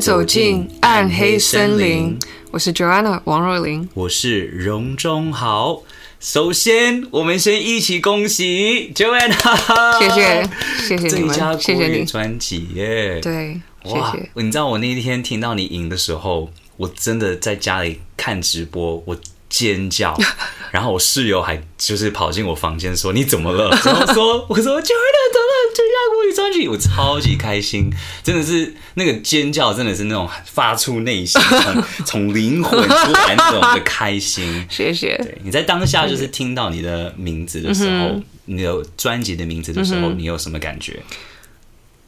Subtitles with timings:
[0.00, 2.18] 走进暗黑森林。
[2.50, 5.82] 我是 Joanna 王若琳，我是荣中豪。
[6.18, 10.48] 首先，我们先一起恭喜 Joanna，谢谢
[10.88, 14.30] 谢谢你们，谢谢你专辑耶，对，哇谢谢。
[14.34, 19.16] 你知道我那一天听到你赢的时候，我真的在家里看直播，我。
[19.50, 20.18] 尖叫，
[20.74, 35.16] 然后我室友还就是跑进我房间说：“你怎么了？” 然后说：“我说 Jordan 得了最佳国语专辑，我超级开心，真的是那个尖叫，真的是那种发出内心从从灵魂出来那种的开心。”谢谢。
[35.18, 41.00] 对，你在当下就是听到你的名字的时候，你的专辑的名字的时候，你有什么感觉？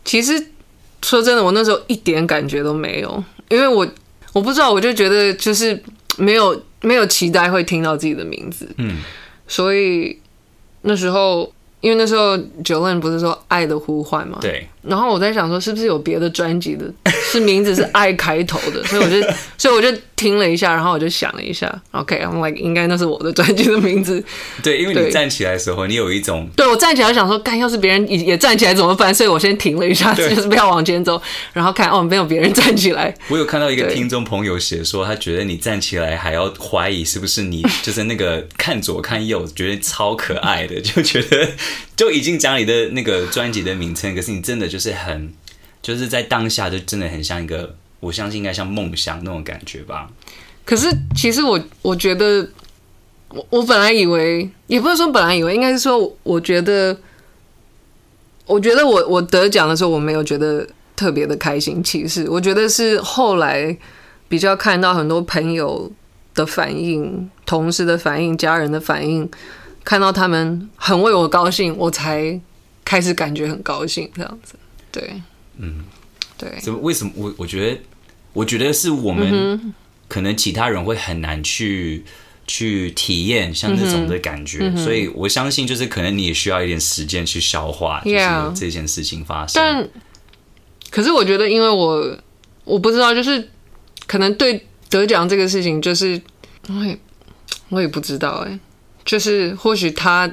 [0.05, 0.45] 其实
[1.05, 3.87] 说真的，我那时候一点感觉都没有，因为我
[4.33, 5.81] 我不知道，我就觉得就是
[6.17, 6.61] 没有。
[6.87, 8.99] 没有期待会听到自己的名字，嗯，
[9.49, 10.17] 所以
[10.83, 14.39] 那时候，因为那时候 Jolin 不是说《爱的呼唤》吗？
[14.41, 14.69] 对。
[14.83, 16.85] 然后我在想说，是不是有别的专辑的，
[17.33, 18.85] 是名字是“爱”开头的？
[18.85, 19.21] 所以我就，
[19.59, 24.23] 所以我就听了一下，然后我就想了一下，OK，I'm like，应该那是我的专辑的名字。
[24.63, 29.13] 对，因为你站起来的时候，你有一种，对我站起来想说，干，要是别人也也站起来怎么办？
[29.13, 31.21] 所以我先停了一下，就是不要往前走，
[31.53, 33.13] 然后看哦，没有别人站起来。
[33.27, 41.49] 我有看到一个听众朋友写说，他觉得你站起来还要怀疑是不是你， 就是那个看左看右，觉得超可爱的， 就觉得
[41.97, 44.77] 就已经讲你的那个专辑的名称，可是你真的就。
[44.77, 45.33] 就是很，
[45.81, 50.11] 就是在当下就真的很像一个，我相信应该像梦想那种感觉吧。
[50.65, 52.49] 可是其实我我觉得，
[53.29, 56.97] 我我本来以为，也不是说本来以为，应该是说，我觉得，
[58.47, 60.67] 我觉得我我得奖的时候，我没有觉得
[60.97, 61.83] 特别的开心。
[61.83, 63.77] 其实我觉得是后来
[64.29, 65.91] 比较看到很多朋友
[66.35, 69.29] 的反应、同事的反应、家人的反应，
[69.85, 72.41] 看到他们很为我高兴，我才
[72.85, 74.55] 开始感觉很高兴这样子。
[74.91, 75.23] 对，
[75.59, 75.85] 嗯，
[76.39, 76.79] 对，怎么？
[76.81, 77.13] 为什么？
[77.17, 77.81] 我我觉得，
[78.33, 79.75] 我觉得是我们
[80.09, 82.05] 可能其他人会很难去
[82.47, 89.55] 去体验像这种的感觉，嗯，所以我相信，就是可能你也需要一点时间去消化，就是这件事情发生。
[89.55, 89.89] 但
[90.91, 92.19] 可是我觉得，因为我
[92.65, 93.49] 我不知道，就是
[94.07, 96.21] 可能对得奖这个事情，就是
[96.69, 96.99] 我也
[97.69, 98.59] 我也不知道，哎，
[99.05, 100.33] 就是或许他。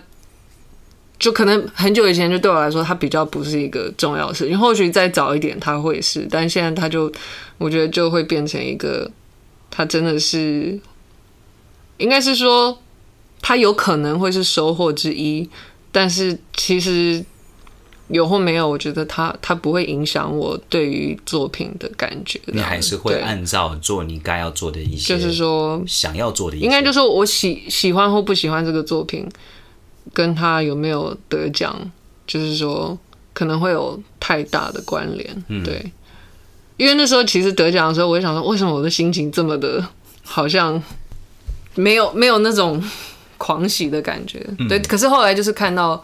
[1.19, 4.59] 就可能很久以前，就对我来说，它比较不是一个重要的事情。
[4.59, 7.09] 或许再早一点，它会是，但现在它就，
[7.57, 9.09] 我觉得就会变成一个，
[9.71, 10.77] 它真的是，
[11.97, 12.77] 应该是说，
[13.41, 15.49] 它有可能会是收获之一，
[15.93, 17.23] 但是其实
[18.09, 22.37] 有或没有，我觉得它它不会影响我对于作品的感觉。
[22.47, 29.25] 你还是会按照做你该要做的一些，就是说想要做的一些，应该就是说我喜喜欢或不喜欢这个作品。
[30.11, 31.79] 跟他有没有得奖，
[32.27, 32.97] 就是说
[33.33, 35.91] 可能会有太大的关联，嗯，对。
[36.75, 39.87] 因为那时候其实得奖的时候，我就想说，为什么我的心情这么的，
[40.23, 40.81] 好像
[41.75, 42.83] 没有没有那种
[43.37, 44.79] 狂喜的感觉，嗯，对。
[44.79, 46.01] 可是后来就是看到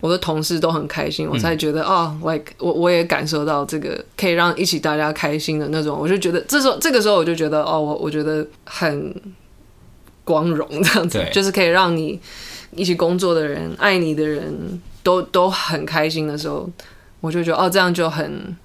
[0.00, 9.14] 我的同事都很开心，我才觉得哦，like 我我也感受到这个可以让一起大家开心的那种，我就觉得这时候这个时候我就觉得哦，我我觉得很
[10.22, 12.20] 光荣这样子，就是可以让你。
[12.76, 16.68] 一起工作的人，爱你的人都都很开心的时候，
[17.20, 18.56] 我就觉得哦，这样就很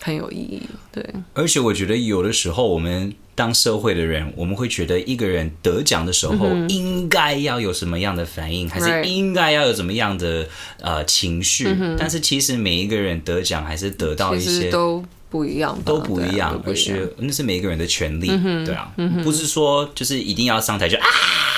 [0.00, 0.62] 很有意义。
[0.90, 10.46] 对，而且我觉得有的时候，我们当社会的人，我们会觉得一个人得奖的时候，应该要有什么样的反应，嗯、还是应该要有怎么样的
[10.80, 11.96] 呃情绪、嗯？
[11.98, 15.04] 但是其实每一个人得奖，还是得到一些都。
[15.32, 21.06] 不一样，都不一样，而是那是每一个人的权利，嗯、对啊、嗯，不是说就是一定要上台就啊、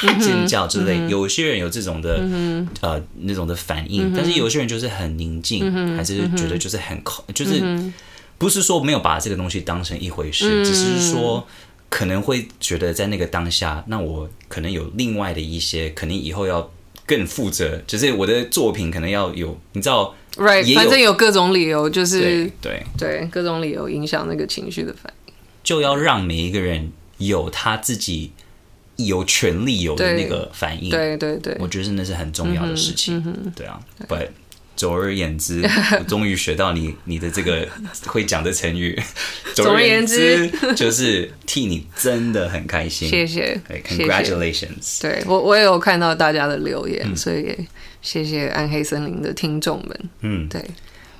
[0.04, 1.08] 嗯、尖叫之类、嗯。
[1.08, 7.02] 有些人有这种的、嗯、呃那种的反应、嗯，但是有些人就是很宁静、嗯，还是觉得就是很
[7.34, 7.60] 就是
[8.38, 11.44] 不是说没有把这个东西当成一回事，嗯、只是说
[11.90, 16.70] 可能会觉得在那个当下，那我可能有另外的一些，可能以后要
[17.04, 20.14] 更负责，就是我的作品可能要有，你知道。
[20.36, 22.20] Right，反正有各种理由，就是
[22.60, 25.32] 对对，对各种理由影响那个情绪的反应，
[25.62, 28.32] 就要让每一个人有他自己
[28.96, 30.90] 有权利有的那个反应。
[30.90, 33.22] 对对对，我觉得那是很重要的事情。
[33.24, 33.78] 嗯、对啊
[34.08, 34.30] ，But
[34.74, 35.62] 总而言之，
[36.00, 37.68] 我终于学到你你的这个
[38.06, 39.00] 会讲的成语。
[39.54, 43.08] 总而言之，就是替你真的很开心。
[43.08, 45.00] 谢谢，Congratulations。
[45.00, 47.56] 对我我也有看到大家的留言，嗯、所以。
[48.04, 50.00] 谢谢暗黑森林的听众们。
[50.20, 50.62] 嗯，对。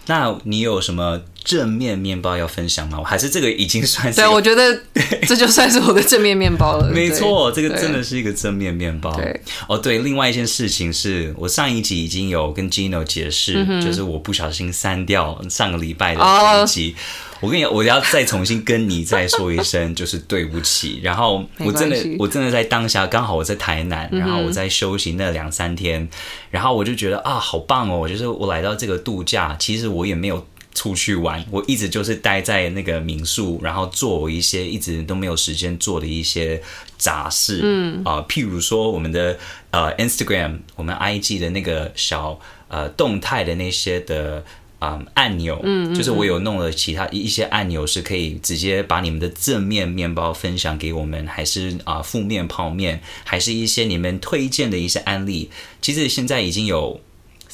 [0.07, 3.03] 那你有什么正面面包要分享吗？
[3.03, 4.21] 还是这个已经算是？
[4.21, 4.79] 对，我觉得
[5.27, 6.91] 这就算是我的正面面包了。
[6.91, 9.17] 没错，这个真的是一个正面面包。
[9.17, 16.95] 对，哦，对，另外一件事情是我上一集已经有跟 Gino 解释，嗯、就是我不小心删掉上个礼拜的那一集。
[16.95, 21.01] 哦、我跟你，我要再重新跟你再说一声， 就是对不起。
[21.03, 26.09] 然后我真的，我真的在当下刚好我在台南，然后我在休息那两三天，嗯、
[26.51, 28.09] 然后我就觉得啊，好棒哦！
[28.09, 30.47] 就是我来到这个度假，其实我也没有。
[30.77, 36.61] 出去玩，我一直就是待在那个民宿，然后做我一些一直都没有时间做的一些
[36.99, 39.39] 杂事，嗯啊、呃，譬如说我们的
[39.71, 44.45] 呃 Instagram，我们 IG 的那个小呃动态的那些的
[44.85, 55.51] 啊、呃、按钮，嗯，嗯，嗯，就是我有弄了其他一些按钮，是可以直接把你们的正面面包分享给我们，还是啊、呃、负面泡面，还是一些你们推荐的一些案例，
[55.81, 57.01] 其实现在已经有。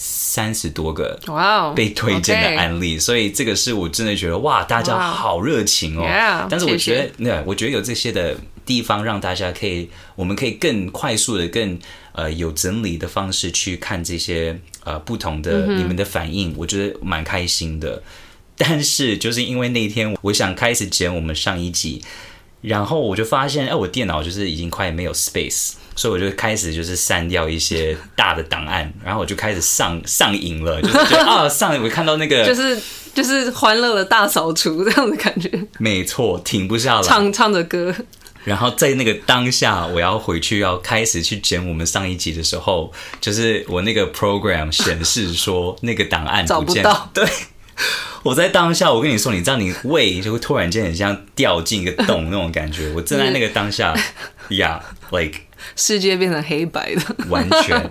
[0.02, 3.00] 三十多个哇被推荐的案例，wow, okay.
[3.00, 6.00] 所以这个是我真的觉得哇，大家好热情哦。
[6.00, 6.08] Wow.
[6.08, 8.34] Yeah, 但是我觉得，那我觉得有这些的
[8.64, 11.78] 地方，让大家可以，我们可以更快速的、更
[12.12, 18.02] 呃有整理的方式去看这些呃不同的你们的反应，我觉得蛮开心的。
[18.56, 22.02] 但是就是因为那天我想开始剪我们上一集，
[22.60, 25.72] 然后我就发现，哎，我电脑就是已经快没有 space。
[25.96, 32.80] 所以我就开始就是删掉一些大的档案，然后我就开始上上瘾了，就是觉得啊上我看到那个就是
[33.12, 37.94] 就是欢乐的大扫除这样的感觉，没错，停不下来，唱唱着歌，
[38.44, 47.28] 然后在那个当下，我要回去要开始去剪我们上一集的时候，就是我那个 program 显示说那个档案不见，找不到，对。
[48.22, 52.92] 我在当下，我跟你说，你知道，你胃就会突然间很像掉进一个洞那种感觉。
[52.92, 53.94] 我正在那个当下，
[54.50, 55.40] Yeah，like
[55.76, 57.90] 世界变成黑白的，完全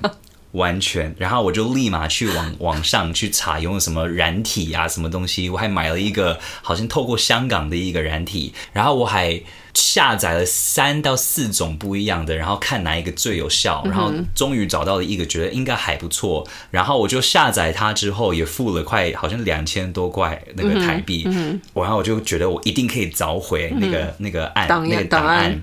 [0.51, 1.15] 完全。
[1.17, 5.49] 然后我就立马去网网上去查用什么染体啊，什么东西。
[5.49, 9.41] 我还买了一个好像透过香港的一个染体，然后我还。
[9.73, 25.61] 下载了三到四种不一样的，然后看哪一个最有效，然后终于找到了一个，觉得应该还不错，然后我就下载它之后也付了快好像两千多块那个台币，嗯然后我就觉得我一定可以找回那个那个案那个档案，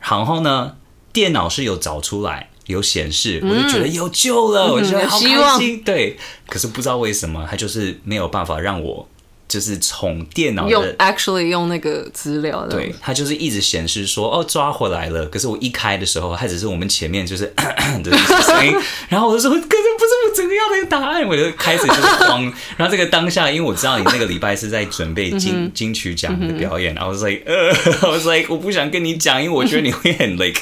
[0.00, 0.76] 然后呢，
[1.12, 6.16] 电脑是有找出来有显示，我就觉得有救了，我觉得好开心，对，
[6.48, 9.08] 可是不知道为什么它就是没有办法让我。
[9.48, 18.74] 就是从电脑用 actually 用那个资料的，对，它就是一直显示说哦抓回来了，可是我一开的时候，它只是我们前面就是咳 咳的声音，
[19.08, 22.42] 然后我就说可是不是我整个要那个答案，我就开始就是慌，
[22.76, 27.68] 然后这个当下，因为我知道你那个礼拜是在准备金金曲奖的表演，然后我说呃，
[28.10, 30.60] 我说我不想跟你讲，因为我觉得你会很 like，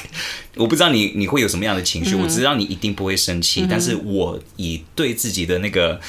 [0.55, 5.99] 我不知道你你会有什么样的情绪，我知道你一定不会生气，但是我以对自己的那个。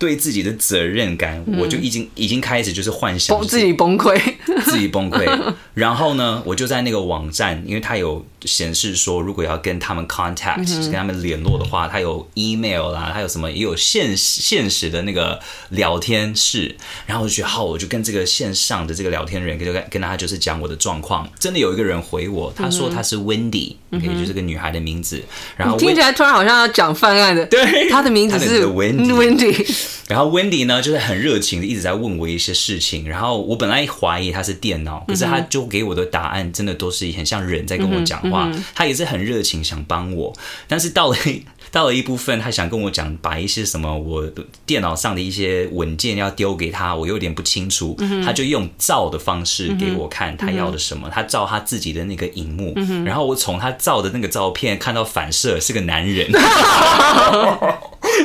[0.00, 4.18] 对自己的责任感，我就已经已经开始就是幻想自己崩溃，
[4.64, 5.28] 自己崩溃。
[5.74, 15.38] 然后呢，我就在那个网站，因为它有显示说，如果要跟他们 contact，跟他们联络的话，它有 email 啦，它有什么也有现现实的那个
[15.68, 16.74] 聊天室。
[17.04, 21.28] 然后我就觉得好，我就跟这个线上的这个聊天人，就跟跟他就是讲我的状况。
[21.38, 25.22] 真的有一个人回我，他说他是 Wendy，可以就是个女孩的名字。
[25.58, 29.89] 然后听起来突然好像要讲犯案的，对，他的名字是 Wendy。
[30.08, 33.08] 然后 Wendy 呢，就是很热情的一直在问我一些事情。
[33.08, 38.50] 然后我本来怀疑他是电脑，可是他就给我的答案真的都是很像人在跟我讲话。
[38.74, 40.32] 他也是很热情想帮我，
[40.66, 41.16] 但是到了
[41.70, 44.28] 到了一部分，他想跟我讲，把一些什么我
[44.66, 47.96] 电脑上的一些文件要丢给他，我有点不清楚。
[48.24, 56.28] 他就用照的方式给我看他要的什么，他照他自己的那个荧幕，然后我从他照的那个照片看到反射是个男人，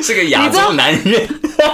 [0.06, 1.28] 是个亚洲男人。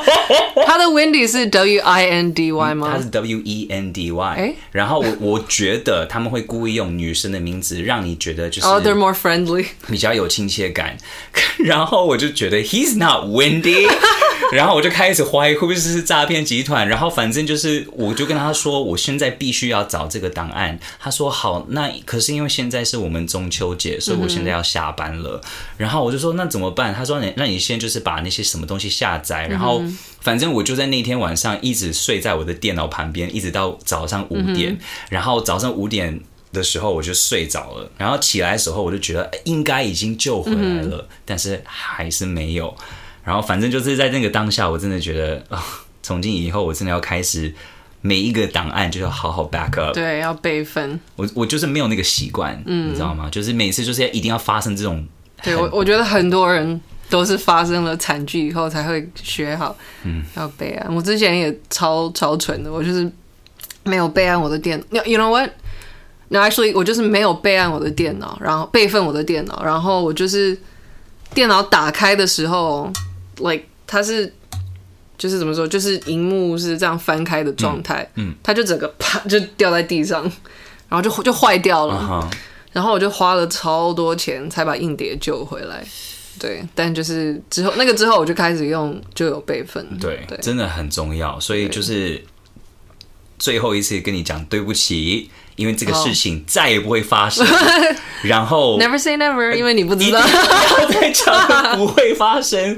[0.66, 2.92] 他的 Wendy 是 W I N D Y 吗？
[2.94, 4.36] 他是 W E N D Y。
[4.36, 10.98] 欸、然后我我觉得他们会故意用女生的名字，让你觉得就是哦、oh,，they're more friendly，比较有亲切感。
[11.60, 13.90] 然后我就觉得 He's not Wendy。
[14.52, 16.88] 然后我就开始怀疑会不会是诈骗集团。
[16.88, 20.78] 然后反正就是，我就跟他说，我现在必须要找这个档案。
[21.00, 25.40] 他说好，那可是因为现在是我们中秋节，所以我现在要下班了。
[25.44, 26.94] 嗯、然后我就说那怎么办？
[26.94, 29.84] 他说你那你先就是把那些什么东西下载，然后
[30.22, 34.74] 反正我就在那天晚上一直睡在我的电脑旁边，一直到早上五点。
[34.74, 36.20] 嗯、然后早上五点
[36.54, 42.76] 的时候我就睡着了，然后起来的时候我就觉得应该已经救回来了，嗯、但是还是没有。
[43.24, 45.62] 然后反正就是在那个当下，我真的觉得啊、哦，
[46.02, 47.54] 从今以后我真的要开始
[48.02, 51.00] 每一个档案就要好好 back up，对，要备份。
[51.16, 53.30] 我我就是没有那个习惯，嗯，你知道吗？
[53.32, 55.08] 就是每次就是要一定要发生这种，
[55.44, 60.96] 对我我觉得很多人都是发生了惨剧以后才会学好，嗯，要备案。
[60.96, 63.08] 我之前也超超蠢的，我就是
[63.84, 65.04] 没有备案我的电脑。
[65.04, 70.58] You know what？No, actually，我就是没有备案我的电脑，然后备份我的电脑，然后我就是
[71.34, 72.90] 电脑打开的时候
[73.40, 74.34] ，like 它是
[75.18, 80.24] 就是怎么说，就是荧幕是这样翻开的状态，嗯，它就整个啪就掉在地上，
[80.88, 81.96] 然后就就坏掉了。
[81.96, 82.36] Uh huh.
[82.72, 85.84] 然后我就花了超多钱才把硬碟救回来，
[86.42, 92.22] 对，但就是之后那个之后我就开始用就有备份，对，对真的很重要，所以就是
[93.38, 95.30] 最后一次跟你讲对不起。
[95.56, 97.96] 因为这个事情再也不会发生，oh.
[98.24, 102.78] 然后 Never say never，因为你不知道，不要 再讲不会发生。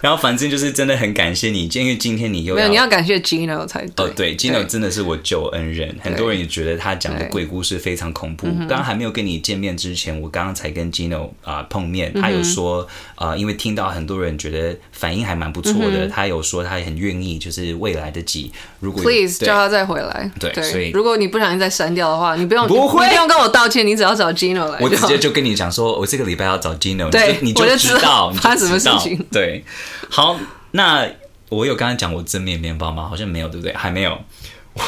[0.00, 4.06] 然后反正就是真的很感谢你，因为今天你又没有，你要感谢 Gino 才对。
[4.06, 5.94] 哦，对，Gino 真的是我救恩人。
[6.02, 8.46] 很多人也觉得他讲的鬼故事非常恐怖。
[8.60, 20.30] 刚刚还没有跟你见面之前，我刚刚才跟 Gino 啊、呃、碰面，他有说啊、呃，因为听到很多人觉得反应还蛮不错的，他有说他很愿意，就是未来的几如果 Please 叫他再回来。
[20.38, 22.36] 对，对所以如果你不小心再删掉的话。
[22.36, 24.78] 你不用，不会，你不用跟我道歉，你只要找 Gino 来。
[24.80, 29.26] 我直接就跟你讲说，我这个礼拜要找 Gino，对，你就知道发生什么事情。
[29.30, 29.64] 对，
[30.08, 30.38] 好，
[30.72, 31.08] 那
[31.48, 33.08] 我有刚才讲我正面面包吗？
[33.08, 33.74] 好像没有，对不对？
[33.74, 34.18] 还没有。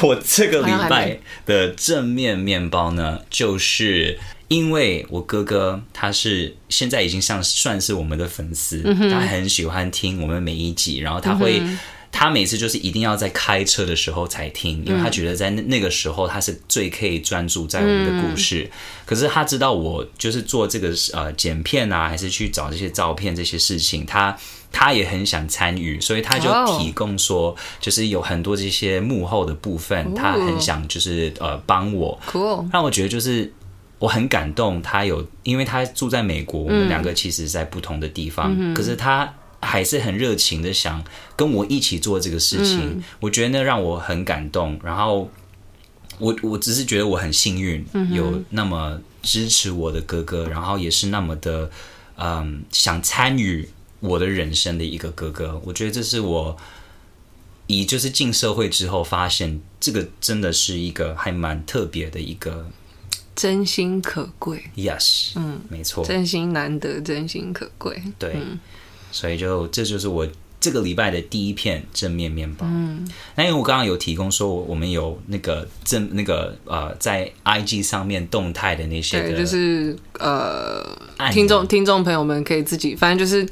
[0.03, 11.63] 我这个礼拜的正面面包呢，就是因为我哥哥他是现在已经像算是我们的粉丝，他很喜欢听我们每一集，然后他会。
[12.15, 18.63] 嗯他每次就是一定要在开车的时候才听，因为他觉得在那那个时候他是最可以专注在我们的故事。
[18.63, 18.71] 嗯、
[19.05, 24.35] 可是他知道我就是做这个呃剪片啊，还是去找这些照片这些事情，他
[24.71, 32.17] 他也很想参与，所以他就提供说，就是有很多这些幕后的部分，他很想就是呃帮我。
[32.73, 33.53] 让我觉得就是
[33.99, 34.81] 我很感动。
[34.81, 39.35] 他有，因为他住在美国，我们两个其实在不同的地方，嗯、可是他。
[39.65, 41.03] 还是很热情的想
[41.35, 44.79] 跟我一起做这个事情，嗯、我觉得那让我很感动。
[44.85, 45.31] 然后
[46.19, 51.71] 我我只是觉得我很幸运，有那么支持我的哥哥，然后也是那么的
[52.17, 53.69] 嗯想参与
[54.01, 55.61] 我的人生的一个哥哥。
[55.65, 56.57] 我觉得这是我
[57.67, 62.71] 以就是进社会之后发现，这个真的是一个还蛮特别的一个
[63.35, 64.63] 真心可贵。
[64.77, 68.03] Yes，嗯，没错，真心难得，真心可贵。
[68.19, 68.35] 对。
[68.35, 68.61] 嗯
[69.15, 70.27] 所以就这就是我
[70.59, 72.67] 这个礼拜的第一片正面面包。
[72.69, 73.07] 嗯，
[73.37, 80.83] 那因为我刚刚有提供说，我们有那个正那个呃，在 IG 上面动态的那些的，对，就是呃，
[81.31, 83.47] 听众听众朋友们可以自己，反正就是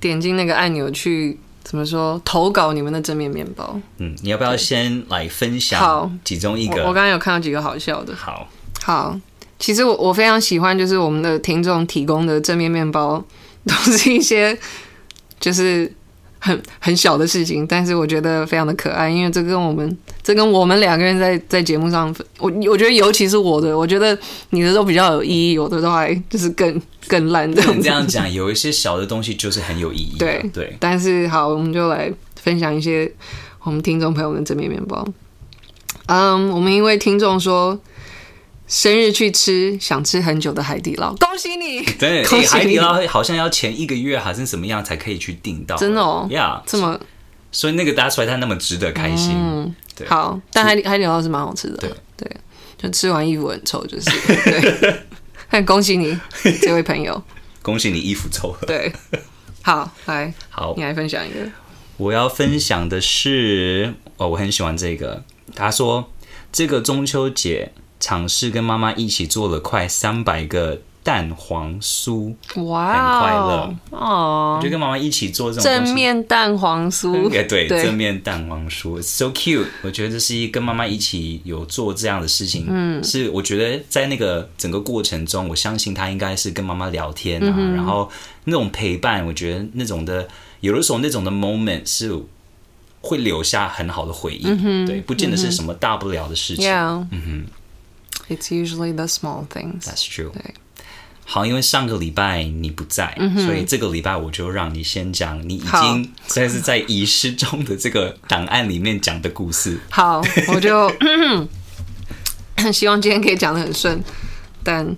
[0.00, 3.80] 点进那个按钮去怎么说投稿你们的正面面包。
[3.98, 6.80] 嗯，你要不要先来分享其中一个？
[6.80, 8.12] 我刚刚有看到几个好笑的。
[8.16, 8.48] 好，
[8.82, 9.20] 好，
[9.60, 13.22] 其实我我非常喜欢，就是我们的听众提供的正面面包
[13.66, 14.58] 都是一些。
[15.46, 15.88] 就是
[16.40, 24.18] 很 很小的事情，但是我觉得非常的可爱，因为这跟我们这跟我们两个人在在节目上，我我觉得尤其是我的，我觉得
[24.50, 27.62] 你的都比较有意义，我的都还就是更更烂的。
[27.80, 30.16] 这样讲，有一些小的东西就是很有意义。
[30.18, 32.12] 对对，对但是好，我们就来
[32.42, 33.08] 分享一些
[33.62, 35.06] 我们听众朋友们的正面面包。
[36.06, 37.78] 嗯，我们一位听众说。
[38.66, 41.84] 生日去吃想吃很久的海底捞，恭喜你！
[41.98, 45.76] 对， 海底捞好像要前一个月还是什么样才可以去订到？
[45.76, 46.98] 真的哦，呀，这么，
[47.52, 49.34] 所以那个搭出来它那么值得开心。
[49.36, 50.08] 嗯，对。
[50.08, 51.76] 好，但海底海底捞是蛮好吃的。
[51.76, 52.30] 对对，
[52.76, 54.10] 就吃完衣服很臭，就是。
[54.10, 54.96] 对，
[55.46, 56.18] 很 恭喜你，
[56.60, 57.22] 这位朋友。
[57.62, 58.58] 恭喜你衣服臭了。
[58.66, 58.92] 对，
[59.62, 61.38] 好，来，好，你来分享一个。
[61.98, 65.22] 我要分享的是，哦，我很喜欢这个。
[65.54, 66.10] 他说，
[66.50, 67.72] 这个中秋节。
[67.98, 73.74] 尝试跟妈妈一起做了快三百个蛋黄酥，哇，很快乐。
[73.90, 74.60] 哦！
[74.60, 79.66] 就跟妈妈一起做这种正面蛋黄酥， 对对，正面蛋黄酥，so cute。
[79.82, 88.10] 我觉得这是一跟妈妈一起有做这样的事情，嗯，是我觉得在那个整个过程中，我相信他应该是跟妈妈聊天啊，然后
[88.44, 90.26] 那种陪伴，我觉得那种的
[90.60, 92.12] 有的时候那种的 moment 是
[93.00, 94.42] 会留下很好的回忆，
[94.84, 97.46] 对，不见得是什么大不了的事情，嗯哼。
[98.28, 99.84] It's usually the small things.
[99.84, 100.30] That's true.
[100.32, 100.54] 对，
[101.24, 109.78] 好，因为上个礼拜你不在，所以这个礼拜我就让你先讲你已经算是在遗失中的这个档案里面讲的故事。
[109.90, 110.90] 好，我就
[112.72, 114.02] 希望今天可以讲的很顺，
[114.64, 114.96] 但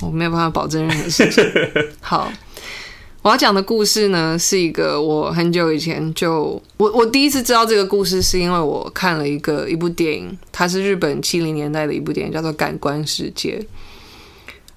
[0.00, 1.44] 我没有办法保证任何事情。
[2.00, 2.32] 好。
[3.26, 13.58] 我要讲的故事呢，是一个我很久以前就我我第一次知道这个故事，是因为我看了一个一部电影，它是日本七零年代的一部电影，叫做《感官世界》。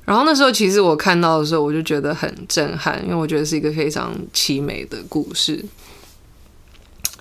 [0.03, 5.63] 然后那时候其实我看到的时候，我就觉得很震撼，因为我觉得是一个非常凄美的故事。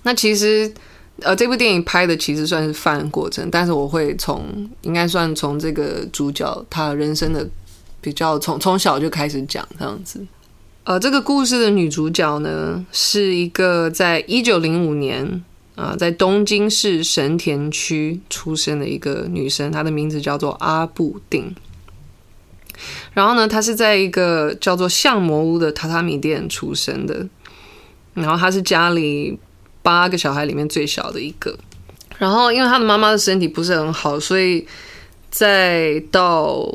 [0.01, 0.73] 那其实，
[1.19, 7.47] 呃，这部电影拍的其实算是犯过程，但是我会从应该算从这个主角他人生的
[8.01, 10.25] 比较从从小就开始讲这样子。
[10.83, 15.43] 呃，这个故事的女主角呢，是一个在一九零五年
[15.75, 21.55] 啊、在东京市神田区出生的一个女生，她的名字叫做阿部定。
[23.13, 27.27] 然后呢，她是在一个叫做相模屋的榻榻米店出生的，
[28.13, 29.39] 然后她是家里。
[29.81, 31.57] 八个小孩里面最小的一个，
[32.17, 34.67] 然后因为她的妈妈的身体不是很好，所以
[35.31, 36.69] 在到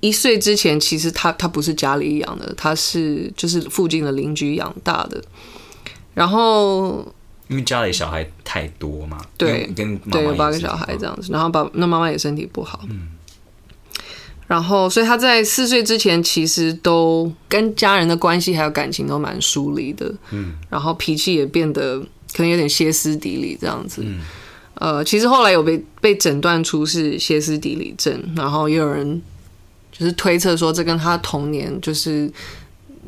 [0.00, 5.22] 一岁之前，其实他他不是家里养的，他是就是附近的邻居养大的。
[6.14, 7.06] 然后
[7.48, 13.08] 因为家里小孩太多嘛，对，跟对有八个小孩这样子，然后爸那妈妈也身体不好，嗯，
[14.46, 22.02] 然后所以他在四岁之前，其实都跟家人的关系还有感情都蛮疏离的，嗯，然后脾气也变得。
[22.34, 24.20] 可能有点歇斯底里这样子，嗯、
[24.74, 29.22] 呃，其实后来有被被诊断出是歇斯底里症，然后也有人
[29.98, 32.30] 就是推测说，这跟他童年就是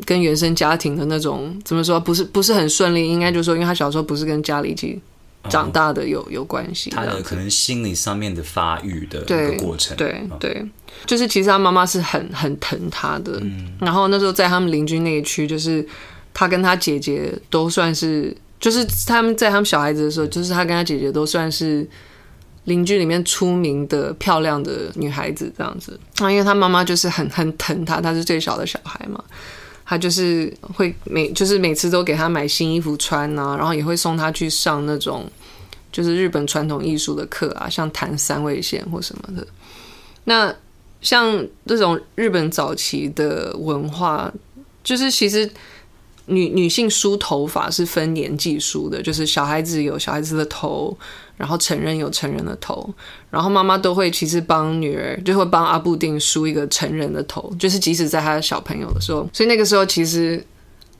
[0.04, 5.00] 跟原生家庭的那种怎么说，不是不是很顺利，应该就是说，因为他小时候不是跟家里一起
[5.49, 10.66] 长大的有，有有关系，他的可能心理上面的发育的一个过程，对对，对，
[11.07, 15.87] 就是其实他妈妈是很很疼他的，嗯、然后那时候在他们邻居那一区，就是
[16.33, 18.37] 他跟他姐姐都算是。
[18.61, 21.88] 就是他们在他们小孩子的时候，就是他跟他姐姐都算是
[22.65, 25.99] 邻居里面出名的漂亮的女孩子这样子。
[26.19, 29.23] 啊，因为她妈妈就是很很疼她，她是最小的小孩嘛，
[29.85, 35.31] 她就是会每就是每次都给她买新衣服穿啊，然后也会送她去上那种
[35.91, 39.47] 就是日本传统艺术的课啊，像弹三味线或什么的。
[40.25, 40.55] 那
[41.00, 44.33] 像这种日本早期的文化，
[44.83, 45.51] 就是其实。
[46.31, 50.94] 女女性梳头发是分年纪梳的，就是小孩子有小孩子的头，
[51.38, 52.92] 然后成人有成人的头，
[53.31, 60.44] 然后妈妈都会其实帮女儿，就会帮阿布定梳一个成人的头，就是即使在他小朋友的时候，所以那个时候其实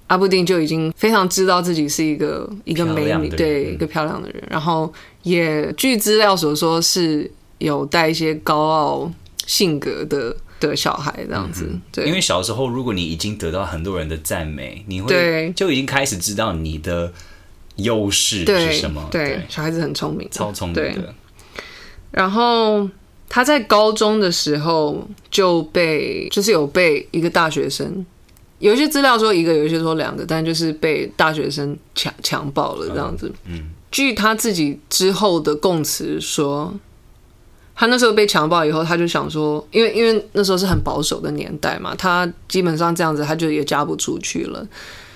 [0.07, 4.90] 阿布定就已经非常知道自己是一个一个美女，对，一个漂亮的人，然后
[5.24, 9.12] 也据资料所说是有带一些高傲
[9.46, 10.35] 性格的。
[10.61, 17.12] 的小孩这样子，嗯、对，因为小时候如果你已经得到很多人的赞美，你会就已经开始知道你的
[17.79, 19.09] 优势是什么。
[19.11, 21.12] 对，对小孩子很聪明，超聪明的。
[22.12, 22.88] 然后
[23.29, 28.07] 他在高中的时候就被，就是有被一个大学生，
[28.59, 33.33] 有一些资料说一个，有一些说两个，但就是被大学生强强暴了这样子。
[33.47, 36.73] 嗯，据他自己之后的供词说。
[37.81, 44.67] 他那时候被强暴以后，他就想说，因为因为那时候是很保守的年代嘛，他基本上这样子，他就也嫁不出去了，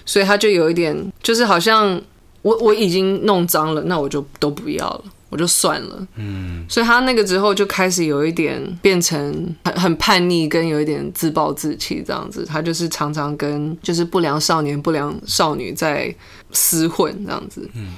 [0.07, 2.01] 所以他就有一点，就是好像
[2.43, 6.07] 我我已经弄脏了，那我就都不要了，我就算了。
[6.17, 12.45] 嗯，所以他那个之后就开始有一点变成很很叛逆，跟有一点自暴自弃这样子。
[12.45, 16.15] 他就是常常跟就是不良少年、不良少女在
[16.53, 17.69] 厮混这样子。
[17.75, 17.95] 嗯，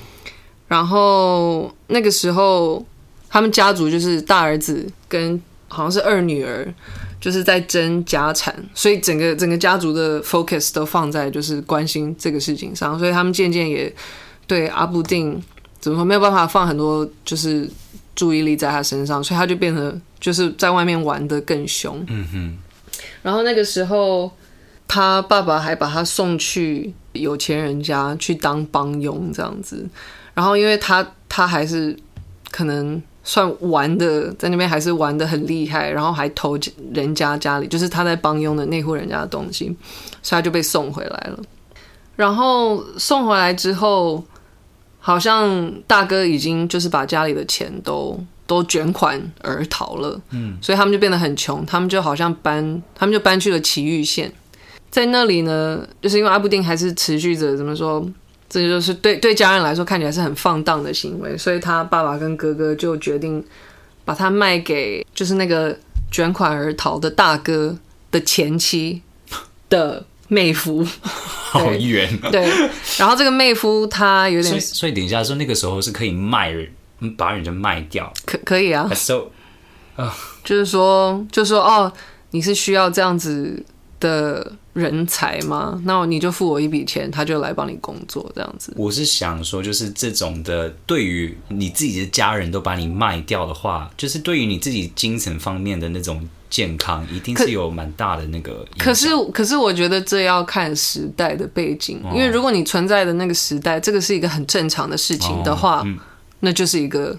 [0.68, 2.85] 然后那个时候。
[3.26, 6.72] 他们家族就是大儿子跟好像是二女儿，
[7.20, 13.92] 就是在争家产，所以整个整个家族的 focus 都放在就是关心这个事情上，所以他们渐渐也
[14.46, 15.42] 对阿布定
[15.80, 17.68] 怎么说没有办法放很多就是
[18.14, 22.04] 注意力在他身上，所以他就变得就是在外面玩的更凶。
[22.09, 22.59] 嗯哼。
[23.22, 24.30] 然后那个时候，
[24.87, 29.88] 他爸爸还把他送去有钱人家去当帮佣这样子，
[30.35, 31.96] 然后因为他他还是
[32.50, 33.02] 可能。
[33.26, 36.59] 算玩的，在那边还是玩的很厉害，然后还偷
[36.92, 39.64] 人家家里，就是他在帮佣的那户人家的东西，
[40.22, 41.40] 所以他就被送回来了。
[42.16, 44.22] 然后送回来之后，
[45.06, 54.32] 好像大哥已经就是把家里的钱都都卷款而逃了，嗯，所以他们就变得很穷，他们就好像搬，他们就搬去了埼玉县，
[54.90, 58.02] 在那里呢，就是因为阿布定还是持续着怎么说？
[58.48, 63.44] 这就是对对家人来说看起来是很放荡的行为，所以他爸爸跟哥哥就决定
[64.06, 65.76] 把他卖给就是那个
[66.10, 67.76] 卷款而逃的大哥
[68.10, 69.02] 的前妻
[69.68, 70.02] 的
[70.34, 72.30] 妹夫， 好远啊。
[72.30, 72.44] 对，
[72.98, 76.68] 然后这个妹夫他有点，所以，所以等一下说那个时候是可以卖人，
[77.16, 78.90] 把人家卖掉，可可以啊。
[78.94, 79.30] So，
[79.96, 81.92] 啊，就是说，就是说哦，
[82.32, 83.64] 你是需要这样子。
[84.00, 85.80] 的人才吗？
[85.86, 88.70] 那你就付我一笔钱，他就来帮你工作这样子。
[88.76, 98.64] 我是想说，就是这种的，对于你自己的家人都把你卖掉的话，就是对于你自己精神方面的那种健康，一定是有蛮大的那个。
[98.78, 105.98] 可是，可是我觉得这要看时代的背景，哦、因为如果你存在的那个时代，这个是一个很正常的事情的话，哦嗯、
[106.38, 107.18] 那就是一个，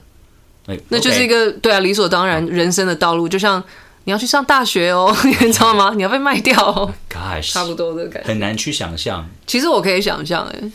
[0.88, 3.62] 那就是一个对啊，理所当然人生的道路，就像。
[4.08, 5.92] 你要去上大学哦， 你知道吗？
[5.96, 9.28] 你要被卖掉哦，Gosh, 差不多的感觉，很难去想象。
[9.48, 10.72] 其实我可以想象，哎，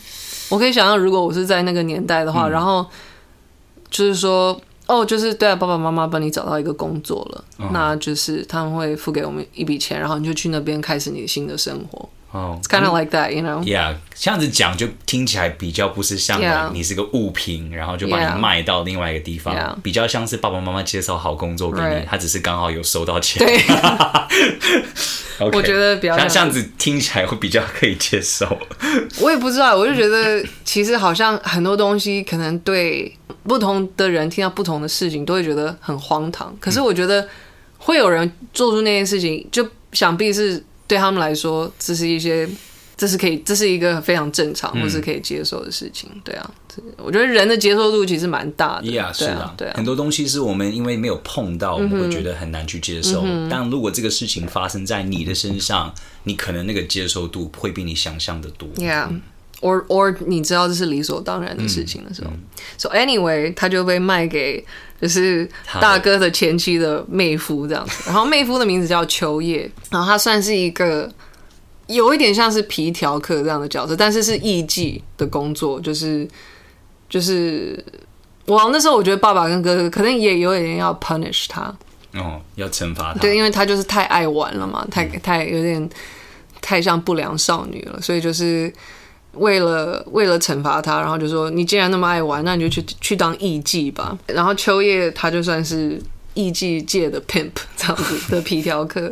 [0.49, 2.85] 我可以想象，如果我是在那个年代的话，嗯、然后
[3.89, 4.59] 就是说，
[4.91, 12.09] 哦，就是对啊，爸爸妈妈帮你找到一个工作了，嗯、那就是他们会付给我们一笔钱，然后你就去那边开始你的新的生活。
[12.31, 13.61] 哦，It's kind of like that, you know?
[13.63, 16.39] Yeah，这样子讲就听起来比较不是像
[16.73, 19.75] 你是个物品.然后就把你卖到另外一个地方，Yeah.
[19.83, 22.05] 比较像是爸爸妈妈介绍好工作给你，Right.
[22.05, 23.45] 他只是刚好有收到钱。
[25.39, 28.47] 我觉得比较像，像这样子听起来会比较可以接受。
[29.19, 33.13] 我也不知道，我就觉得 其实好像很多东西可能对
[33.43, 37.27] 不同的人听到不同的事情都会觉得很荒唐，可是我觉得
[37.77, 40.63] 会有人做出那件事情，就想必是。
[40.91, 42.45] 对他们来说，这是一些，
[42.97, 46.09] 这是可以，这是一个非常正常或是可以接受的事情。
[46.13, 46.51] 嗯、对啊，
[46.97, 48.87] 我觉得人的接受度其实蛮大的。
[48.87, 53.21] Yeah, 是啊，对啊，很多东西是我们因为没有碰到，我们会觉得很难去接受。
[53.23, 55.93] 嗯、但如果这个事情发生在你的身上，
[56.25, 58.67] 你可能那个接受度会比你想象的多。
[58.75, 59.07] Yeah.
[59.61, 62.43] Or or 你知道这是理所当然的事情的时候，嗯嗯、
[62.77, 64.63] so anyway 他就被卖给
[64.99, 71.11] 就是大哥的前妻的妹夫这样子， 然后妹夫的名字叫秋叶，然后他算是一个
[71.87, 76.27] 有一点像是皮条客这样的角色，但是是艺妓的工作，就是
[77.09, 77.83] 就是
[78.45, 81.73] 我那时候我觉得爸爸跟哥哥可能也有点要 punish 他。
[82.13, 85.89] 哦，要惩罚他，对，因为他就是太爱玩了嘛，太太有点
[86.61, 88.73] 太像不良少女了，所以就是。
[89.33, 94.17] 为了为了惩罚他，然后就说你既然那么爱玩，那你就去去当艺妓吧。
[94.27, 96.01] 然后秋叶他就算是
[96.33, 99.11] 艺妓界的 pimp 这样子 的皮条客。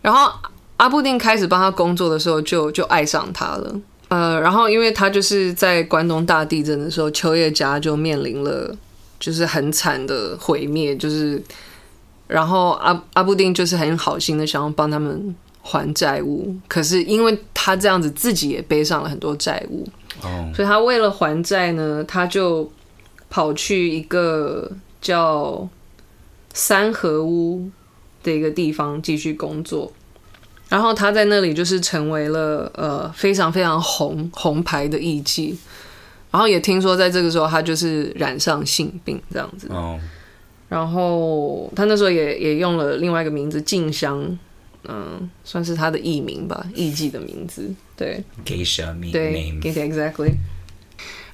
[0.00, 0.32] 然后
[0.78, 3.80] 阿布丁开始帮他工作的时候就，就就爱上他了。
[4.08, 8.74] 呃，然后因为他就是在关东大地震的时候，秋叶家就面临了
[9.18, 11.40] 就是很惨的毁灭，就是
[12.26, 15.34] 然后阿阿布丁就是很好心的想要帮他们。
[15.70, 19.86] 还债务，可是因为他这样子自己也背上了很多债务
[20.24, 20.52] ，oh.
[20.52, 22.68] 所以他为了还债呢，他就
[23.28, 24.68] 跑去一个
[25.00, 25.68] 叫
[26.52, 27.70] 三河屋
[28.24, 29.92] 的一个地方继续工作，
[30.68, 35.54] 然后他在那里就是成为了呃非常非常红红牌的艺妓，
[36.32, 40.00] 然后也听说在这个时候他就是染上性病这样子，oh.
[40.68, 44.36] 然后他那时候也也用了另外一个名字静香。
[44.88, 47.70] 嗯，算是他的艺名吧，艺妓的名字。
[47.96, 50.32] 对，Geisha 对，exactly。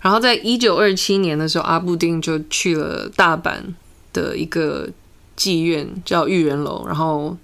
[0.01, 3.59] 然后在一九二七年的时候，阿布丁就去了大阪
[4.13, 4.89] 的一个
[5.37, 6.85] 妓院，叫玉人楼。
[6.87, 7.37] 然后，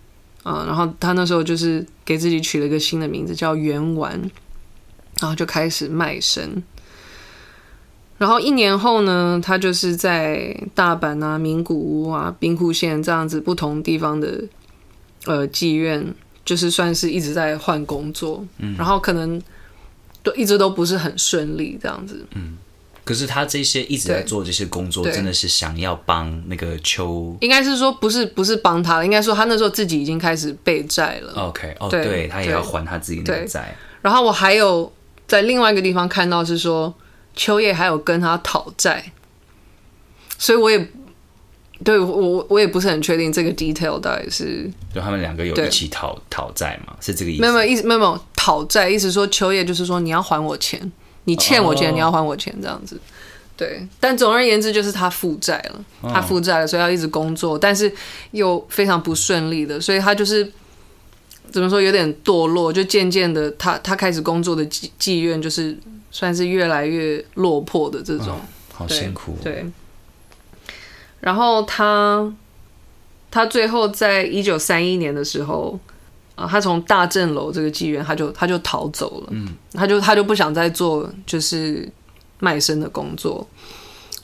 [0.45, 4.21] 嗯，然后他那时候就是给自己取了一个新的名字，叫圆丸。
[5.21, 6.63] 然后就开始卖身。
[8.19, 14.43] 然后一年后呢，他就是在大阪啊、名古屋啊、兵库县这样子不同地方的。
[15.27, 19.41] 呃，妓院就是算是一直在换工作，嗯，然后可能
[20.23, 22.59] 都一直都不是很顺利这样子，嗯。
[23.05, 31.33] 可是他这些一直在做这些工作，真的是想要帮那个秋，应该是说不是不是帮他，应该说他那时候自己已经开始背债了。
[31.35, 33.77] OK，哦，对，对他也要还他自己的债。
[34.03, 34.93] 然后我还有
[35.27, 36.95] 在另外一个地方看到是说
[37.35, 39.13] 秋叶还有跟他讨债，
[40.39, 40.89] 所以我也。
[41.85, 46.95] 对我，我也不是很确定这个 detail 到底是，就他们两个有一起讨讨债嘛？
[47.01, 47.41] 是这个意思？
[47.41, 50.93] 没有没有意思，没有讨债，意思说秋叶就是说你要还我钱，
[51.25, 51.95] 你欠我钱，oh.
[51.95, 52.99] 你要还我钱这样子。
[53.57, 57.93] 对，但总而言之就是他负债了，他负债了，所以要一直工作，但是
[58.31, 60.51] 又非常不顺利的，所以他就是
[61.51, 65.79] 怎么说有点堕落，就渐渐的他他开始工作的妓妓院就是
[66.11, 68.39] 算是越来越落魄的这种，oh,
[68.73, 69.65] 好辛苦，对。
[71.23, 72.31] 然后他，
[73.31, 75.79] 他最后在一九三一年的时候，
[76.35, 81.89] 啊，他从大正楼这个妓院，他就他就逃走了，嗯，他就他就不想再做就是
[82.41, 83.47] 卖身的工作，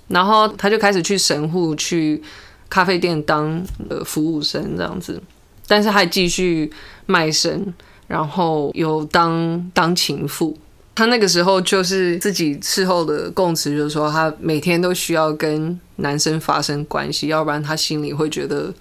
[0.08, 2.20] 然后他就开始去神户、去
[2.68, 5.22] 咖啡店当呃服务生这样子，
[5.68, 6.72] 但是还继续
[7.06, 7.72] 卖身，
[8.08, 10.58] 然后有当当情妇。
[10.98, 18.74] 他那个时候就是自己事后的供词，就是说他每天都需要跟男生发生关系，要不然他心里会觉得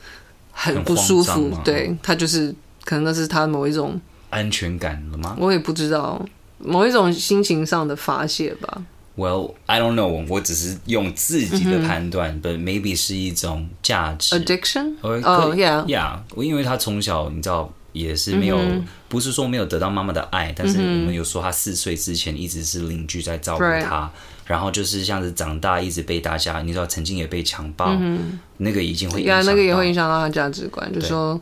[0.51, 1.56] 很不舒服。
[1.63, 2.51] 对，他就是
[2.84, 4.01] 可能那是他某一种
[4.32, 5.38] 安全感了吗？
[5.39, 6.19] 我也不知道，
[6.58, 8.82] 某一种心情上的发泄吧。
[9.15, 14.95] Well, I don't know，我只是用自己的判断、mm-hmm.，but maybe 是一种价值 addiction。
[15.01, 18.84] 哦、oh, yeah，yeah，我因为他从小你知道也是没有，mm-hmm.
[19.08, 24.12] 不是说没有得到妈妈的爱，但是我们有说他四岁之前一直是邻居在照顾他。
[24.45, 31.38] 然后就是像是长大一直被大家，你知道曾经也被强暴，嗯、那个已经会影响，那个也会影响到他价值观，就是说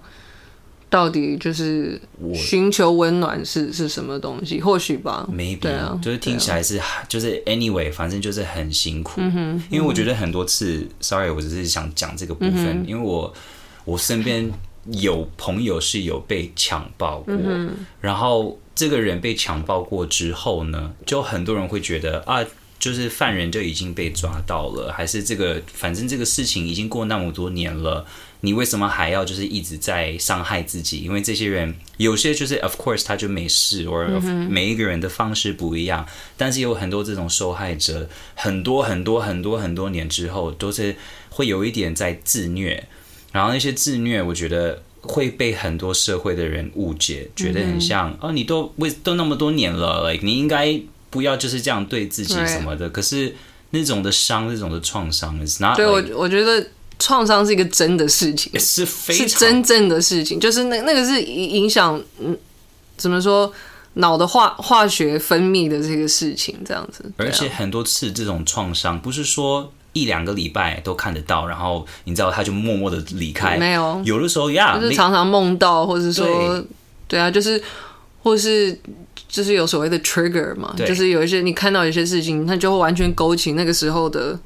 [0.90, 2.02] 到底就是
[2.34, 4.60] 寻求温暖是是什么东西？
[4.60, 9.22] 或许吧，maybe 对啊，就是听起来是、啊、就是 anyway，反正就是很辛苦。
[9.22, 13.32] 嗯哼，因为我觉得很多次、嗯、，sorry，我只是想讲这个部分，嗯、因为我
[13.84, 14.52] 我身边
[14.92, 22.46] 有朋友是有被强暴过、嗯，然后这个人被强暴过之后呢，就很多人会觉得啊。
[22.78, 25.60] 就是犯人就已经被抓到了，还是这个？
[25.66, 28.06] 反正这个事情已经过那么多年了，
[28.42, 31.00] 你为什么还要就是一直在伤害自己？
[31.00, 36.06] 因为这些人有些就是，of course，他就没事，或者每一个人的方式不一样。
[36.38, 40.96] 但是有很多这种受害者，很多很多很多很多年之后，都是
[41.30, 42.88] 会有一点在自虐。
[43.36, 50.82] 然后那些自虐，我觉得会被很多社会的人误解，觉得很像哦，你都为都那么多年了，like 你应该。
[51.12, 53.34] 不要就是这样对自己什么的，可是
[53.70, 56.68] 那种的伤，那种的创伤，is not 对我我觉得
[57.00, 62.38] 创伤是一个真的事情，是非常是真正的事情，就是那那个是影响嗯，
[62.98, 63.50] 怎么说
[63.94, 67.10] 脑的化化学分泌的这个事情，这样子。
[67.16, 76.66] 而且很多次这种创伤不是说一两个礼拜都看得到，然后你知道他就默默的离开，没有，有的时候呀，就是常常梦到，或者说对，
[77.08, 77.60] 对啊，就是
[78.22, 78.80] 或是。
[79.28, 84.40] 就是有所谓的 trigger 嘛，就是有一些你看到一些事情，它就会完全勾起那个时候的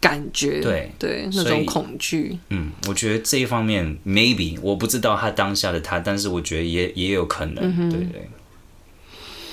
[0.00, 0.90] 感觉，对。
[0.98, 2.38] 对，那种恐惧。
[2.48, 8.30] 嗯，我觉得这一方面 maybe 我不知道他当下的他，但是我觉得也也有可能，嗯、对对。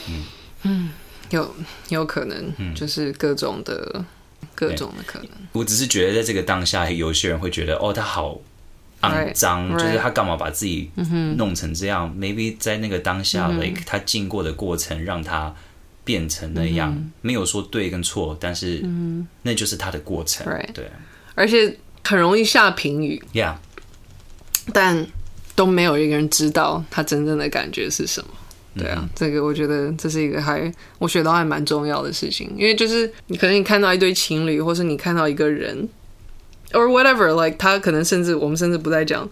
[0.08, 0.24] 嗯
[0.64, 0.90] 嗯，
[1.32, 1.54] 有
[1.90, 4.06] 有可能，嗯，就是各种的
[4.56, 5.30] 各种的可能。
[5.52, 8.40] 我只是觉得在这个当下，有些人会觉得哦，他好。
[9.02, 10.92] 肮脏，就是他干嘛把自己
[11.38, 15.56] 弄成这样？Maybe 在那个当下，like 他经过的过程，让他
[16.04, 18.84] 变成那样，没有说对跟错，但是
[19.44, 20.46] 那就是他的过程。
[20.74, 20.92] 对，
[21.34, 23.56] 而且很容易下评语，Yeah，
[24.74, 25.08] 但
[25.56, 28.32] 都没有一个人知道他真正的感觉是什么。
[28.78, 35.88] 对啊，这个我觉得这是一个还我学到还蛮重要的事情，因为就是你可能你看到一对情侣，或是你看到一个人。
[36.72, 39.28] or whatever, like 他可能甚至我们甚至不再讲，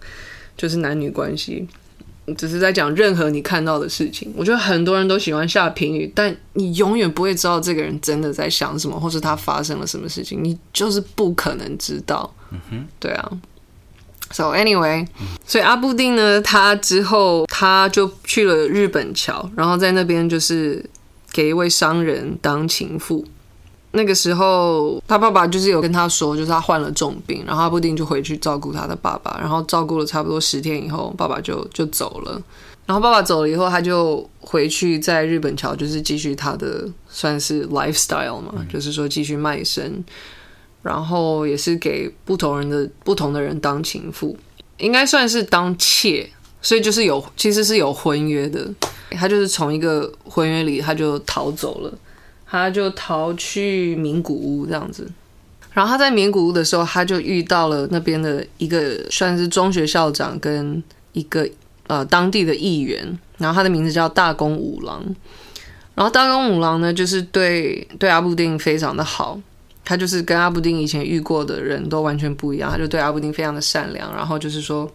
[0.56, 1.68] 就是男女关系，
[2.36, 4.34] 只是在讲任何你看到的事情。
[4.36, 12.34] 我觉得很多人都喜欢下评语，但你永远不会知道这个人真的在想什么，或是他发生了什么事情，你就是不可能知道。
[12.50, 13.30] 嗯哼，对啊。
[14.30, 15.06] So anyway，
[15.46, 20.84] 所以阿布丁呢，他之后他就去了日本桥，然后在那边就是
[21.32, 23.24] 给一位商人当情妇。
[23.92, 32.40] 那个时候，他爸爸就是有跟他说，就是他患了重病，然后阿布丁就回去照顾他的爸爸，然后照顾了差不多十天以后，爸爸就就走了。
[32.84, 40.04] 然后爸爸走了以后，他就回去在日本桥，就是继续他的算是 lifestyle 嘛，就是说继续卖身，
[40.82, 44.36] 然后也是给不同人的不同的人当情妇，
[44.78, 46.28] 应该算是当妾，
[46.62, 48.68] 所以就是有其实是有婚约的，
[49.10, 51.92] 他就是从一个婚约里他就逃走了。
[52.50, 55.06] 他就逃去名古屋这样子，
[55.74, 61.46] 然后他在名古屋的时候，他就遇到了那边的一个算是中学校长跟一个
[61.88, 65.04] 呃当地的议员，然后他的名字叫大宫五郎，
[65.94, 69.38] 然后大宫五郎呢就是对对阿部定非常的好，
[69.88, 74.90] 他就是跟阿布丁以前遇过的人都完全不一样，他就对阿布丁非常的善良，然后就是说，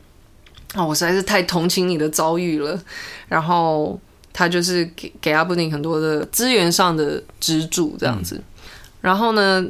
[0.76, 2.80] 哦，我实在是太同情你的遭遇了，
[3.28, 4.00] 然后。
[4.36, 8.44] 他就是给给阿布丁很多的资源上的资助这样子，嗯，
[9.00, 9.64] 然后呢，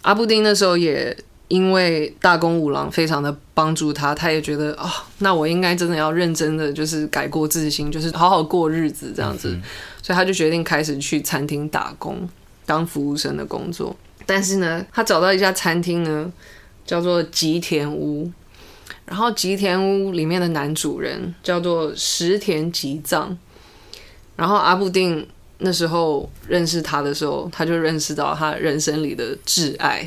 [0.00, 1.14] 阿布丁那时候也
[1.48, 9.62] 因为大宫五郎非常的帮助他，他也觉得哦，那我应该真的要认真的就是改过自新，就是好好过日子这样子，嗯，
[10.02, 12.26] 所以他就决定开始去餐厅打工
[12.64, 13.94] 当服务生的工作。
[14.28, 16.30] 但是呢，他找到一家餐厅呢，
[16.84, 18.30] 叫做吉田屋，
[19.06, 23.38] 然后吉田屋里面的男主人叫做石田吉藏。
[24.36, 25.26] 然后阿布定
[25.60, 30.06] 那时候认识他的时候，他就认识到他人生里的挚爱，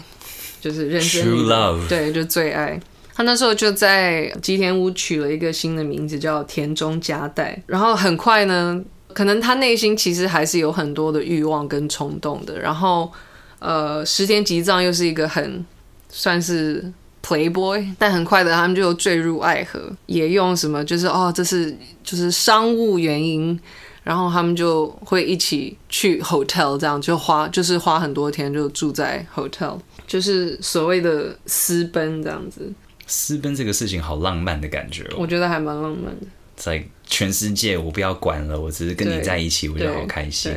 [0.62, 1.88] 就是人生里的 True love.
[1.88, 2.80] 对，就最爱。
[3.16, 7.60] 他那时候就在吉田屋取了一个新的名字，叫田中加代。
[7.66, 8.80] 然后很快呢，
[9.14, 12.60] 可能他内心其实还是有很多的欲望跟冲动的。
[12.60, 13.12] 然后，
[13.62, 15.64] 呃，石田吉藏又是一个很
[16.10, 16.92] 算是
[17.24, 21.72] playboy，但很快的他们就坠入爱河，也用什么就是哦，这是
[22.04, 23.58] 就是商务原因，
[24.04, 32.74] 然后他们就会一起去 hotel，这样就花就是花很多天就住在 hotel，就是所谓的私奔这样子。
[33.06, 36.26] 私奔这个事情好浪漫的感觉哦，我觉得还蛮浪漫的。
[36.56, 40.52] 在全世界我不要管了，我只是跟你在一起，我就好开心。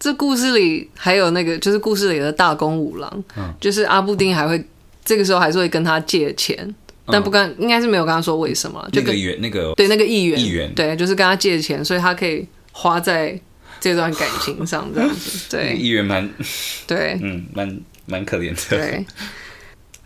[0.00, 4.64] 这故事里还有那个，就是故事里的大公五郎，嗯，就是阿布丁还会
[5.04, 6.74] 这个时候还是会跟他借钱，嗯、
[7.12, 13.38] 但不跟应该是没有跟他说为什么，就跟那个元那个对那个议员议员对，就是跟他借钱，所以他可以花在
[13.78, 15.48] 这段感情上这样子。
[15.54, 16.26] 对，议员蛮
[16.88, 18.78] 对， 嗯，蛮蛮可怜的。
[18.78, 19.04] 对，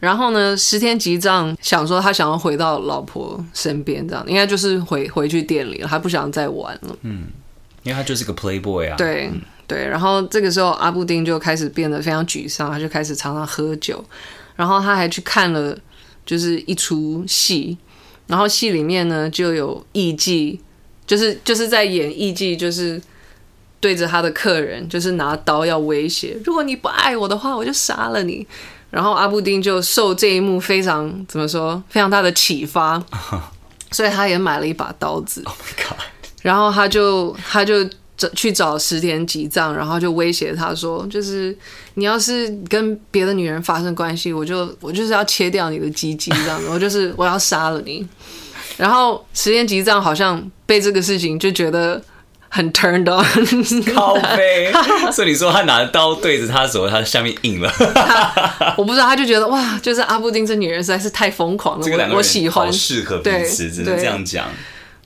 [0.01, 6.97] 然后呢，十天吉藏想说他想要回到老婆身边，这样应该就是回回去店里了，他不想再玩了。
[7.03, 7.27] 嗯，
[7.85, 8.97] 因为他就是个 playboy 啊。
[8.97, 9.31] 对。
[9.33, 14.05] 嗯对，然后这个时候阿布丁就开始变得非常沮丧，他就开始常常喝酒，
[14.57, 15.75] 然后他还去看了
[16.27, 17.79] 就是一出戏，
[18.27, 20.59] 然后戏里面呢就有艺妓，
[21.07, 23.01] 就是就是在演艺妓，就是
[23.81, 28.47] 对着他的客人就是拿刀要威胁，如果你不爱我的话，我就杀了你。
[28.91, 33.03] 然后阿布丁就受这一幕非常怎么说非常大的启发，
[33.91, 35.43] 所以他也买了一把刀子。
[35.47, 35.99] Oh my God！
[36.43, 37.89] 然后他就他就。
[38.17, 41.57] 找去找石田吉藏，然后就威胁他说：“就是
[41.95, 48.07] 你要是跟别的女人发生关系，我就我就是要切掉你的鸡鸡，这样子，我就是我要杀了你。”
[48.77, 52.03] 然后石田吉藏好像被这个事情就觉得
[52.49, 53.25] 很 turned on，
[53.95, 54.73] 靠北。
[55.13, 57.73] 所以你说他拿刀对着他的时候，他下面硬了。
[58.77, 64.49] 我不知道，他就觉得哇，就是阿布丁这女人实在是太疯狂了，这个两个人我喜欢，好适合彼此，只能这样讲。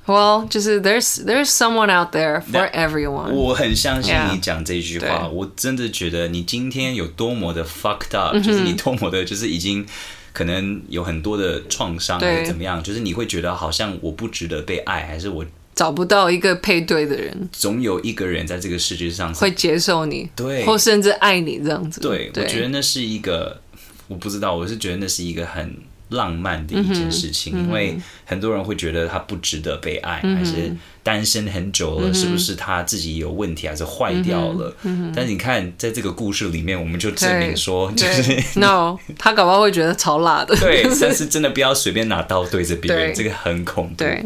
[0.08, 3.30] Well，就是 there's there's someone out there for everyone。
[3.30, 9.86] 我很相信你讲这句话我真的觉得你今天有多么的 fucked up，就是你多么的，就是已经
[10.32, 15.44] 可能有很多的创伤，还是怎么样，就是你会觉得好像我不值得被爱，还是我
[15.74, 17.46] 找不到一个配对的人。
[17.52, 22.00] 总有一个人在这个世界上会接受你，对，或甚至爱你这样子。
[22.00, 23.60] 对，对我觉得那是一个，
[24.06, 25.76] 我不知道，我是觉得那是一个很。
[26.10, 34.74] 浪漫的一件事情，嗯，因为很多人会觉得他不值得被爱，嗯，还是单身很久了，嗯，是不是他自己有问题，还是坏掉了？
[34.84, 40.56] 嗯，但是你看，在这个故事里面，我们就证明说，就是 no，他搞不好会觉得超辣的。
[40.56, 43.94] 对， 但是真的不要随便拿刀对着别人，这个很恐怖。
[43.96, 44.24] 对，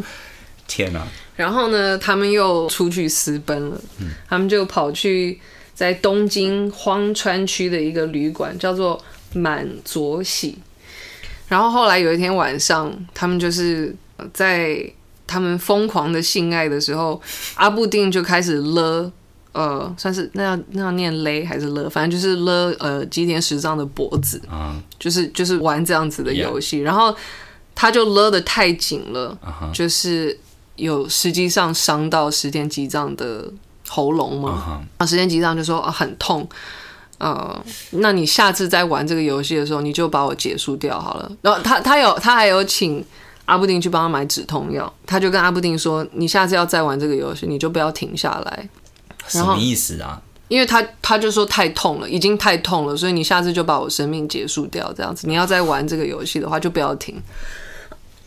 [0.68, 1.07] 天哪！
[1.35, 5.40] 然后呢，他们又出去私奔了，嗯，他们就跑去
[5.75, 10.59] 在东京荒川区的一个旅馆，叫做满佐喜。
[11.53, 13.95] 然后后来有一天晚上，他们就是
[14.33, 14.91] 在
[15.27, 17.21] 他们疯狂的性爱的时候，
[17.57, 19.12] 阿布丁就开始勒，
[19.53, 24.41] 呃，算是那要那要念勒还是勒，反正就是勒呃吉田十藏的脖子，
[24.99, 27.15] 就是就是玩这样子的游戏，然后
[27.75, 29.38] 他就勒的太紧了，
[29.75, 30.35] 就是
[30.77, 33.53] 有实际上伤到石田吉藏的
[33.87, 36.49] 喉咙嘛，啊，石田吉藏就说啊很痛。
[37.18, 41.31] 呃，那你下次再玩这个游戏的时候，你就把我结束掉好了。
[41.40, 43.05] 然后他他有他还有请
[43.44, 48.68] 阿布丁去帮他买止痛药，他就跟阿布丁说：“你下次要再玩这个游戏，你就不要停下来。”
[49.29, 50.20] 什么意思啊？
[50.48, 55.29] 因为他他就说太痛了，已经太痛了，所以你下次就把我生命结束掉，这样子。
[55.29, 57.22] 你要再玩这个游戏的话，就不要停。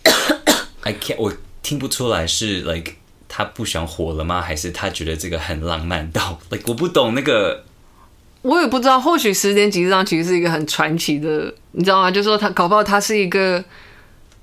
[0.83, 2.93] I can't，我听不出来是 like
[3.27, 4.41] 他不想活了吗？
[4.41, 7.65] 还是他觉得这个很浪漫到 like 我不懂那个。
[8.45, 12.11] 我也不知道，或许石田吉藏其实是一个很传奇的，你知道吗？
[12.11, 13.63] 就是说他搞不好他是一个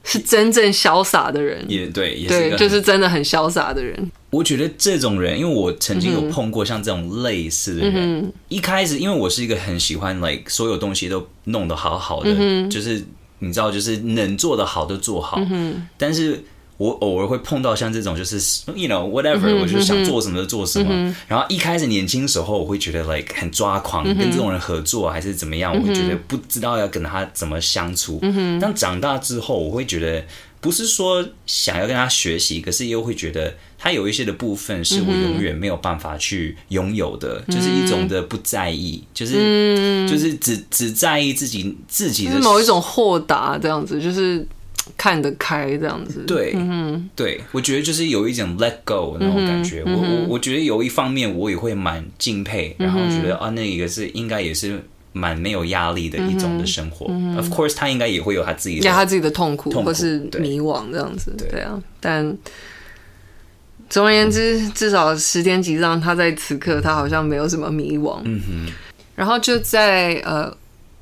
[0.02, 4.10] 是真正潇洒的人，也对，也对，就是真的很潇洒的人。
[4.30, 13.04] 我觉得这种人，因为我曾经有碰过像这种类似的人，嗯、一开始因为我是一个很喜欢 like 所有东西都弄得好好的，嗯、就是
[13.38, 16.42] 你知道，就是能做的好都做好，嗯、但是。
[16.82, 18.36] 我偶尔会碰到像这种，就是
[18.74, 20.86] you know whatever，、嗯、我就是想做什么就做什么。
[20.90, 28.18] 嗯、然后一开始年轻时候，我会觉得 like 很抓狂，嗯、跟这种人合作还是怎么样，嗯、我会觉得不知道要跟他怎么相处。
[28.22, 30.24] 嗯、当长大之后，我会觉得
[30.60, 44.44] 不是说想要跟他学习，可是又会觉得他有一些的部分是我永远没有办法去拥有的，嗯、就是一种的不在意，就是、嗯、就是只只在意自己自己的某一种豁达这样子，就是。
[44.96, 49.82] 看得开这样子，对，嗯，对，我觉得就是有一种 let go 那种感觉。
[49.86, 57.06] 嗯、我我我觉得有一方面我也会蛮敬佩，嗯、然后觉得啊，那一个是应该也是蛮没有压力的一种的生活。
[57.08, 61.80] 嗯、Of course，他应该也会有他自己的，他自己的痛苦，痛苦或是迷惘这样子，对，对啊。
[62.00, 62.36] 但
[63.88, 68.20] 总而言之，嗯、至少十天集上他在此刻他好像没有什么迷惘。
[68.24, 68.72] 嗯哼。
[69.14, 70.52] 然后就在呃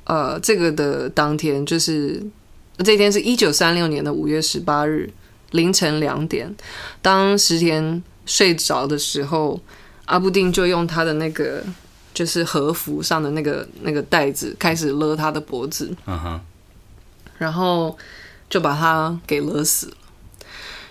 [0.03, 2.21] 呃这个的当天，就是。
[2.81, 5.11] 这天是一九三六年的五月十八日
[5.51, 6.55] 凌晨两点，
[7.01, 9.59] 当石田睡着的时候，
[10.05, 11.63] 阿布丁就用他的那个
[12.13, 16.41] 就是和服上的那个那个带子开始勒他的脖子，嗯哼，
[17.37, 17.97] 然后
[18.49, 19.93] 就把他给勒死了。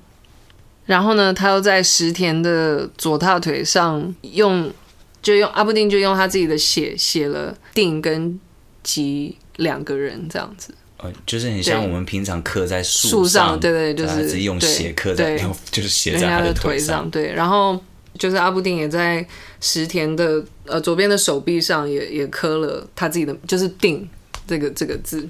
[0.85, 4.73] 然后呢，他又在石田的左大腿上用，
[5.21, 8.39] 就用阿布丁就用他自己的血写了“定”跟
[8.81, 10.73] “吉”两个人这样子。
[10.97, 15.37] 呃，就是很像我们平常刻在树上，对对，就是用血刻在，
[15.69, 17.07] 就是写在他的腿上。
[17.11, 17.79] 对，然后
[18.17, 19.23] 就是阿布丁也在
[19.61, 24.09] 石田的呃左边的手臂上也也刻了他自己的，就是“定”
[24.47, 25.29] 这个这个字。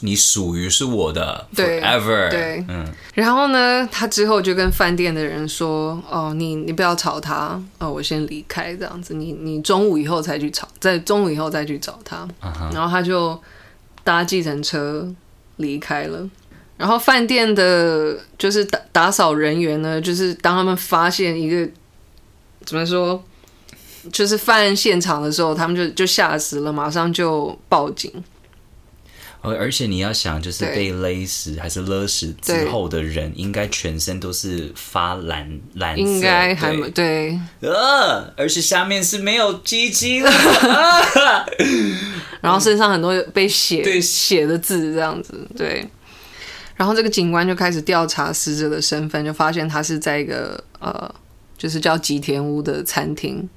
[0.00, 2.28] 你属于是我的，forever。
[2.28, 2.84] 对，嗯。
[3.14, 9.14] 然后呢，他之后就跟饭店的人说：“哦，你你不要吵他，哦，我先离开这样子。
[9.14, 12.26] 你你中午以后才去吵，在中午以后再去找他。
[12.42, 12.74] Uh huh.
[12.74, 13.40] 然后他就
[14.02, 15.08] 搭计程车
[15.56, 16.28] 离开了。
[16.76, 21.70] 然后饭店的，就是打打扫人员呢，就是当他们发现一个
[22.64, 23.22] 怎么说，
[24.10, 28.10] 就是犯案现场的时候，他们就就吓死了，马上就报警。
[29.42, 37.38] 而且你要想，就是被勒死还是勒死之后的人，应该全身都是发蓝蓝色，应该还没对。
[37.60, 40.30] 呃，而且下面是没有鸡鸡的，
[42.42, 45.88] 然后身上很多被写写的字这样子，对。
[46.76, 51.14] 然后这个警官就开始调查死者的身份，就发现他是在一个呃，
[51.56, 53.48] 就是叫吉田屋的餐厅。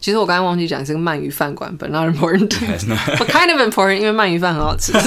[0.00, 4.92] 其实我刚刚忘记讲是个鳗鱼饭馆， but not important，but kind of important，因为鳗鱼饭很好吃。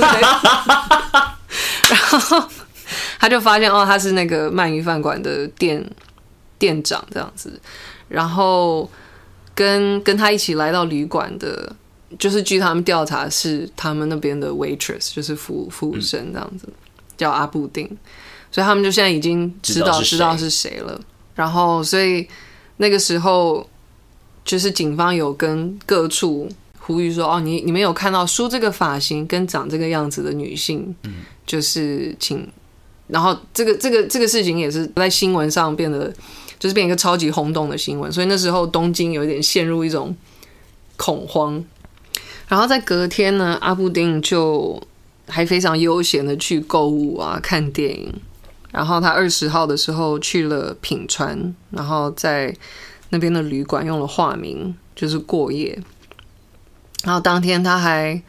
[1.90, 2.44] 然后
[3.20, 5.84] 他就发现哦，他是那个鳗鱼饭馆的店
[6.60, 7.60] 店长这样子。
[8.08, 8.88] 然后
[9.56, 11.76] 跟跟他一起来到旅馆的，
[12.20, 16.74] 就是据他们调查是他们那边的 waitress，就是服服务生这样子，嗯、
[17.18, 17.86] 叫阿布丁。
[18.52, 21.02] 所以他们就现在已经知道知道是谁了。
[21.34, 22.28] 然后所以
[22.78, 23.68] 那个时候。
[24.46, 32.46] 就是警方有跟各处呼吁说：“哦，你你们有看到梳这个发型跟长这个样子的女性，嗯，就是请。
[33.08, 36.14] 然后这个这个这个事情也是在新闻上变得，
[36.60, 38.12] 就是变一个超级轰动的新闻。
[38.12, 40.14] 所以那时候东京有一点陷入一种
[40.98, 41.64] 恐慌。
[42.50, 44.82] 然后在隔天呢，阿布丁就
[45.28, 48.14] 还非常悠闲的去购物啊，看电影。
[48.72, 52.54] 然后他二十号的时候去了品川，然后在。
[53.14, 55.80] 那边的旅馆用了化名，就是过夜。
[57.04, 58.20] 然后当天他还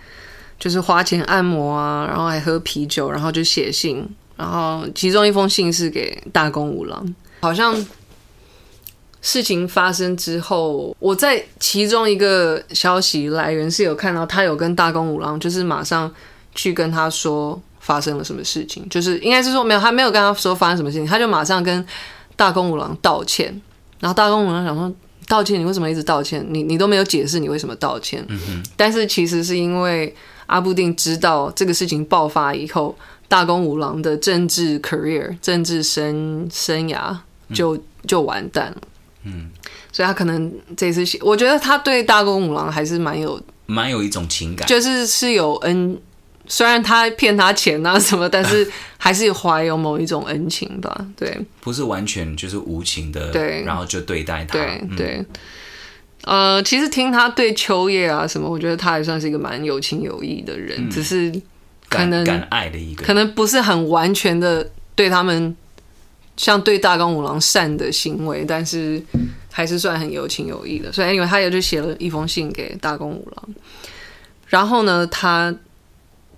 [0.58, 4.06] 就是花钱按摩啊，然后还喝啤酒，然后就写信。
[4.36, 7.14] 然后其中一封信是给大宫五郎。
[7.40, 7.74] 好像
[9.22, 16.12] 事情发生之后，我在其中一个消息来源是有看到他有跟大宫五郎，就是马上
[16.54, 21.86] 去跟他说发生了什么事情，就是应该是说没有，他没有跟他说发生什么事情，他就马上跟
[22.36, 23.62] 大宫五郎道歉。
[24.04, 24.92] 然后大宫五郎想说，
[25.26, 26.46] 道歉，你为什么一直道歉？
[26.50, 28.22] 你你都没有解释你为什么道歉。
[28.28, 32.94] 嗯、哼但是其实是因为阿布定知道这个事情爆发以后，
[33.28, 37.16] 大公五郎的政治 career、政治生生涯
[37.54, 38.82] 就就完蛋了。
[39.22, 39.48] 嗯，
[39.90, 45.98] 所以他可能这次，我觉得他对大公五郎还是蛮有蛮有一种情感，就是是有恩。
[46.46, 51.06] 虽然他骗他钱啊什么，但是 还是怀有某一种恩情吧。
[51.16, 54.52] 对，不是完全就是无情的，对，然后就对待他。
[54.52, 55.26] 对对，
[56.26, 61.32] 嗯、呃，其实听他对秋叶啊什么，我觉得他还算是一个蛮有情有义的人，嗯、只是
[61.88, 65.56] 可能敢爱的一个，可能不是很完全的对他们
[66.36, 69.02] 像对大冈五郎善的行为，但是
[69.50, 70.92] 还是算很有情有义的。
[70.92, 73.48] 所以因为他也就写了一封信给大宫五郎，
[74.48, 75.54] 然后呢，他。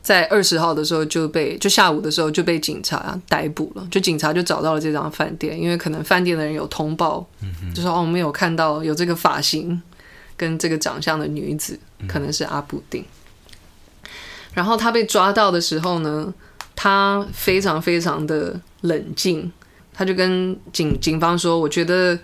[0.06, 3.84] 在二十号的时候就被，就下午的时候就被警察逮捕了。
[3.90, 9.82] 就警察就找到了这张饭店，因为可能饭店的人有通报，嗯、就说哦，我们有看到有这个发型
[10.36, 11.76] 跟这个长相的女子，
[12.06, 13.02] 可能是阿布丁。
[13.02, 14.10] 嗯、
[14.54, 16.32] 然后他被抓到的时候呢，
[16.76, 19.50] 他非常非常的冷静，
[19.92, 22.16] 他就跟警警方说：“我觉得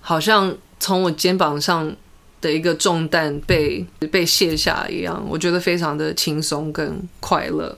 [0.00, 1.94] 好像从我肩膀上
[2.40, 7.76] 的一个重担被被卸下一样，我觉得非常的轻松跟快乐。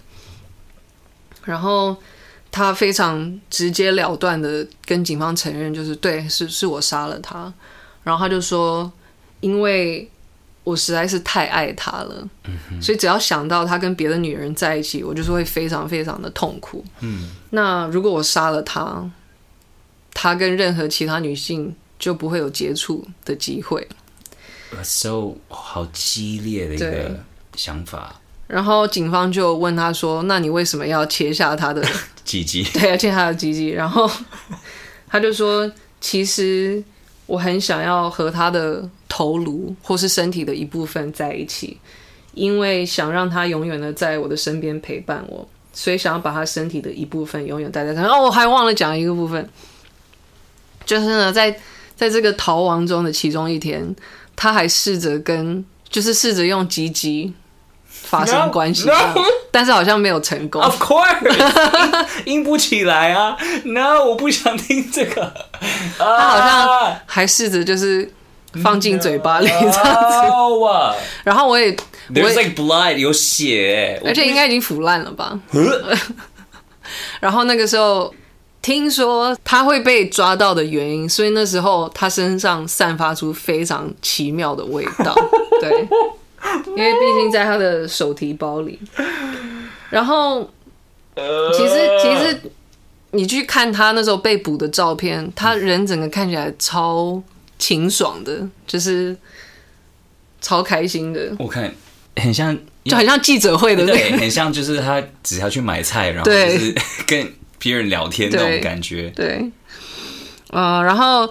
[1.45, 1.97] 然后
[2.51, 7.53] 他非常直截了断的跟警方承认，就是对，是是我杀了他。
[8.03, 8.91] 然后他就说，
[9.41, 10.09] 因为
[10.65, 12.29] 我实在是太爱他了，
[12.81, 16.85] 所以只要想到他跟别的女人在一起，我就是会非常非常的痛苦。
[17.01, 19.11] 嗯，那如果我杀了他，
[20.13, 23.89] 他跟任何其他女性就不会有接触的机会。
[24.83, 27.21] So 好激烈的一个
[27.57, 28.17] 想法。
[28.47, 31.87] 然后警方就问他说：“那你为什么要切下他的
[32.25, 32.63] 鸡鸡？
[32.75, 34.11] 对，要切他的鸡鸡。”然后
[35.09, 36.83] 他就说：“其实
[37.27, 41.79] 我很想要和他的头颅或是身体的一部分在一起，
[42.35, 48.11] 因为想让他永远的在我的身边陪伴我，所以想要把他身体的一部分永远带在身上。
[48.11, 49.49] 哦，我还忘了讲一个部分，
[50.85, 51.57] 就是呢，在
[51.95, 53.95] 在这个逃亡中的其中一天，
[54.41, 57.35] 他还试着跟，就是试着用吉吉。”
[58.03, 59.23] 发生关系，no, no.
[59.53, 60.61] 但是好像没有成功。
[60.61, 65.33] Of course，硬不起来啊！No，我不想听这个。
[65.99, 68.11] 他好像还试着就是
[68.63, 69.81] 放进嘴巴里这样子。
[69.81, 70.95] No.
[71.23, 71.71] 然后我也
[72.13, 75.39] ，There's like blood，有血，而且应该已经腐烂了吧。
[77.21, 78.13] 然后那个时候
[78.63, 85.15] 听说他会被抓到的原因，所以那时候他身上散发出非常奇妙的味道。
[85.61, 85.89] 对。
[86.75, 88.79] 因为毕竟在他的手提包里，
[89.91, 90.43] 然后
[91.15, 92.41] 其实其实
[93.11, 97.23] 你去看他那时候被捕的照片，他人整个看起来超
[97.59, 99.15] 清爽的，就是
[100.41, 101.31] 超开心的。
[101.39, 101.71] 我看
[102.17, 106.75] 很像，就很像记者会的，对，很像就是他只要去买菜，然后就是
[107.07, 107.31] 跟
[107.61, 109.11] 别人聊天那种感觉。
[109.11, 109.49] 对，
[110.51, 111.31] 呃，然后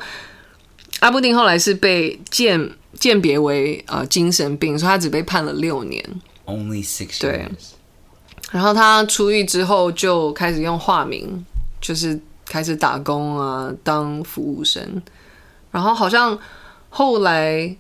[1.02, 2.72] 阿布丁后来是被鉴。
[3.00, 6.04] 鉴别为呃精神病，所以他只被判了六年。
[6.46, 7.22] Only six years。
[7.22, 7.48] 对。
[8.52, 11.46] 然后他出狱之后就开始用化名，
[11.80, 15.02] 就是开始打工啊，当服务生。
[15.72, 16.38] 然后好像
[16.90, 17.74] 后来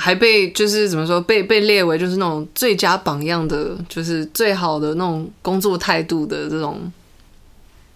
[0.00, 6.90] 还被就是怎么说被被列为就是那种最佳榜样的，就是最好的那种工作态度的这种。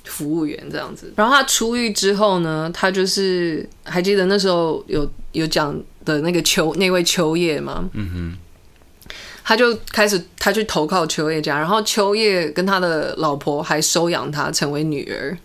[0.07, 5.75] 服务员这样子，然后他出狱之后呢，他就是还记得那时候有有讲
[6.05, 7.89] 的那个秋那位秋叶吗？
[7.95, 9.09] 嗯哼，
[9.43, 15.39] 他就开始他去投靠秋叶家，然后秋叶跟他的老婆还收养他成为女儿，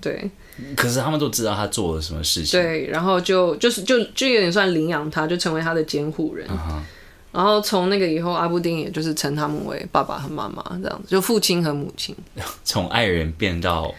[0.00, 0.30] 对。
[0.76, 6.46] 可是他们都知道他做了什么事情，对，然后就就是就就有点算领养他，就成为他的监护人。
[6.48, 6.80] Uh huh.
[7.32, 12.14] 然后从那个以后，阿布丁也就是称他们为爸爸和妈妈这样子，就父亲和母亲，
[12.62, 13.92] 从爱人变到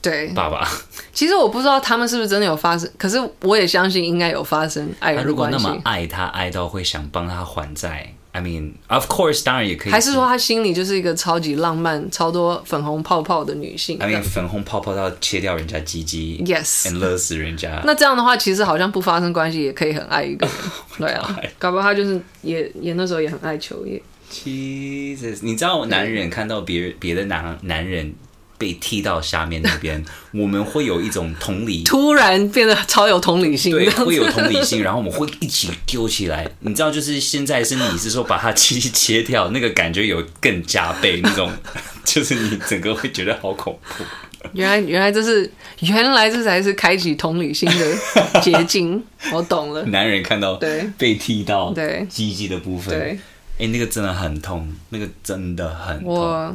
[0.00, 0.68] 对爸爸。
[1.12, 8.14] 其实我不知道他们是不是真的有发生，可是我也相信应该有发生爱如果那么爱他，爱到会想帮他还债。
[8.38, 9.92] I mean, of course，当然也可以。
[9.92, 17.82] 还是说他心里就是一个超级浪漫、超多粉红泡泡的女性？I mean，粉红泡泡到切掉人家鸡鸡，Yes，and 勒死人家。
[17.84, 20.54] 那这样的话，其实好像不发生关系也可以很爱一个人。
[20.98, 24.00] 对啊，搞不好他就是也也那时候也很爱秋叶。
[24.30, 28.14] Jesus，你知道男人看到别别的男男人。
[28.58, 30.04] 被踢到下面那边，
[30.34, 36.46] 我们会有一种同理，突然变得超有同理心，对，会有同理心，然后我们会一起丢起来。
[36.60, 41.50] 你知道，就是现在是你是说把它切切掉，那个感觉有更加倍那种，
[42.04, 44.04] 就是你整个会觉得好恐怖。
[44.52, 45.50] 原来，原来这是
[45.80, 49.02] 原来这才是开启同理心的捷径。
[49.32, 53.18] 我懂了，男人看到对被踢到对鸡鸡的部分，对，哎、
[53.58, 56.14] 欸，那个真的很痛，那个真的很痛。
[56.14, 56.54] 我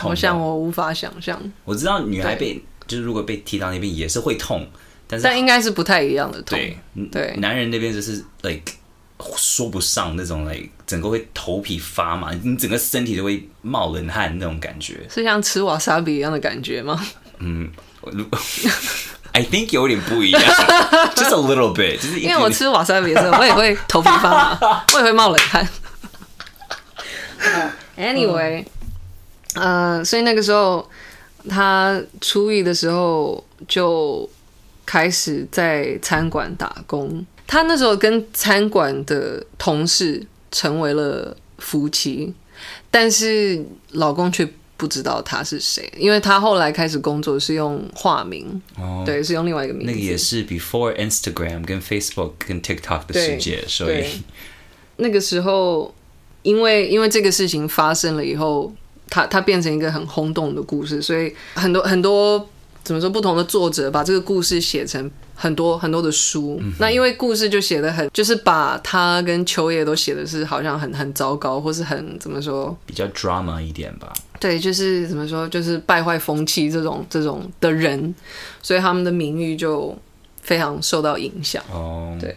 [0.00, 1.40] 好像我无法想象。
[1.64, 4.66] 我知道女孩被就是如果被踢到那边也是会痛，
[5.06, 6.58] 但是但应该是不太一样的痛。
[6.58, 6.78] 对
[7.10, 8.72] 对，男人那边就是 like
[9.36, 15.06] 说不上那种 like 整个会头皮发麻，你整个身体都会冒冷汗那种感觉。
[15.08, 17.00] 是像吃瓦萨比一样的感觉吗？
[17.38, 17.70] 嗯，
[19.32, 20.42] I think 有点不一样
[21.14, 21.96] ，just a little bit。
[21.98, 25.68] 就是因为我吃瓦萨比的时候，我也会头皮发麻， 我也会冒冷汗。
[27.96, 28.64] Anyway。
[29.54, 30.88] 呃，所以那个时候
[31.48, 34.28] 他初一的时候就
[34.86, 37.26] 开始在餐馆打工。
[37.48, 42.32] 他那时候跟餐馆的同事成为了夫妻，
[42.92, 49.92] 但是老公却不知道他是谁，因为他后来开始工作是用化名，哦、对，是用另外一个名字。
[49.92, 54.04] 那个也是 before Instagram 跟 Facebook 跟 TikTok 的世界，所以
[54.98, 55.92] 那个时候，
[56.42, 58.72] 因为因为这个事情发生了以后。
[59.10, 62.48] 他他变成一个很轰动的故事，所以很多很多
[62.82, 63.10] 怎么说？
[63.10, 66.58] 不同的作者把这个故事写成很多很多的书。
[66.62, 72.74] 嗯、那因为故事就写的很，就是把他跟秋叶都写的是好像很很糟糕，或是很怎么说？
[72.86, 74.12] 比较 drama 一点吧。
[74.38, 75.46] 对，就是怎么说？
[75.48, 78.14] 就是败坏风气这种这种的人，
[78.62, 79.94] 所以他们的名誉就
[80.40, 81.62] 非常受到影响。
[81.70, 82.34] 哦，对。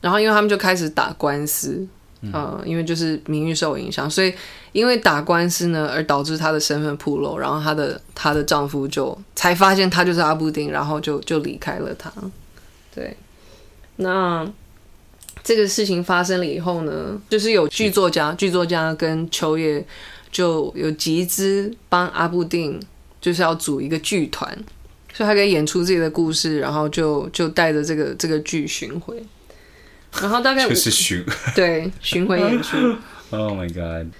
[0.00, 1.86] 然后因为他们就开始打官司。
[2.22, 4.34] 嗯、因为就是名誉受影响，所以
[4.72, 12.12] 因为打官司呢，而导致她的身份暴露，然后她的她的丈夫就才发现她就是阿布丁，然后就就离开了她。
[12.94, 13.16] 对，
[13.96, 14.46] 那
[15.42, 19.82] 这个事情发生了以后呢，就是有剧作家，剧作家跟秋叶
[20.30, 22.78] 就有集资帮阿布丁，
[23.20, 24.46] 就是要组一个剧团，
[25.14, 29.24] 所以他可以演出自己的故事，然后就就带着这个这个剧巡回。
[30.20, 32.76] 然后大概就是巡 对巡回演出。
[33.30, 34.12] Oh my god！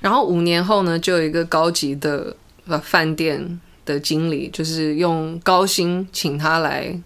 [0.00, 6.96] 然后五年后呢，就有一个高级的呃饭店的经理，就是用高薪请他来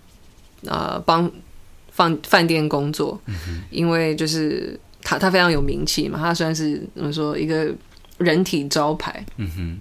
[0.66, 1.30] 啊、呃、帮
[1.90, 7.72] 饭饭店工作，嗯、因为就是他他非常有名气嘛，他算是怎么说一个
[8.18, 9.24] 人体招牌。
[9.38, 9.78] 嗯哼。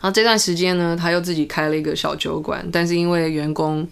[0.00, 3.86] 然后这段时间呢，他又自己开了一个小酒馆，但是因为员工。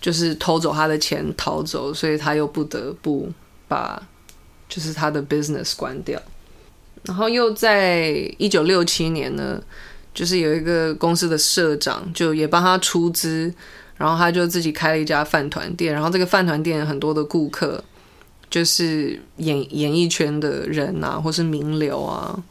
[0.00, 3.30] 就是偷走他的钱逃走，所以他又不得不
[3.68, 4.02] 把
[4.68, 6.20] 就是他的 business 关掉。
[7.04, 9.62] 然后又在一九六七年呢，
[10.14, 13.52] 就是有一个公司的社长就也帮他出资，
[13.96, 15.92] 然后他就自己开了一家饭团店。
[15.92, 17.82] 然后这个饭团店很多的顾客
[18.48, 22.42] 就是演演艺圈的人啊，或是名流啊，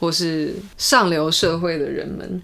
[0.00, 2.42] 或是上流社会的人们。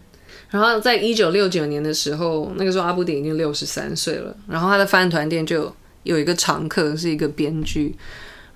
[0.51, 4.37] 然后在一九六九年的时候，那个时候阿布丁已经六十三岁了。
[4.49, 5.73] 然后他的饭团店就
[6.03, 7.95] 有一个常客是一个编剧，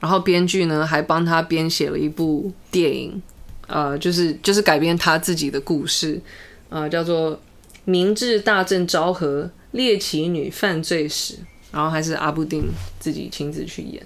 [0.01, 3.23] 然后编剧呢还帮他编写了一部电影，
[3.69, 6.21] 呃，就是就是改编他自己的故事，
[6.69, 7.33] 呃，叫做
[7.85, 11.35] 《明治大正昭和猎奇女犯罪史》，
[11.71, 12.65] 然后还是阿布丁
[12.99, 14.03] 自己亲自去演。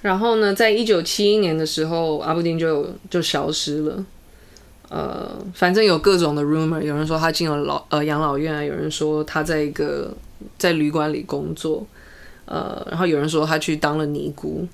[0.00, 4.04] 然后呢，在一九七一年的时候，阿布丁就就消失了。
[4.94, 10.14] 呃，反正有各种的 rumor，有人说他进了老呃养老院啊，有人说他在一个
[10.58, 11.86] 在旅馆里工作，
[12.44, 14.68] 呃，然后有人说他去当了尼姑，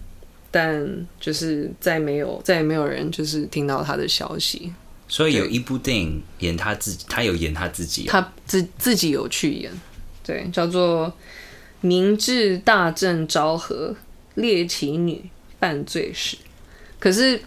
[0.50, 0.84] 但
[1.20, 4.72] 就是再没有再也没有人就是听到他的消息。
[5.06, 9.70] 所以有一部电影演他自己，他有演他自己，他自自己有去演，
[10.24, 11.06] 对，叫做
[11.80, 13.94] 《明治大正昭和
[14.34, 16.36] 猎奇女犯罪史》，
[16.98, 17.40] 可是。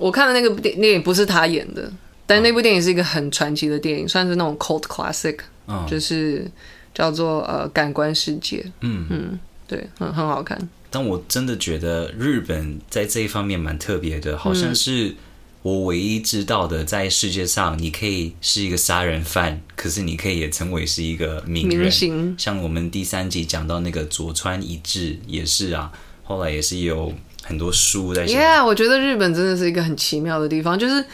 [0.00, 1.92] 我看的那个电电影不是他演的，
[2.26, 5.36] 但那部电影是一个很传奇的电影，算是那种 cult classic，、
[5.66, 6.50] 哦、就是
[6.94, 8.64] 叫做呃感官世界。
[8.80, 9.38] 嗯嗯，
[9.68, 10.58] 对，很很好看。
[10.88, 15.14] 但我真的觉得日本在这一方面蛮特别的，好像是
[15.60, 21.78] 我唯一知道的，在世界上你可以是一个杀人犯，可是你可以也成为是一个名人。
[21.78, 22.34] 明星。
[22.38, 25.92] 像我们第三集讲到那个佐川一志也是啊，
[26.24, 27.12] 后来也是有。
[27.50, 28.38] 很多书在写。
[28.38, 31.04] Yeah，我觉得日本真的是一个很奇妙的地方，就是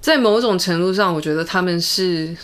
[0.00, 2.36] 在某种程度上，我觉得他们是，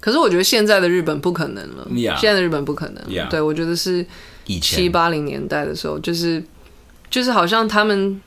[0.00, 1.86] 可是我觉得现在的日本不可能了。
[1.92, 2.18] Yeah.
[2.18, 3.04] 现在的日本不可能。
[3.04, 3.28] Yeah.
[3.28, 4.04] 对，我觉得是
[4.60, 6.42] 七八零年代的时候，就是
[7.08, 8.20] 就是好像他们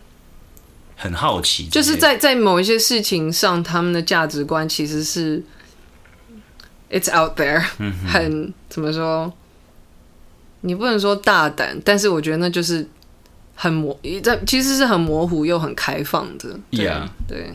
[0.95, 5.43] 很好奇，就是在在某一些事情上，他们的价值观其实是
[6.89, 9.33] it's out there，嗯很怎么说？
[10.61, 12.87] 你不能说大胆，但是我觉得那就是。
[13.61, 17.53] 很模，在其实是很模糊又很开放的，对 yeah, 对。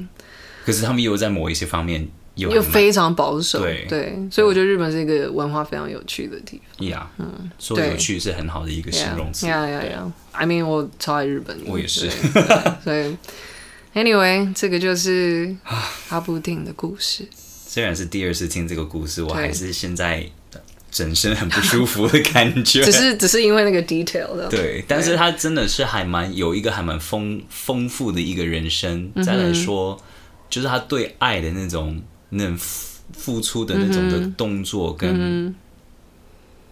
[0.65, 4.17] 可是他们又在某一些方面又又非常保守，对对。
[4.31, 6.87] 所以我觉得日本是一个文化非常有趣的地方。
[6.87, 9.49] Yeah，嗯，说有趣是很好的一个形容词。
[9.49, 10.13] Yeah, yeah, yeah.
[10.31, 12.09] I mean，我超爱日本，我也是。
[12.85, 13.17] 所以
[13.93, 15.57] ，Anyway，这个就是
[16.11, 17.27] 阿布丁的故事。
[17.33, 20.25] 虽然是第二次听这个故事，我还是现在。
[20.97, 24.49] 整身很不舒服的感觉， 只是只是因为那个 detail 的。
[24.49, 29.13] 对，但是他真的是还蛮有一个还蛮丰丰富的一个人生。
[29.15, 30.01] 嗯、再来说，
[30.49, 32.57] 就是他对爱的那种那种
[33.13, 35.55] 付出的那种的动作跟，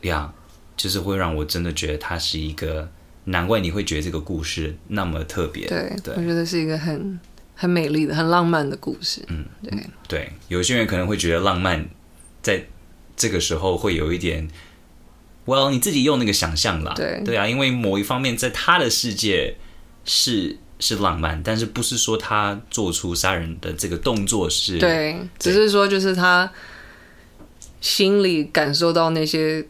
[0.01, 0.33] 呀，
[0.75, 2.89] 就是会让我真的觉得他是一个，
[3.25, 5.67] 难怪你会觉得这个故事那么特别。
[5.67, 7.21] 对，对我觉得是一个很
[7.55, 9.21] 很美丽的、很浪漫的故事。
[9.29, 11.87] 嗯，对对，有些人可能会觉得浪漫
[12.41, 12.65] 在。
[13.17, 14.49] 这个时候会有一点
[15.47, 19.57] ，Well，你自己用那个想象啦，对对啊，因为某一方面在他的世界
[20.05, 26.51] 是是浪漫，但是不是说他做出杀人的这个动作是，对，对只是说就是他
[27.81, 29.65] 心里感受到那些，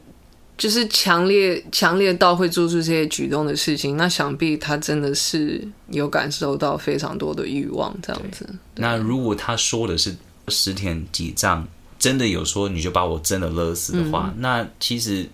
[0.56, 8.48] 就是强烈强烈到会做出这些举动的事情，那想必他真的是有感受到非常多的欲望这样子。
[8.76, 10.16] 那如果他说的是
[10.48, 11.68] 十田几藏。
[12.04, 15.26] 真的有说你就把我真的勒死的话，嗯、那其实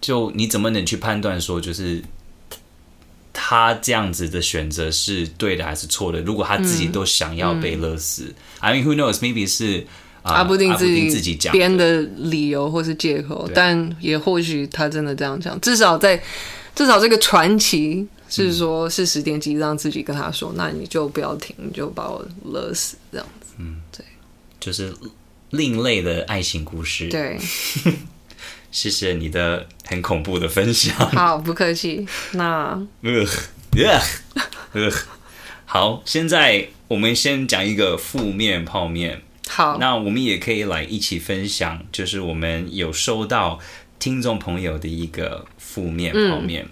[0.00, 2.02] 就你怎么能去判断说就是
[3.32, 6.22] 他这样子的选择是对的还是错的？
[6.22, 9.86] 如果他自己都想要被勒死、嗯、，I mean who knows？Maybe 是
[10.22, 15.60] 阿布丁自己自己讲编的理由或是借口，但也或许他真的这样讲。
[15.60, 16.22] 至少在
[16.74, 18.08] 至少这个传奇。
[18.28, 23.54] 是说，是十点几让自己跟他说，那你就不要停，你就把我勒死这样子。
[23.56, 24.04] 嗯，对，
[24.66, 24.92] 就是
[25.50, 27.06] 另类的爱情故事。
[27.06, 27.38] 对，
[28.72, 30.92] 谢谢你的很恐怖的分享。
[31.14, 32.04] 好，不客气。
[32.32, 33.24] 那呃
[33.76, 34.00] 呃
[34.72, 34.92] 呃，
[35.64, 39.22] 好，现在我们先讲一个负面泡面。
[39.46, 43.60] 好，那我们也可以来一起分享，就是我们有收到
[44.00, 46.64] 听众朋友的一个负面泡面。
[46.64, 46.70] 嗯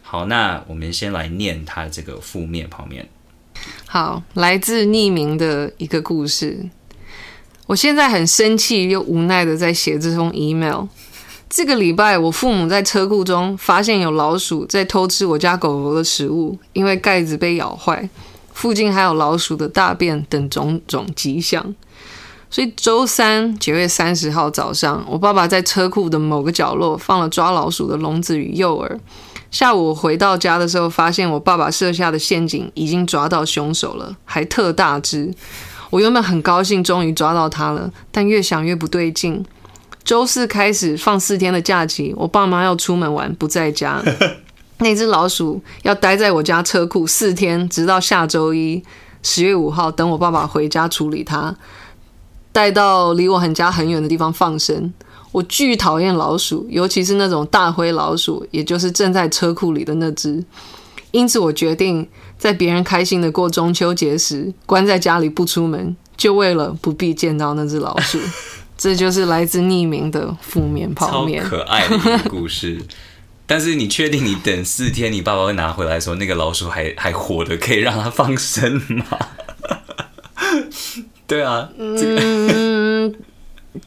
[0.00, 3.06] 好，那我们先来念他这个负面泡面。
[3.86, 6.70] 好，来自匿名的一个故事。
[7.66, 10.84] 我现在很生气又无奈的在写这封 email。
[11.48, 18.08] 这个礼拜，我父母在车库中发现有老鼠在偷吃我家狗狗的食物，因为盖子被咬坏，
[18.52, 21.74] 附近还有老鼠的大便等种种迹象。
[22.50, 28.98] 所以周三九月三十号早上，我爸爸在车库的某个角落放了抓老鼠的笼子与诱饵。
[29.50, 35.32] 下午我回到家的时候，发现我爸爸设下的陷阱已经抓到凶手了，还特大只。
[35.94, 39.46] 我原本很高兴，终于抓到他了，但越想越不对劲。
[40.02, 44.02] 周四开始放四天的假期，我爸妈要出门玩，不在家。
[44.78, 48.82] 那只老鼠要待在我家车库四天，直到下周一
[49.22, 51.54] 十月五号，等我爸爸回家处理它，
[52.50, 54.92] 带到离我很家很远的地方放生。
[55.30, 60.44] 我巨讨厌老鼠，尤其是那种大灰老鼠，也就是正在车库里的那只。
[61.12, 62.08] 因此，我决定
[62.44, 68.20] 在别人开心的过中秋节时，关在家里不出门，就为了不必见到那只老鼠。
[68.76, 72.78] 这就是来自匿名的负面泡面，超可爱的一个故事。
[73.48, 79.18] 但是，你确定你等四天，你爸爸会拿回来的时候，那个老鼠还还活的，可以让它放生吗？
[81.26, 83.14] 对啊，嗯，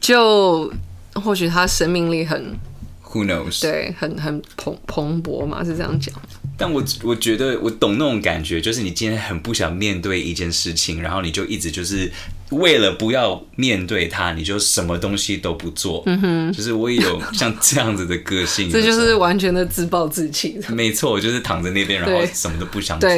[0.00, 0.72] 就。
[1.14, 2.56] 或许他生命力很
[3.04, 3.62] ，Who knows？
[3.62, 6.12] 对，很很蓬蓬勃嘛，是这样讲。
[6.58, 12.10] 但我我觉得我懂那种感觉，就是你今天很不想面对一件事情，然后你就一直就是
[12.50, 16.02] 为了不要面对它，你就什么东西都不做。
[16.06, 20.58] 嗯哼，就是我也有像这样子的个性， 这就是完全的自暴自弃。
[20.70, 23.08] 没错，我就是躺在那边，然后什么都不想做。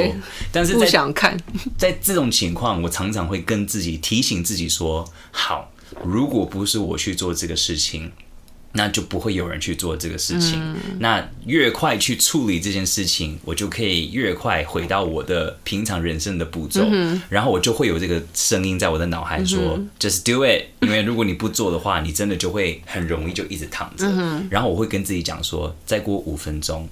[0.52, 1.34] 但是不想看，
[1.78, 5.72] 在这种情况，我常常会跟自己提醒自己说：好。
[6.04, 8.12] 如果不是我去做这个事情，
[8.72, 10.60] 那就不会有人去做这个事情。
[10.62, 16.82] 嗯、那越快去处理这件事情，我就可以越快回到我的平常人生的步骤。
[16.90, 24.06] 嗯、然后我就会有这个声音在我的脑海说、嗯、：“Just do it。”因为如果你不做的话，你真的就会很容易就一直躺着。
[24.06, 26.88] 嗯、然后我会跟自己讲说：“再过五分钟。”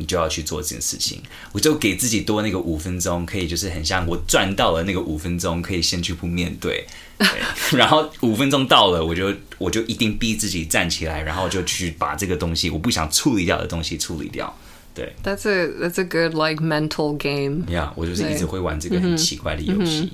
[0.00, 1.20] 你就要去做这件事情，
[1.52, 6.86] 我就给自己多那个五分钟，可以就是很像我赚到了那个五分钟，可以先去不面对，
[7.18, 14.56] 对然后五分钟到了，我就我就一定逼自己站起来，然后就去把这个东西我不想处理掉的东西处理掉。
[14.94, 17.66] 对，That's a that's a good like mental game.
[17.68, 20.12] Yeah，我就是一直会玩这个很奇怪的游戏。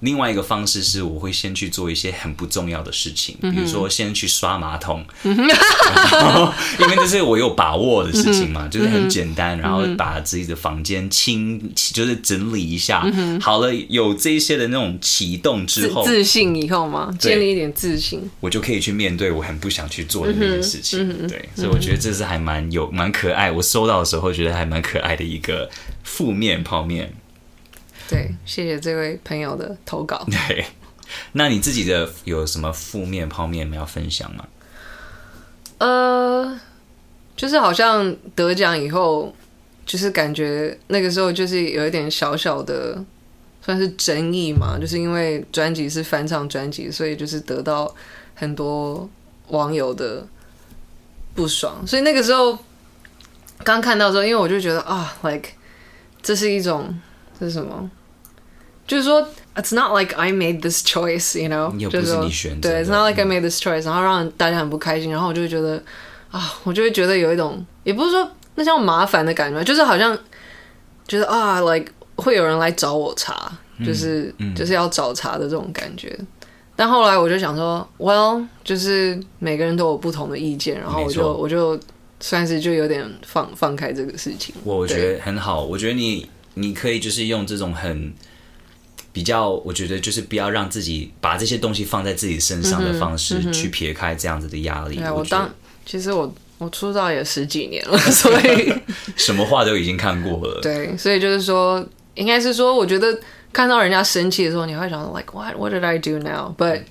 [0.00, 11.60] 另外一个方式是，我会先去做一些很不重要的事情，比如说先去刷马桶， 因为这是我有把握的事情嘛，就是很简单，然后把自己的房间清，
[11.92, 13.04] 就是整理一下，
[13.40, 21.26] 好了，有这些的那种启动之后，自信以后嘛，建立一点自信，我就可以去面对我很不想去做的那件事情。
[21.26, 25.68] 对，所以我觉得这是还蛮有蛮可爱，我收到的时候觉得还蛮可爱的一个
[26.04, 27.12] 负面泡面。
[28.08, 30.26] 对，谢谢这位朋友的投稿。
[30.48, 30.64] 对，
[31.32, 34.46] 那你自己的有什么负面泡面要分享吗？
[35.76, 36.58] 呃，
[37.36, 39.32] 就是好像得奖以后，
[39.84, 43.04] 就是感觉那个时候就是有一点小小的
[43.62, 47.94] 算是争议嘛，就是因为专辑是翻唱专辑，所以就是得到
[48.34, 49.08] 很多
[49.48, 50.26] 网友的
[51.34, 51.86] 不爽。
[51.86, 52.58] 所以那个时候
[53.62, 55.50] 刚看到的时候，因为我就觉得啊，like
[56.22, 56.98] 这是一种
[57.38, 57.90] 这是什么？
[58.88, 59.20] 就是说
[59.54, 65.80] ，It's not like I made this choice，you know，又不是你选择，对，It's not like I made this choice，然后让大家很不开心，然后我就会觉得
[66.30, 70.18] 啊，我就会觉得有一种，也不是说那像麻烦的感觉，就是好像
[71.06, 73.34] 觉得啊，like 会有人来找我茬，
[73.84, 76.18] 就是、就是要找茬的这种感觉。
[76.74, 81.78] 但后来我就想说，Well，就是每个人都有不同的意见，然后我就我就
[82.20, 84.54] 算是就有点放放开这个事情。
[84.64, 88.14] 我觉得很好，我觉得你你可以就是用这种很。
[89.18, 94.94] 比较，我觉得就是不要让自己把这些东西放在自己身上的方式去撇开这样子的压力。
[94.94, 95.52] 对，我当
[95.84, 98.72] 其实我我出道也十几年了， 所以
[99.16, 100.60] 什么话都已经看过了。
[100.60, 103.18] 对，所以就是说，应该是说，我觉得
[103.52, 106.82] 看到人家生气的时候，你会想，like what what did I do now？But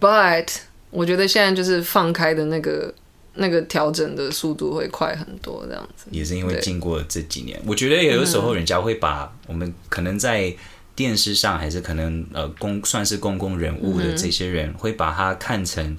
[0.00, 0.48] but
[0.88, 2.94] 我觉得现在就是放开的那个。
[3.38, 10.50] 那个调整的速度会快很多，这样子也是因为经过了这几年，我觉得有的时候人家会把我们可能在
[10.96, 15.96] 电视上还是可能呃公算是公共人物的这些人，会把他看成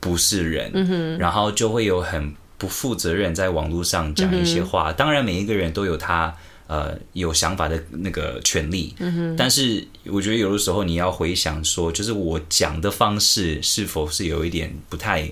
[0.00, 4.90] 不是人，嗯、然后就会有很不负责任在网络上讲一些话。
[4.90, 6.36] 嗯、当然，每一个人都有他
[6.66, 15.30] 呃有想法的那个权利，嗯、但是我觉得有的时候你要回想说，就是我讲的方式是否是有一点不太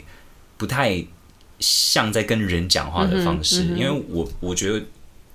[0.56, 1.04] 不太。
[1.60, 4.80] 像在跟人讲话的方式，因为我我觉得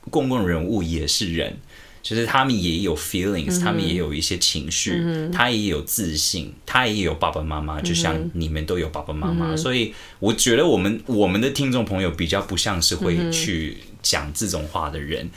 [0.09, 1.57] 公共人物也是人，
[2.03, 15.27] 就是他们也有 feelings，、嗯、他们也有一些情绪，嗯、他也有自信，他也有爸爸妈妈，就像你们都有爸爸妈妈，嗯、所以我觉得我们我们的听众朋友比较不像是会去讲这种话的人。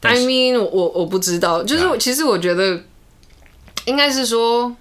[0.00, 2.82] I mean，我我不知道，就是其实我觉得
[3.86, 4.76] 应该是说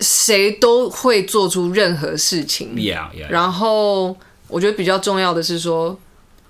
[0.00, 3.28] 谁都会做出任何事情，yeah, yeah.
[3.28, 4.16] 然后。
[4.48, 5.98] 我觉得比较重要的是说，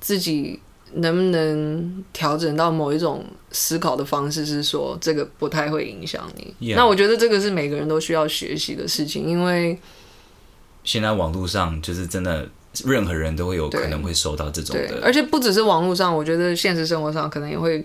[0.00, 0.60] 自己
[0.96, 6.74] 能不能调整到某一种思考的方式，是说这个不太会影响你。
[6.74, 9.78] 那我觉得这个是每个人都需要学习的事情，因为
[10.84, 12.48] 现在网络上就是真的，
[12.84, 17.84] 任何人都会有可能会受到这种的，而且不只是网络上，我觉得现实生活上可能也会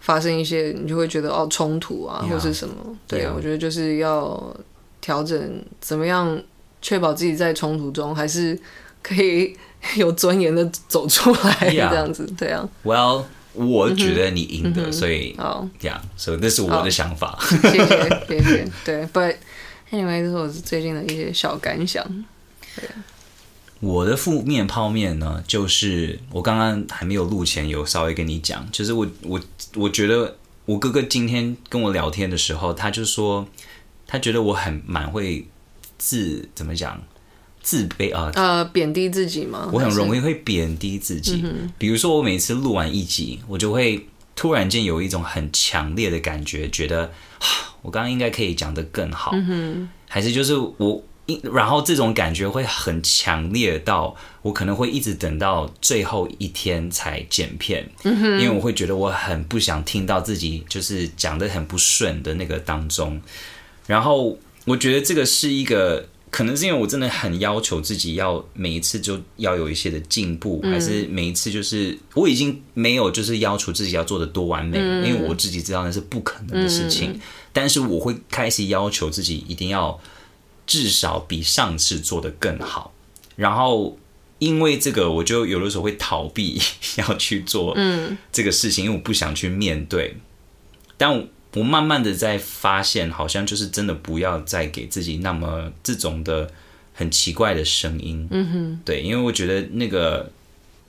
[0.00, 2.74] 发生一些，你就会觉得哦冲突啊.或是什么。
[3.06, 4.56] 对.我觉得就是要
[5.00, 6.40] 调整，怎么样
[6.82, 8.58] 确保自己在冲突中还是。
[9.02, 9.56] 可以
[9.96, 12.68] 有尊严的走出来，yeah, 这样子，对啊。
[12.82, 17.38] Well，我觉得你赢的，嗯、所以哦，这样，所以这是我的想法。
[17.40, 18.68] 谢谢，谢谢。
[18.84, 19.36] 对，But
[19.90, 22.04] anyway，这是我最近的一些小感想。
[22.74, 22.84] 对，
[23.80, 29.40] 我的负面泡面呢，就是我刚刚还没有录前，有稍微跟你讲，就是我我
[29.74, 33.46] 我觉得我哥哥今天跟我聊天的时候，他就说
[34.06, 35.46] 他觉得我很蛮会
[35.96, 37.00] 自怎么讲。
[37.66, 39.68] 自卑啊，呃，贬低自己吗？
[39.72, 41.42] 我很容易会贬低自己。
[41.42, 44.06] 嗯、比如说，我每次录完一集，我就会
[44.36, 47.10] 突然间有一种很强烈的感觉，觉得
[47.82, 51.02] 我刚刚应该可以讲得更好，嗯、还是就是我，
[51.52, 63.20] 然后这种感觉会很强烈到我可能会一直等到最后一天才剪片，因为我会觉得我很不想听到自己就是讲得很不顺的那个当中，
[63.88, 66.06] 然后我觉得这个是一个。
[66.36, 77.12] 可能是因为我真的很要求自己，要每一次就要有一些的进步，嗯、还是每一次就是我已经没有就是要求自己要做的多完美，嗯、因为我自己知道那是不可能的事情。
[77.12, 77.20] 嗯、
[77.54, 79.98] 但是我会开始要求自己一定要
[80.66, 82.92] 至少比上次做的更好。
[83.34, 83.98] 然后
[84.38, 86.60] 因为这个，我就有的时候会逃避
[86.98, 87.74] 要去做
[88.30, 90.14] 这个事情，因为我不想去面对。
[90.98, 91.26] 但
[91.56, 96.50] 我慢慢的在发现，好像就是真的不要再给自己那么这种的
[96.92, 98.28] 很奇怪的声音。
[98.30, 100.30] 嗯哼，对，因为我觉得那个，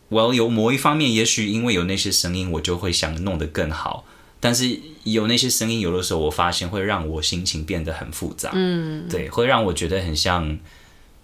[0.10, 4.06] 我要有某一方面，也许因为有那些声音，我就会想弄得更好。
[4.42, 8.52] 但是有那些声音，有的时候我发现会让我心情变得很复杂。
[8.54, 10.60] 嗯，对，会让我觉得很像，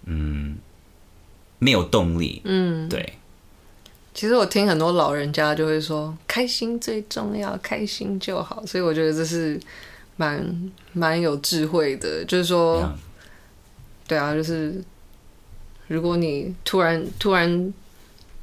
[0.06, 0.56] 嗯，
[1.58, 2.40] 没有动力。
[2.44, 3.12] 嗯，对。
[4.14, 8.64] 其实我听很多老人家就会说，开心最重要，开心就好。
[8.64, 9.58] 所以我觉得这是
[10.16, 12.92] 蛮蛮有智慧的，就是说，Yeah.
[14.06, 14.80] 对啊，就是
[15.88, 17.74] 如果你突然突然，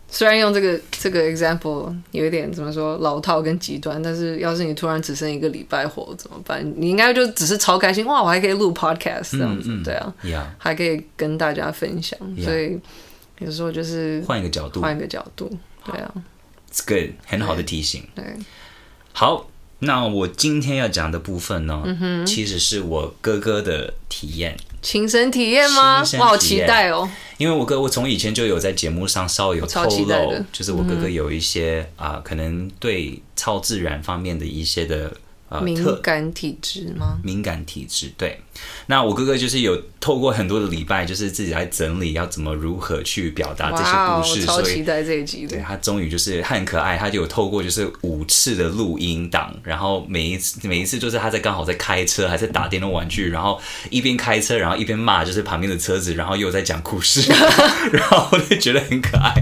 [0.09, 6.69] 虽然用这个这个 example 有一点怎么说老套跟极端，但是要是你突然只剩一个礼拜活怎么办？
[6.75, 10.43] 你应该就只是超开心，哇，我还可以录 podcast 这样子，嗯嗯对啊，Yeah.
[10.57, 12.77] 还可以跟大家分享，所以。
[13.41, 15.51] 有时候就是换一个角度，换一个角度，
[15.83, 16.13] 对啊
[16.71, 18.07] ，It's good，很好的提醒。
[18.13, 18.35] 对，对
[19.13, 26.03] 好，那我今天要讲的部分呢，嗯、哼其实是我哥哥的体验，亲身体验吗？
[26.19, 27.09] 我好期待哦！
[27.37, 35.11] 因为我哥，我从以前就有在节目上稍微有透露，就是我哥哥有一些啊、嗯呃，可能对超自然方面的一些的。
[35.59, 37.19] 敏感体质吗？
[37.23, 38.39] 敏感体质，对。
[38.85, 44.45] 那我哥哥就是有透过很多的礼拜，就是自己来整理要怎么如何去表达这些故事。
[44.45, 45.55] 超期待这一集的。
[45.55, 57.31] 对，他终于就是他很可爱，他就有透过就是五次的录音档，然后每一次每一次就是他在刚好在开车，还在打电动玩具，然后一边开车，然后一边骂就是旁边的车子，然后又在讲故事，
[57.91, 59.33] 然后我就觉得很可爱，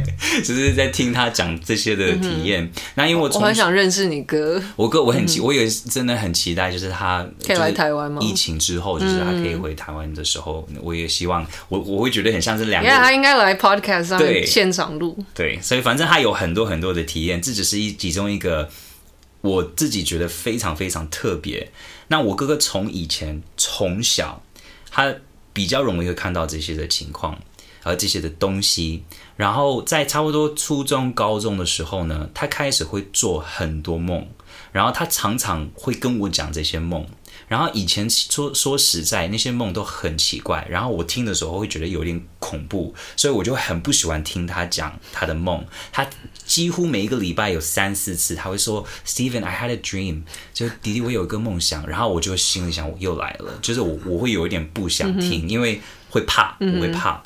[0.44, 2.64] 就是在听他讲这些的体验。
[2.64, 5.68] 嗯、那因为我从我很想认识你哥，我哥我很奇，我有
[6.00, 8.22] 真的很期待，就是他可以来台湾吗？
[8.24, 12.90] 疫情之后，就是他可以回台湾的时候，嗯、我也希望我我会觉得很像是两个。
[12.90, 15.22] 他应该来 podcast 上面现场录。
[15.36, 18.70] 对，所以反正他有很多很多的体验，这只是一其中一个
[19.42, 21.70] 我自己觉得非常非常特别。
[22.08, 24.42] 那我哥哥从以前从小，
[24.90, 25.14] 他
[25.52, 27.38] 比较容易会看到这些的情况。
[27.82, 29.06] 和这些的东西，
[29.38, 34.28] 然后在差不多初中、高中的时候呢，他开始会做很多梦，
[34.72, 37.06] 然后他常常会跟我讲这些梦，
[37.48, 45.66] 然后以前说说实在，那些梦都很奇怪，然后我听的时候会觉得有点恐怖，所以我就很不喜欢听他讲他的梦。
[45.92, 46.08] 他
[46.46, 57.16] 几乎每一个礼拜有三四次，他会说：“Steven, I had a dream。”就迪迪，我有一个梦想，然后我就心里想，我又来了，就是我我会有一点不想听，嗯、因为会怕，我会怕。
[57.16, 57.22] 嗯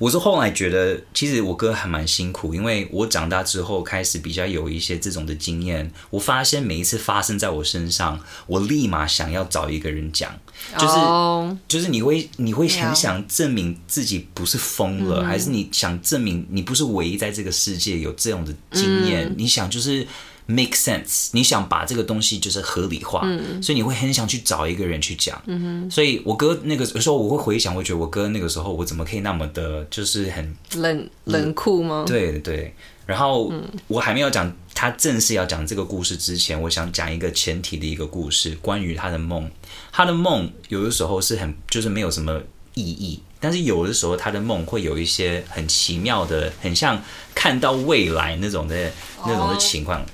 [0.00, 5.92] 我是后来觉得，其实我哥还蛮辛苦，因为我长大之后开始比较有一些这种的经验。
[6.08, 10.34] 我发现每一次发生在我身上，我立马想要找一个人讲，
[10.78, 11.54] 就是、oh.
[11.68, 19.26] 就是你会你会很想证明自己不是疯了.还是你想证明你不是唯一在这个世界有这样的经验？
[19.28, 20.06] 嗯、你想就是。
[20.50, 25.40] Make sense，你想把这个东西就是合理化，嗯、所以你会很想去找一个人去讲。
[25.88, 32.04] 所以我哥那个时候，我会回想，我觉得我哥那个时候，我怎么可以那么的，就是很冷冷酷吗？
[32.04, 32.74] 对对。
[33.06, 33.52] 然后
[33.86, 39.48] 我还没有讲他正式要讲这个故事之前，我想讲一个前提的一个故事，关于他的梦。
[39.92, 42.40] 他的梦有的时候是很就是没有什么
[42.74, 47.00] 意义，但是有的时候他的梦会有一些很奇妙的，很像
[47.36, 48.90] 看到未来那种的
[49.24, 50.04] 那种的情况。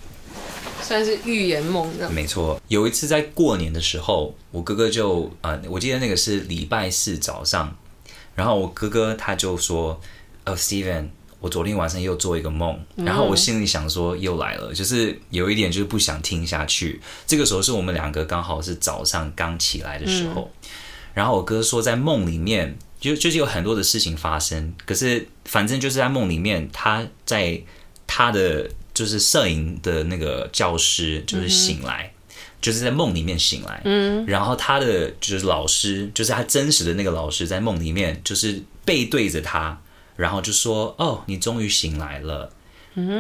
[0.87, 2.61] 算是预言梦的，没错。
[2.69, 7.77] 有一次在过年的时候，我哥哥就呃，我记得那个是礼拜四早上，
[8.37, 10.01] 然后我哥哥他就说
[10.47, 11.09] ：“哦，Steven，
[11.41, 17.01] 我昨天晚上又做一个梦。”然后我心里想说：“又来了。”就是有一点就是不想听下去。
[17.27, 20.69] 这个时候是我们两个刚好是早上刚起来的时候，嗯、
[21.15, 27.61] 然后我哥说在梦里面就就是有很多的事情发生，可是反正就是在梦里面，他在
[28.07, 28.71] 他的。
[28.97, 32.33] 就是摄影的那个教师，就是醒来，嗯、
[32.63, 33.83] 就是在梦里面醒来。
[33.85, 39.79] 嗯，然后他的就是老师，就是他真实的那个老师，在梦里面就是背对着他，
[40.17, 42.51] 然后就说：“哦，你终于醒来了。”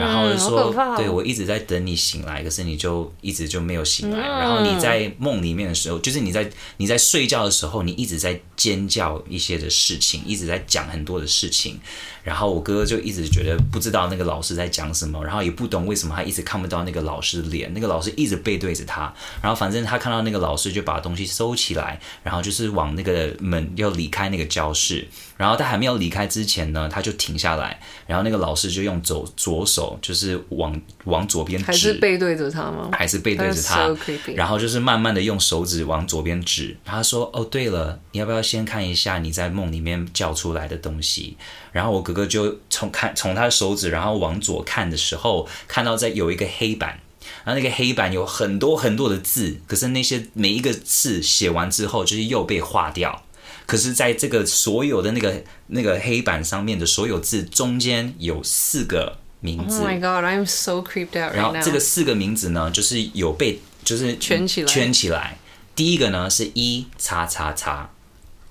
[0.00, 4.18] 然后就说，嗯、对，我一直在等你醒来，可是你就一直就没有醒来。
[4.18, 11.78] 嗯、然后你在梦里面的时候，就是你在你在睡觉的时候，你一直在尖叫一些的事情，一直在讲很多的事情。
[12.26, 19.14] 然后我哥哥就一直觉得不知道那个老师在讲什么，然后也不懂为什么他一直看不到那个老师的脸，那个老师一直背对着他。
[19.40, 25.06] 然后反正他看到那个老师就把东西收起来，然后就是往那个门要离开那个教室。
[25.36, 30.74] 然后他还没有离开之前呢，他就停下来，然后那个老师就用左左手就是往
[31.04, 32.88] 往左边指，还是背对着他吗？
[32.92, 33.94] 还是背对着他？
[34.34, 36.74] 然后就是慢慢的用手指往左边指。
[36.86, 41.36] 他说：“哦，对了，你要不要先看一下你在梦里面叫出来的东西？”
[41.70, 46.98] 然后我哥哥就从看从他的手指，然后往左看的时候，看到在有一个黑板，
[47.44, 53.22] 然后那个黑板有很多很多的字，可是那些每一个字写完之后，就是又被划掉。
[53.66, 59.80] 可是，在这个所有的那个那个黑板上面的所有字中间有四个名字。
[59.80, 61.52] Oh my god, I'm so creeped out right now.
[61.52, 64.68] 然后这个四个名字呢，就是有被就是圈起来。
[64.68, 65.38] 圈起来。
[65.74, 67.90] 第一个呢是一叉叉叉，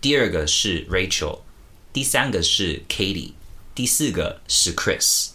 [0.02, 1.40] 第二个是 Rachel，
[1.94, 3.32] 第三个是 Katie，
[3.76, 5.28] 第四个是 Chris。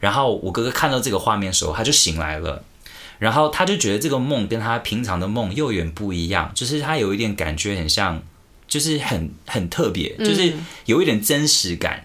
[0.00, 2.64] 然后我哥哥看到这个画面的时候，他就醒来了。
[3.20, 8.20] 然后他就觉得这个梦跟他平常的梦又有点不一样，就是他有一点感觉很像。
[8.66, 10.52] 就是很很特别，就是
[10.86, 12.03] 有一点真实感。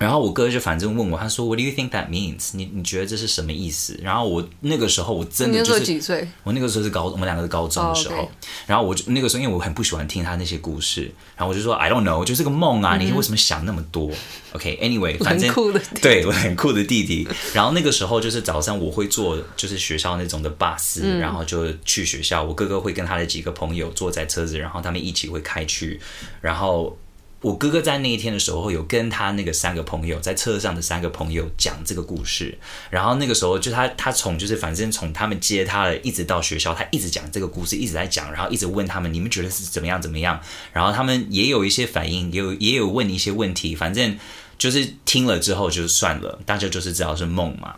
[0.00, 4.00] 然后我哥就反正问我，他说：“What do you think that means？” 你你觉得这是什么意思？
[4.02, 6.26] 然后我那个时候我真的就是几岁？
[6.42, 8.16] 我那个时候是高，我们两个是高中的时候。
[8.16, 8.28] Oh.
[8.66, 14.10] 然后我就那个时候，因为我很不喜欢听他那些故事，然后我就说：“I don't know，就是个梦啊，你为什么想那么多
[14.52, 17.28] ？”OK，Anyway， okay, 反正酷的对我很酷的弟弟。
[17.52, 22.42] 然后那个时候就是早上我会坐就是学校那种的巴士，嗯、然后就去学校。
[22.42, 26.00] 我哥哥会跟他的几个朋友坐在车子，然后他们一起会开去，
[26.40, 26.96] 然后。
[27.42, 32.58] 我哥哥在那一天的时候，有跟他那个三个朋友在车上的三个朋友讲这个故事。
[32.90, 40.38] 然后那个时候，就他他从就是反正从他们接他的一直到学校，他一直讲这个故事，一直在讲，然后一直问他们，你们觉得是怎么样怎么样？
[40.74, 43.74] 然后他们也有一些反应，也有也有问一些问题。
[43.74, 44.18] 反正
[44.58, 47.76] 就是听了之后就算了，大家就是知道是梦嘛。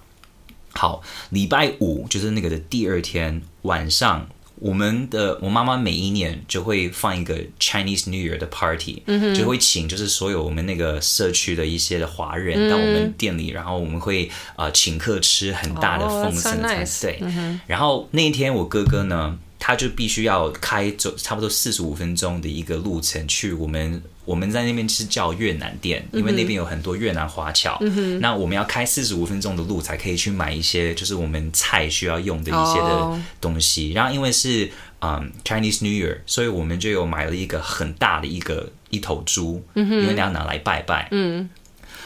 [0.73, 4.29] 好，礼拜五就是那个的第二天晚上。
[4.63, 17.03] 我们的我妈妈每一年就会放一个 Chinese New Year 的 party，、嗯、就会请就是所有我们那个社区的一些的华人到我们店里，嗯、然后我们会啊、呃、请客吃很大的丰盛餐，oh, nice.
[17.03, 17.19] 对。
[17.23, 24.03] 嗯、然后那一天我哥哥呢，他就必须要开走差不多四十五分钟的一个路程去我们。
[24.25, 27.77] 我们在那边是叫越南店，因为那边有很多越南华侨。
[27.81, 33.89] 嗯、那我们要开四十五分钟的路才可以去买一些，就是我们菜需要用的一些的东西。
[33.89, 33.97] Oh.
[33.97, 41.09] 然后因为是嗯、um, Chinese New Year，所以我们就有买了一个很大的一个一头猪，嗯、因为你要拿来拜拜。
[41.11, 41.51] 嗯。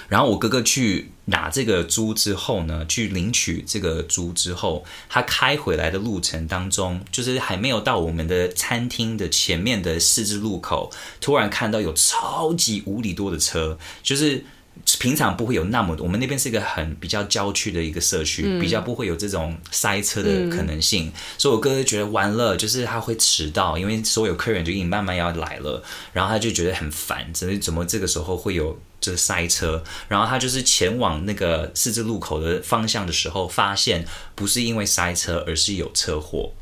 [0.08, 10.90] 然后我哥哥去拿这个猪之后呢，去领取这个猪之后，他开回来的路程当中，就是还没有到我们的餐厅的前面的十字路口，
[11.20, 14.44] 突然看到有超级无敌多的车，就是。
[15.00, 34.04] 平常不会有那么多，我们那边是一个很比较郊区的一个社区，嗯、比较不会有这种塞车的可能性，嗯、所以我哥哥觉得完了，就是他会迟到，因为所有客人就已经慢慢要来了，然后他就觉得很烦，怎么怎么这个时候会有这塞车，然后他就是前往那个十字路口的方向的时候，发现
[34.34, 36.52] 不是因为塞车，而是有车祸。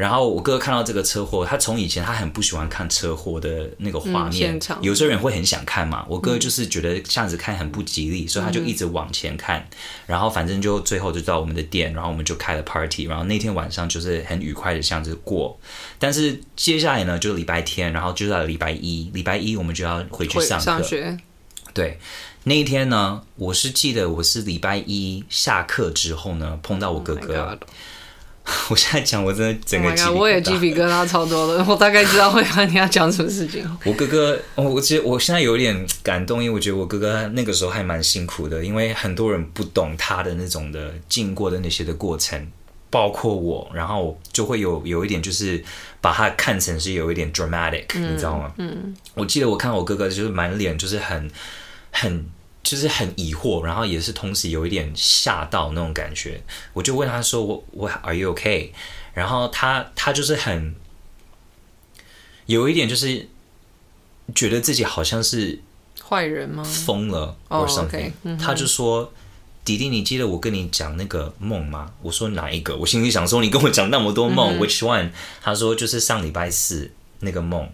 [0.00, 6.06] 然后我哥哥看到这个车祸，他从以前他很不喜欢看车祸的那个画面，嗯、有些人会很想看嘛。
[6.08, 9.68] 我哥哥就是觉得这样子看很不吉利，嗯、所以他就一直往前看。
[10.06, 13.04] 然后反正就最后就到我们的店，然后我们就开了 party。
[13.04, 15.60] 然后那天晚上就是很愉快的这样子过。
[15.98, 20.64] 但是接下来呢，就礼拜天，然后就到礼拜一，礼拜一我们就要回去上课。
[20.64, 21.18] 上学。
[21.74, 21.98] 对，
[22.44, 27.44] 那一天呢，我是记得我是礼拜一下课之后呢，碰到我哥哥。
[27.44, 27.58] Oh
[28.70, 30.08] 我现在讲，我真的整个鸡皮。
[30.08, 33.64] Oh、God, 我也鸡皮疙瘩超多的， 我大概知道会和你要讲什么事情。
[33.84, 42.44] 我哥哥，我其实我现在有点感动，因为我觉得我哥哥那个时候还蛮辛苦的，因为很多人不懂他的那种的经过的那些的过程，
[42.88, 45.62] 包括我，然后就会有有一点就是
[46.00, 48.52] 把他看成是有一点 dramatic，、嗯、你知道吗？
[48.56, 51.30] 嗯，我记得我看我哥哥就是满脸就是很
[51.92, 52.24] 很。
[52.62, 56.42] 就是很疑惑，然后也是同时有一点吓到那种感觉。
[56.72, 58.70] 我就问他说：“我我 Are you okay？”
[59.14, 60.74] 然后他他就是很
[62.46, 63.28] 有一点就是
[64.34, 65.60] 觉得自己好像是
[66.06, 66.62] 坏人吗？
[66.62, 68.12] 疯了，or something。
[68.38, 69.12] 他就说
[69.64, 77.68] ：“弟弟，你记得我跟你讲那个梦吗？”我说：“哪一个？”我心里想说：“你跟我讲那么多梦、，which one？” 他说：“就是上礼拜四那个梦。”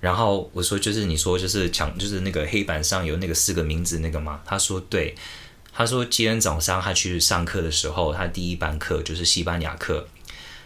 [0.00, 4.40] 然后我说，就是你说，就是讲，就是那个黑板上有那个四个名字那个吗？
[4.44, 5.14] 他说对。
[5.72, 10.08] 他说今天早上他去上课的时候，他第一班课就是西班牙课。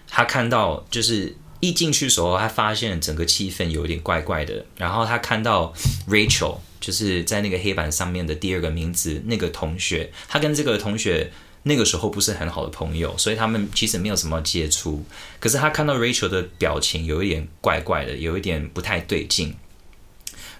[0.09, 4.65] 他看到就是一进去的时候，他发现整个气氛有点怪怪的。
[4.77, 5.75] 然后他看到
[6.09, 11.31] Rachel，就是在那个黑板上面的第二个名字那个同学，他跟这个同学。
[11.65, 15.05] 那个时候不是很好的朋友，所以他们其实没有什么接触。
[15.41, 19.55] 可是他看到 Rachel 的表情有一点怪怪的，有一点不太对劲。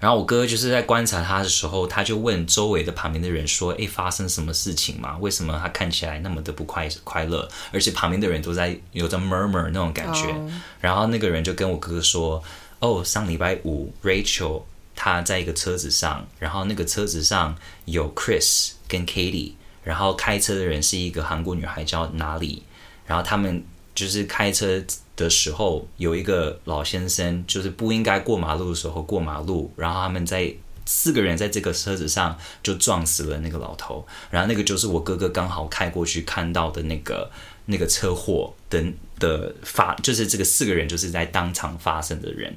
[0.01, 5.17] 然后我哥就是在观察他的时候，他就问周围的旁边的人说：“诶，发生什么事情吗？
[5.19, 7.49] 为什么他看起来那么的不快快乐？
[7.73, 10.51] 而且旁边的人都在有着 murmur 那种感觉。” Oh.
[10.81, 12.43] 然后那个人就跟我哥哥说
[12.81, 14.63] ：“哦，上礼拜五 Rachel
[14.95, 19.53] 他在一个车子上，然后那个车子上有 Chris 跟 Katie。”
[19.85, 22.63] 然后开车的人是一个韩国女孩叫哪里，
[23.07, 23.63] 然后他们
[23.95, 24.83] 就是开车
[25.15, 30.53] 的时候有一个老先生，就是不应该过马路的时候过马路，然后他们在
[30.87, 37.31] 四个人在这个车子上就撞死了那个老头，然后那个就是我哥哥刚好开过去看到的那个
[37.67, 38.83] 那个车祸的
[39.19, 42.57] 的发，就是这个四个人就是在当场发生的人，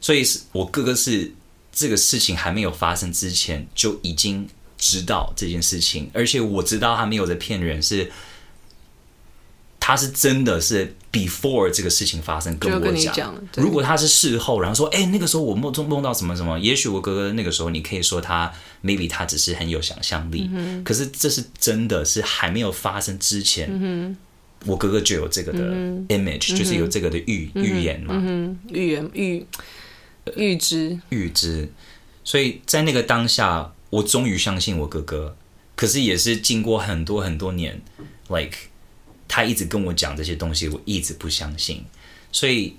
[0.00, 1.30] 所以是我哥哥是
[1.70, 4.48] 这个事情还没有发生之前就已经。
[4.84, 8.12] 知道这件事情，而且我知道他没有在骗人，是
[9.80, 13.34] 他是真的是 before 这个事情发生跟我讲。
[13.56, 18.52] 如果他是事后，然后说，哎，那个时候我梦中梦到什么什么，也许我哥哥那个时候，你可以说他
[18.82, 20.50] maybe 他只是很有想象力。
[20.52, 24.14] 嗯、可是这是真的是还没有发生之前，嗯、
[24.66, 25.60] 我哥哥就有这个的
[26.08, 29.46] image，、嗯、就是有这个的预、嗯、预言嘛，嗯、预言预
[30.36, 31.00] 预知。
[31.08, 31.70] 预知，
[32.22, 33.70] 所以在那个当下。
[33.94, 35.36] 我终于相信我哥哥，
[35.76, 37.80] 可是也是经过很多很多年
[38.28, 38.56] ，like
[39.28, 41.84] 他一直跟我讲这些东西，我一直不相信。
[42.32, 42.76] 所以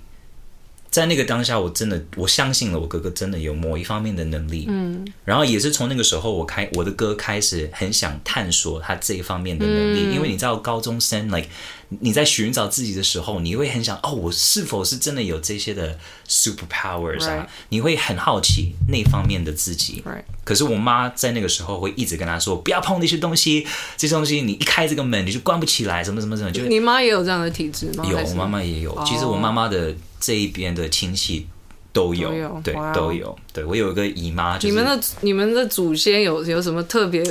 [0.90, 4.66] 在那个当下，我真的我相信了我哥哥真的有某一方面的能力。
[4.68, 11.48] 嗯，然后也是从那个时候，我开我的哥开始很想探索他这一方面的能力，嗯、因为你知道高中生 like
[11.88, 20.02] 你在寻找自己的时候，你会很想哦，我是否是真的有这些的 super powers 啊.你会很好奇那方面的自己。
[20.44, 26.50] 可是我妈在那个时候会一直跟她说，不要碰那些东西，这些东西你一开这个门你就关不起来，什么什么什么。
[26.50, 28.04] 就你妈也有这样的体质吗？
[28.08, 28.92] 有，我妈妈也有。
[28.92, 29.06] Oh.
[29.06, 31.46] 其实我妈妈的这一边的亲戚。
[31.92, 32.94] 都有，都有对，wow.
[32.94, 33.38] 都有。
[33.54, 37.24] 对，我有一个姨妈，就是，你们的你们的祖先有有什么特别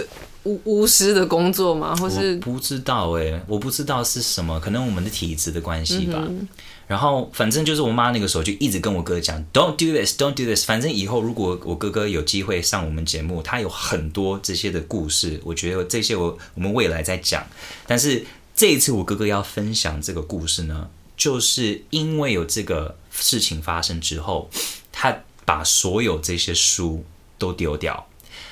[0.45, 1.95] 巫巫师的工作吗？
[1.95, 6.47] 或是不知道哎、欸，我不知道是什么，可能我们的体质的关系吧、嗯。
[6.87, 10.65] 然后反正就是我妈那个时候就一直跟我哥讲，Don't do this, Don't do this。
[10.65, 17.45] 反正以后如果我哥哥有机会上我们节目，他有很多这些的故事，我觉得这些我我们未来再讲。
[17.87, 22.95] 但是这一次我哥哥要分享这个故事呢，就是因为有这个。
[23.17, 24.49] 事情发生之后，
[24.91, 27.01] 他把所有这些书
[27.37, 28.05] 都丢掉，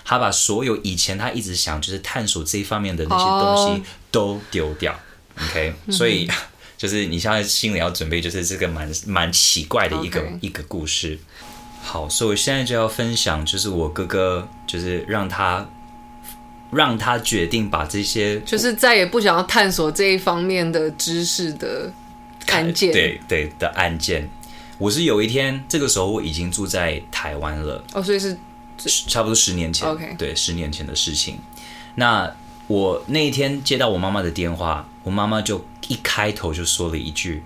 [0.03, 4.91] 他把所有以前他一直想就是探索这一方面的那些东西都丢掉。
[5.37, 5.49] Oh.
[5.49, 6.29] OK，所以
[6.77, 11.17] 就是你现在心里要准备，就是这个蛮蛮奇怪的一个.一个故事。
[11.81, 15.67] 好，所以我现在就要分享，就是我哥哥，就是让他
[16.71, 21.91] 让他决定把这些，就是再也不想要探索这一方面的知识的
[22.47, 24.29] 案件，对对的案件。
[24.77, 27.83] 我是有一天，这个时候我已经住在台湾了。
[27.93, 28.37] 哦，所以是
[29.07, 29.87] 差不多十年前。
[29.87, 31.39] OK，对，十年前的事情。
[31.95, 32.31] 那
[32.67, 37.43] 我那一天接到我妈妈的电话，我妈妈就一开头就说了一句：“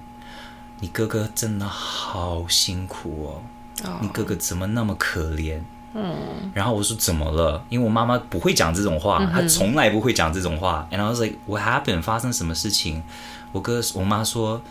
[0.79, 3.41] 你哥哥真的好辛苦哦
[3.85, 4.01] ，oh.
[4.01, 5.59] 你哥哥怎么那么可怜？”
[5.93, 6.51] 嗯。
[6.53, 10.87] 然后我说：“怎么了？”因为我妈妈不会讲这种话，她从来不会讲这种话。
[10.91, 12.01] And I was like, "What happened？
[12.01, 13.03] 发生什么事情？”
[13.51, 14.61] 我哥，我妈说：“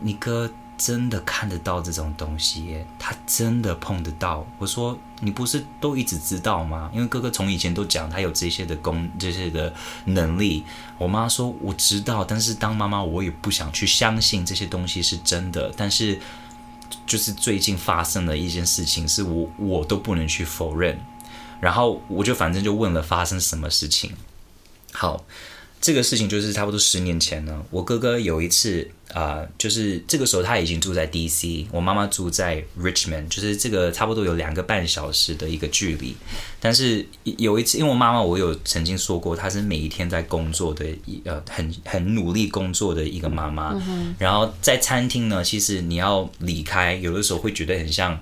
[0.00, 4.46] 你哥。”真的看得到这种东西耶，他真的碰得到。
[4.58, 6.88] 我说，你不是都一直知道吗？
[6.94, 9.74] 因为哥哥从以前都讲他有这些的功，这些的
[10.04, 10.64] 能力。
[10.96, 15.74] 我妈说我知道，但是当妈妈我也不想去相信这些东西是真的。
[15.76, 16.20] 但是
[17.04, 20.96] 就是最近发生了一件事情，是我我都不能去否认。
[21.60, 24.12] 然后我就反正就问了发生什么事情。
[24.92, 25.24] 好。
[25.80, 36.14] 这个事情就是差不多十年前呢，我哥哥有一次啊、呃，就是这个时候他已经住在 DC，我妈妈住在 Richmond，就是这个差不多有两个半小时的一个距离。
[36.60, 40.84] 但是有一次，因为我妈妈我有曾经说过，她是每一天在工作的，
[41.24, 43.72] 呃，很很努力工作的一个妈妈。
[43.86, 48.20] 嗯、然后在餐厅呢，其实你要离开，有的时候会觉得很像。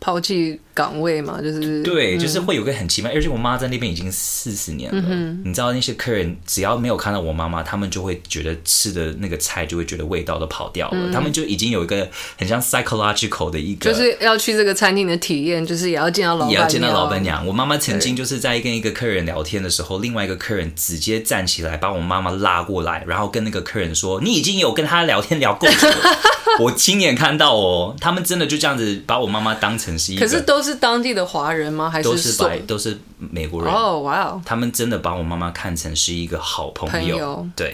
[0.00, 5.42] 抛弃岗位嘛，就是对，就是会有个很奇怪，而且我妈在那边已经四十年了，嗯。
[5.44, 10.96] 你知道那些客人只要没有看到我妈妈，他们就会觉得吃的那个菜就会觉得味道都跑掉了。
[10.96, 12.08] 嗯、他们就已经有一个
[12.38, 17.46] 很像 psychological 的一个，就是要去这个餐厅的体验，就是也要见到老板，也要见到老板娘。
[17.46, 26.18] 我妈妈曾经就是在跟一个客人聊天的时候，另外一个客人直接站起来把我妈妈拉过来，然后跟那个客人说：“你已经有跟他聊天聊够久了。
[26.60, 31.88] ”我亲眼看到哦，他们真的就这样子把我妈妈当成是一个，可是都是当地的华人吗？
[31.88, 33.72] 还是都是白，都是美国人？
[33.72, 34.42] 哦，哇哦！
[34.44, 37.72] 他们真的把我妈妈看成是一个好朋友，朋友对。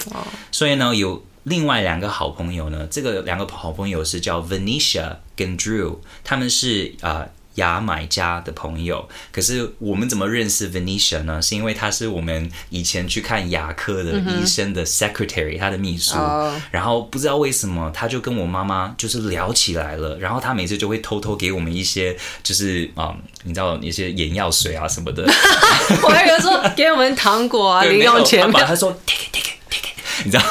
[0.51, 7.21] 所以呢，有另外两个好朋友呢，这个两个好朋友是叫 Venetia 跟 Drew，他们是啊。
[7.21, 11.43] 呃牙买加的朋友，可是我们怎么认识 Venetia 呢？
[11.43, 16.17] 是因为他是我们以前去看牙科的医生的 secretary，、嗯、他的秘书。
[16.17, 16.55] Oh.
[16.71, 20.17] 然后不知道为什么，他就跟我妈妈就是聊起来了。
[20.19, 25.25] 然后他每次就会偷偷给我们一些，就是啊、嗯，你知道一些眼药水啊什么的。
[26.03, 28.51] 我还以为说给我们糖果啊， 零用钱。
[28.53, 30.45] 他说 take it take it take it，你知道？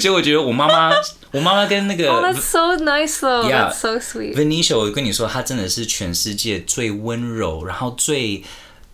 [0.00, 0.92] 所以我觉得我妈妈。
[1.34, 3.50] 我妈妈跟那个，Oh, that's so nice though.
[3.50, 4.36] Yeah, that's so sweet.
[4.36, 8.44] Venetia，我跟你说，她真的是全世界最温柔，然后最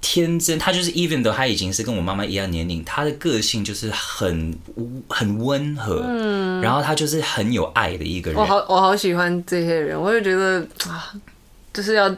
[0.00, 0.58] 天真。
[0.58, 4.58] 她就是 even though 她已经是跟我妈妈一样年龄，她的个性就是很
[5.06, 8.40] 很温和，嗯，然后她就是很有爱的一个人。
[8.40, 11.12] 我好，我好喜欢这些人，我就觉得啊，
[11.74, 12.16] 就是要。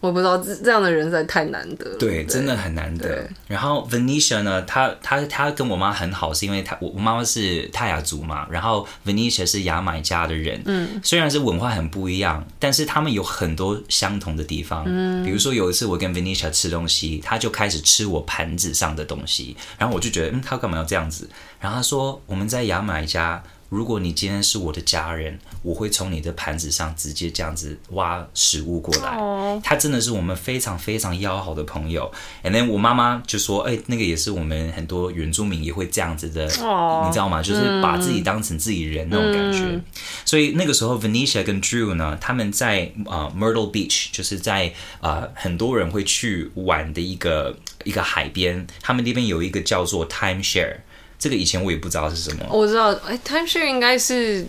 [0.00, 3.28] 我不知道这这样的人实在太难得了，对，真的很难得。
[3.46, 21.28] 然后 Venetia 呢，她她她跟我妈很好，是因为她我我妈妈是泰雅族嘛，然后 Venetia 是牙买加的人，嗯，虽然是文化很不一样，但是他们有很多相同的地方，嗯，比如说有一次我跟 Venetia 吃东西，他就开始吃我盘子上的东西，然后我就觉得，嗯，他干嘛要这样子？
[21.60, 23.42] 然后他说我们在牙买加。
[23.68, 29.16] 如果你今天是我的家人，我会从你的盘子上直接这样子挖食物过来。
[29.16, 29.62] Oh.
[29.62, 32.10] 他真的是我们非常非常要好的朋友。
[32.42, 37.06] And then 我妈妈就说：“哎、欸，那个也是我们很多原住民也会这样子的，oh.
[37.06, 37.42] 你知道吗？
[37.42, 39.58] 就是把自己当成自己人那种感觉。
[39.60, 39.82] Mm.
[40.24, 50.76] 所以那个时候，Venetia 跟 Drew 呢，他们在啊、uh, Myrtle Beach，就是在啊、uh, 很多人会去玩的一个一个海边，他们那边有一个叫做 Timeshare。
[51.18, 52.46] 这个以前我也不知道是什么。
[52.48, 54.46] 我知道，哎，timeshare 应该是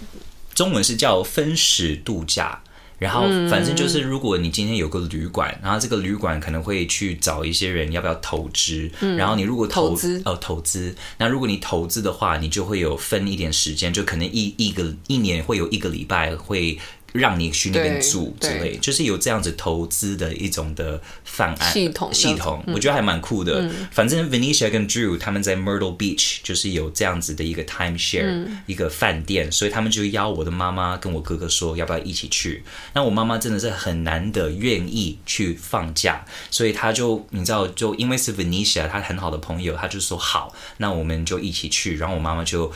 [0.54, 2.62] 中文是叫分时度假。
[3.00, 16.78] 然后反正就是，如果你今天有个旅馆，然后这个旅馆可能会去找一些人要不要投资，嗯然后你如果投，投资哦投资，那如果你投资的话，你就会有分一点时间，就可能一一个一年会有一个礼拜会。
[17.14, 23.62] 让你去那边住之类，就是有这样子投资的一种的方案系统系统，我觉得还蛮酷的。
[23.62, 32.64] 嗯、反正 Venetia 跟 Drew 他们在 Myrtle Beach 就是有这样子的一个 timeshare、嗯、一个饭店，所以他们就邀我的妈妈跟我哥哥说要不要一起去。
[32.94, 41.98] 那我妈妈真的是很难得愿意去放假，所以他就你知道，就因为是 Venetia 她很好的朋友，她就说好，那我们就一起去。
[41.98, 42.72] 然后我妈妈就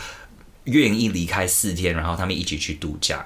[0.66, 3.26] 愿意离开四天，然后他们一起去度假。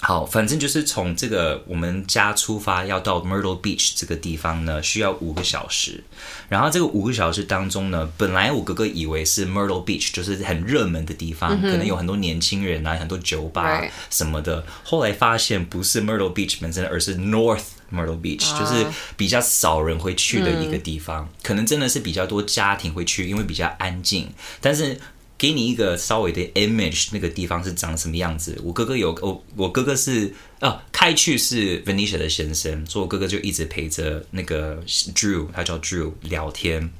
[0.00, 6.04] 好，反正就是从这个我们家出发，要到 Myrtle Beach 这个地方呢，需要五个小时。
[6.50, 14.64] 然后这个五个小时当中呢，本来我哥哥以为是 Myrtle Beach，就是很热门的地方，嗯、可能有很多年轻人啊，很多酒吧什么的。
[14.84, 18.58] 后来发现不是 Myrtle Beach 本身，而是 North Myrtle Beach，、uh.
[18.60, 18.86] 就是
[19.16, 21.24] 比较少人会去的一个地方。
[21.24, 24.28] 嗯、可能真的是比较多家庭会去，因为比较安静。
[24.60, 25.00] 但是
[25.38, 28.58] 给你一个稍微的 image，那个地方是长什么样子？
[28.64, 36.90] 我哥哥有我，我哥哥是啊，开去是 Venetia 的先生，所以我哥哥就一直陪着那个 Drew，他叫 Drew 聊天。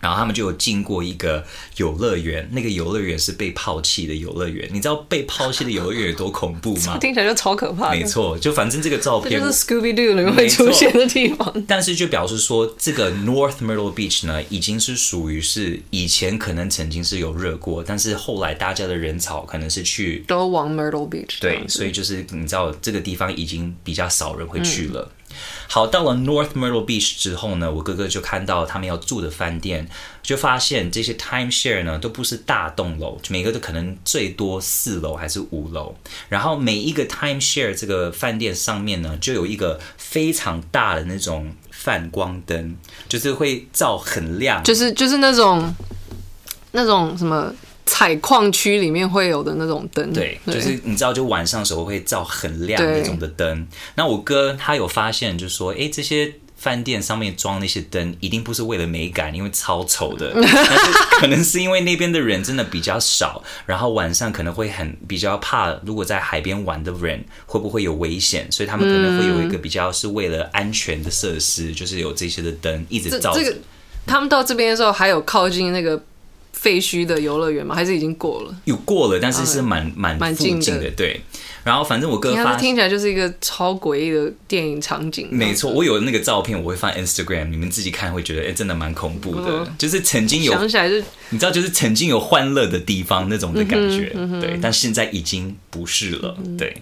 [0.00, 1.44] 然后他们就有经过一个
[1.76, 4.68] 游乐园，那个游乐园是被抛弃的游乐园。
[4.72, 6.98] 你知道被抛弃的游乐园有多恐怖吗？
[7.02, 7.90] 听起来就超可怕。
[7.90, 11.64] 没错，就反正这个照片就是 Scooby Doo 里面会出现的地方。
[11.66, 21.40] 但是就表示说，这个 North Myrtle Beach 呢，已经是属于是以前可能曾经是有热过，但是后来大家的人潮可能是去都往 Myrtle Beach。
[21.40, 25.02] 对，所以就是你知道这个地方已经比较少人会去了。
[25.02, 25.17] 嗯
[25.68, 29.88] 好，到了 North Myrtle Beach 之后呢，我哥哥就看到他们要住的饭店，
[30.22, 35.94] 就发现这些 timeshare 呢都不是大栋楼，每个都可能最多四楼还是五楼。
[36.28, 42.76] 然后每一个 timeshare 这个饭店上面呢，就有一个非常大的那种泛光灯，
[43.08, 45.74] 就是会照很亮，就是就是那种
[46.72, 47.54] 那种什么。
[47.88, 53.66] 采矿区里面会有的那种灯，对，就是你知道，就晚上的时候会照很亮那种的灯。
[53.94, 60.34] 那我哥他有发现，就说，哎，这些饭店上面装那些灯，一定不是为了美感，因为超丑的。
[61.18, 73.42] 可能是因为那边的人真的比较少，然后晚上可能会很比较怕，如果在海边玩的人会不会有危险，所以他们可能会有一个比较是为了安全的设施，就是有这些的灯一直照着。
[73.42, 73.56] 这个
[74.06, 76.00] 他们到这边的时候，还有靠近那个。
[76.60, 77.74] 废墟的游乐园吗？
[77.74, 78.54] 还是已经过了？
[78.64, 81.20] 有过了，但是是蛮蛮蛮近的，对。
[81.64, 85.28] 然后反正我哥发听起来就是一个超诡异的电影场景。
[85.30, 89.44] 没错，我有那个照片，我会放 Instagram，你们自己看会觉得，哎，真的蛮恐怖的。
[89.46, 94.58] 嗯、就是曾经有想起来是，你知道，就是曾经有欢乐的地方那种的感觉，嗯嗯、对。
[94.62, 96.74] 但现在已经不是了，嗯、对。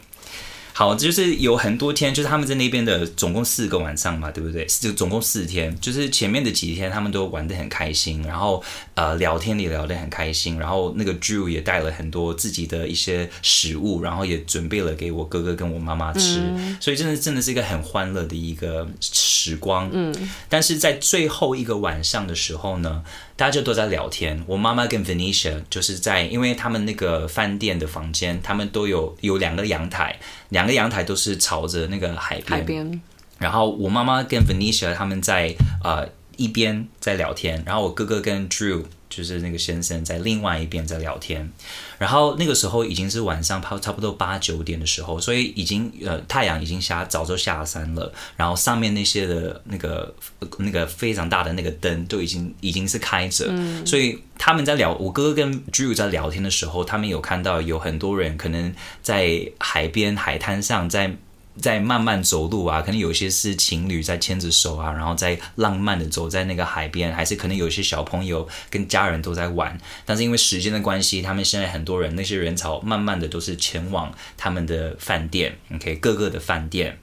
[0.79, 4.67] 好，就是有很多天，就是他们在那边的总共四个晚上嘛，对不对？
[4.67, 8.63] 就总共四天，就是前面的几天他们都玩得很开心，然后
[8.93, 19.89] 呃聊天也聊得很开心，然后那个 Drew 也带了很多自己的一些食物，然后也准备了给我哥哥跟我妈妈吃，嗯、所以真的真的是一个很欢乐的一个时光。
[19.91, 20.15] 嗯，
[20.51, 23.03] 但是在最后一个晚上的时候呢，
[23.37, 24.43] 大家就都在聊天。
[24.47, 30.19] 我妈妈跟 Venetia 就是在，因为他们那个饭店的房间，他们都有有两个阳台，
[30.49, 32.59] 两个阳台都是朝着那个海边。
[32.59, 33.01] 海边。
[33.39, 35.55] 然后我妈妈跟 Venetia 他们在
[35.85, 38.85] 呃一边在聊天，然后我哥哥跟 Drew。
[39.09, 41.51] 就是那个先生在另外一边在聊天，
[41.99, 50.15] 然后那个时候已经是晚上差差不多八九点的时候，所以已经呃太阳已经下早就下山了，然后上面那些的那个
[50.59, 61.17] 那个非常大的那个灯都已经已经是开着，嗯、所以他们在聊，我哥哥跟 Drew 在聊天的时候，他们有看到有很多人可能在海边海滩上在。
[61.61, 69.79] 在慢慢走路啊，可能有些是情侣在牵着手啊，然后在浪漫的走在那个海边，还是可能有些小朋友跟家人都在玩。
[70.05, 76.99] 但是因为时间的关系，他们现在很多人那些人潮慢慢的都是前往他们的饭店，OK，各个的饭店。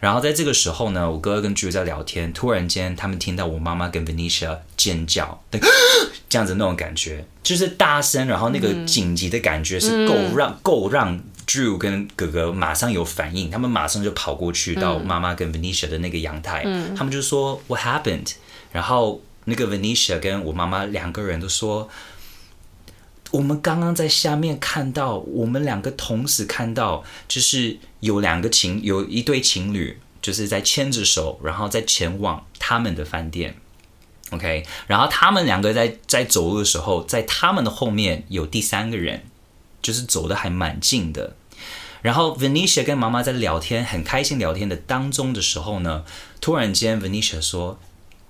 [0.00, 5.42] 然后在这个时候呢，我哥哥跟 Drew 在聊天，突然间他们听到我妈妈跟 Venetia 尖叫，
[6.30, 11.20] 这样子那种感觉，就是大声，然后那个紧急的感觉是够让够让。
[11.48, 18.34] Drew 跟哥哥马上有反应，他们马上就跑过去到妈妈跟 Venetia 的那个阳台，嗯、他们就说 What happened？
[18.70, 21.88] 然后那个 Venetia 跟我妈妈两个人都说，
[23.30, 33.56] 我们刚刚在下面看到，我们两个同时看到，就是有两个情，有一对情侣，就是在牵着手，然后在前往他们的饭店。
[34.30, 39.22] OK，然后他们两个在在走路的时候，在他们的后面有第三个人，
[39.82, 41.36] 就是走的还蛮近的。
[42.00, 46.04] 然后 Venetia 跟妈妈在聊天，很开心聊天的当中的时候呢，
[46.40, 47.78] 突然间 Venetia 说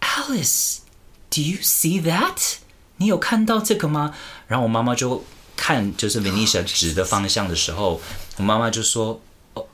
[0.01, 2.57] ：“Alice，do you see that？
[2.97, 4.15] 你有看到这个吗？”
[4.49, 5.23] 然后我妈妈就
[5.55, 8.01] 看，就是 Venetia 指的方向的时候，
[8.39, 9.20] 我妈妈就说
[9.53, 9.66] ：“哦，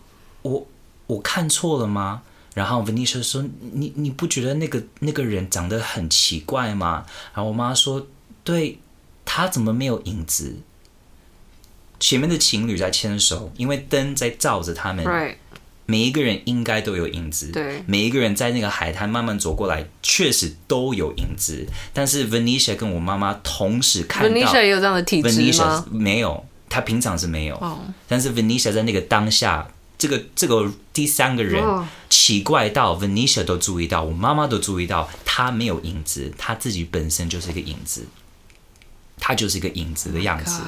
[0.42, 0.66] 我
[1.06, 2.22] 我看错了吗？”
[2.54, 3.44] 然后 Venetia 说
[3.74, 8.08] ：“你你不觉得那个那个人长得很奇怪吗？”然后我妈说
[8.42, 8.80] ：“对，
[9.24, 10.56] 他怎么没有影子？
[11.98, 15.04] 前面的情侣在牵手，因为灯在照着他们。
[15.04, 15.36] Right.
[15.86, 17.52] 每一个人应该都有影子。
[17.52, 21.66] 对，每一个人在那个海滩慢慢走过来，确实都有影子。
[21.92, 25.84] 但是 Venetia 跟我妈妈同时看到，Venetia 也有这样的体质吗？
[25.90, 27.56] 没有，她平常是没有。
[27.56, 27.78] Oh.
[28.08, 29.68] 但是 Venetia 在那个当下。
[29.96, 31.62] 这个这个第三个人
[32.10, 38.04] 奇怪到 Venetia 都注意到，我妈妈都注意到，她没有影子，她自己本身就是一个影子，
[39.18, 40.60] 他就是一个影子的样子。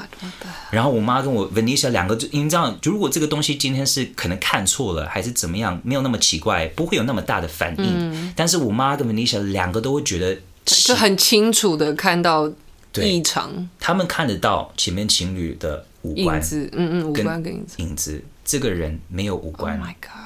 [0.70, 7.84] 然后我妈跟我 Venetia 两个就，你知道，如果这个东西今天是可能看错了，还是怎么样，没有那么奇怪，不会有那么大的反应。
[7.84, 12.50] 嗯、但是我妈跟 Venetia 两个都会觉得，就很清楚的看到
[12.94, 18.24] 异常，他们看得到前面情侣的五官，影子，嗯嗯，五官跟影子，影子。
[18.44, 19.76] 这个人没有五官。
[19.76, 20.25] Oh my God,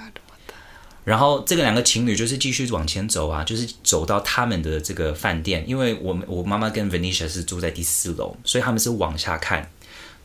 [1.10, 9.68] 然后这个两个情侣就是继续往前走啊，就是走到他们的这个饭店，因为我们我妈妈跟 Venetia 是住在第四楼，所以他们是往下看。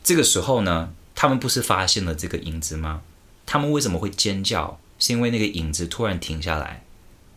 [0.04, 3.00] 这个时候呢，他们不是发现了这个影子吗？
[3.44, 4.78] 他们为什么会尖叫？
[5.00, 6.84] 是因为那个影子突然停下来，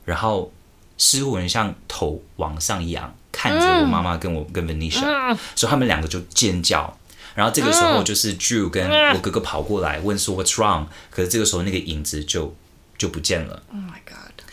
[0.06, 0.54] 然后
[1.00, 6.96] 似乎很像头往上仰，看着我妈妈跟我跟 Venetia，所以他们两个就尖叫。
[7.34, 10.86] 然后这个时候就是 Drew 跟我哥哥跑过来问说 What's wrong？
[11.10, 12.56] 可是这个时候那个影子就
[13.00, 13.64] 就不见了。
[13.72, 14.44] Oh my god！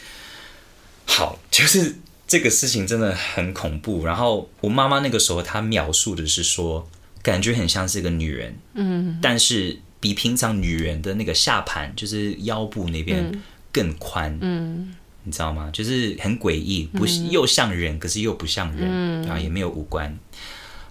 [1.04, 1.96] 好，就是
[2.26, 4.06] 这个事情真的很恐怖。
[4.06, 6.88] 然后我妈妈那个时候她描述的是说，
[7.22, 13.30] 感觉很像是一个女人，嗯，但是比平常女人的那个下盘，就是腰部那边
[13.70, 14.94] 更宽，嗯，
[15.24, 15.68] 你知道吗？
[15.72, 20.18] 就是很诡异，不是又像人，可是又不像人，嗯，然后也没有五官。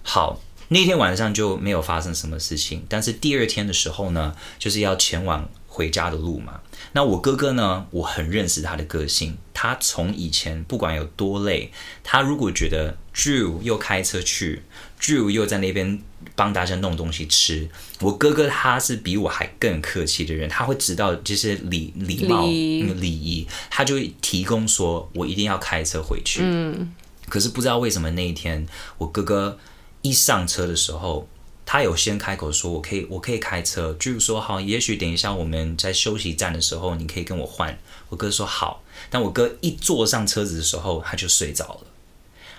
[0.02, 0.40] 好。
[0.68, 6.60] 那天晚上就没有发生什么事情，但是第二天的时候呢，就是要前往回家的路嘛。
[6.92, 11.70] 那我哥哥呢，我很认识他的个性，他从以前不管有多累，
[12.02, 14.62] 他如果觉得 Drew 又开车去
[14.98, 16.02] ，Drew 又在那边
[16.34, 17.68] 帮大家弄东西吃，
[18.00, 26.40] 我哥哥他是比我还更客气的人，他会知道这些礼礼貌礼仪，他就会提供说，我一定要开车回去。
[26.42, 26.94] 嗯，
[27.28, 28.66] 可是不知道为什么那一天
[28.96, 29.58] 我哥哥。
[30.02, 31.28] 一上车的时候，
[31.66, 37.76] 他有先开口说：“我可以，我可以开车。”就是说：“好，也许等一下我们在休息站的时候，你可以跟我换。”
[38.08, 41.80] 我哥说：“好。”但我哥一坐上车子的时候，他就睡着了。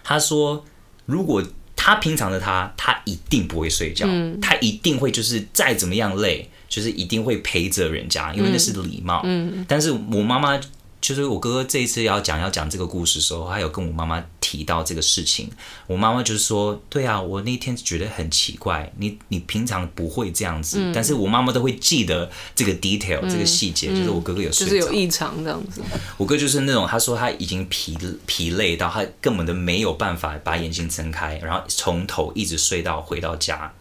[0.04, 0.66] 他说
[1.08, 1.42] ：“如果
[1.76, 9.22] 他平常的他，他一定不会睡觉，嗯、他一定会就是再怎么样累，就是一定会陪着人家，因为那是礼貌。
[9.24, 10.60] 嗯，但是我妈妈。
[11.08, 15.50] 就是我哥哥这一次要讲要讲这个故事的时候，他有跟我妈妈提到这个事情。
[15.86, 20.80] 我妈妈就是说：“对啊，我那天觉得很奇怪，你你平常不会这样子。
[20.82, 25.82] 嗯”但是我妈妈都会记得这个 detail、嗯、这个细节，就是我哥哥有就是有异常这样子。
[26.18, 33.72] 我哥就是那种，他说他已经疲疲累到他根本都没有办法把眼睛睁开，然后从头一直睡到回到家。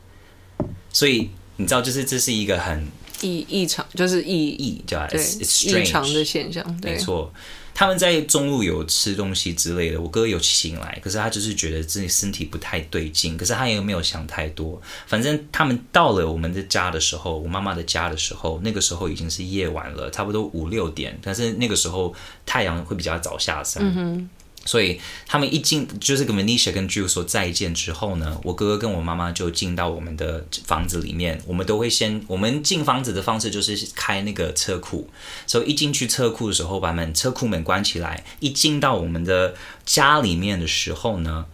[0.92, 2.86] 所以你知道，就是这是一个很。
[3.20, 5.20] 异异常就是异异叫对
[5.64, 7.32] 异常的现象，没错。
[7.78, 14.80] 他们在中路有吃东西之类的，我哥有醒来，可是他就是觉得自己身体不太对劲，可是他也没有想太多。
[15.06, 22.14] 反正他们到了我们的家的时候，我妈妈的家的时候，那个时候已经是夜晚了，差不多五六点，但是那个时候
[22.46, 23.82] 太阳会比较早下山。
[23.84, 24.26] 嗯
[24.66, 31.40] 所以他们一进，就是跟 Venetia 跟 Drew 说再见之后呢，我哥哥跟我妈妈就进到我们的房子里面。
[31.46, 35.08] 我们都会先，我们进房子的方式就是开那个车库。
[35.46, 38.24] 所以一进去车库的时候，把门车库门关起来。
[38.40, 41.46] 一进到我们的家里面的时候呢，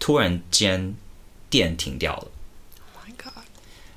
[0.00, 0.94] 突然间
[1.48, 2.26] 电停掉了。
[2.94, 3.44] Oh my God！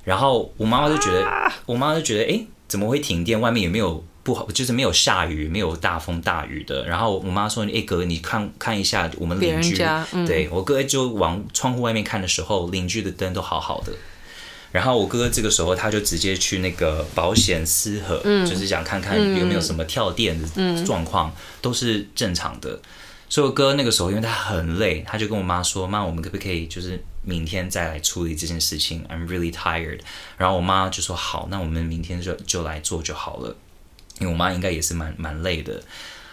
[0.04, 3.40] 然后我妈妈就觉得，我妈妈就觉得，哎，怎么会停电？
[3.40, 4.04] 外面有没有？
[4.22, 6.86] 不好，就是没有下雨，没有大风大雨的。
[6.86, 9.76] 然后我妈说：“哎哥，你看看一下我们邻居。
[9.76, 13.92] 家”嗯、对我哥就往窗户外面看的时候，邻居的灯都好好的。
[14.70, 22.80] 然后我哥哥这个时候他就直接去那个保险丝盒，嗯、就是想看看有没有什么跳电的状况，嗯、都是正常的。
[23.28, 30.00] 所以我哥那个时候因为他很累，他就跟我妈说：“妈，我们可不可以就是明天再来处理这件事情？I'm really tired。”
[30.38, 33.56] 然后我妈就说：“好，那我们明天就就来做就好了。”
[34.22, 35.82] 因为我妈应该也是蛮蛮累的，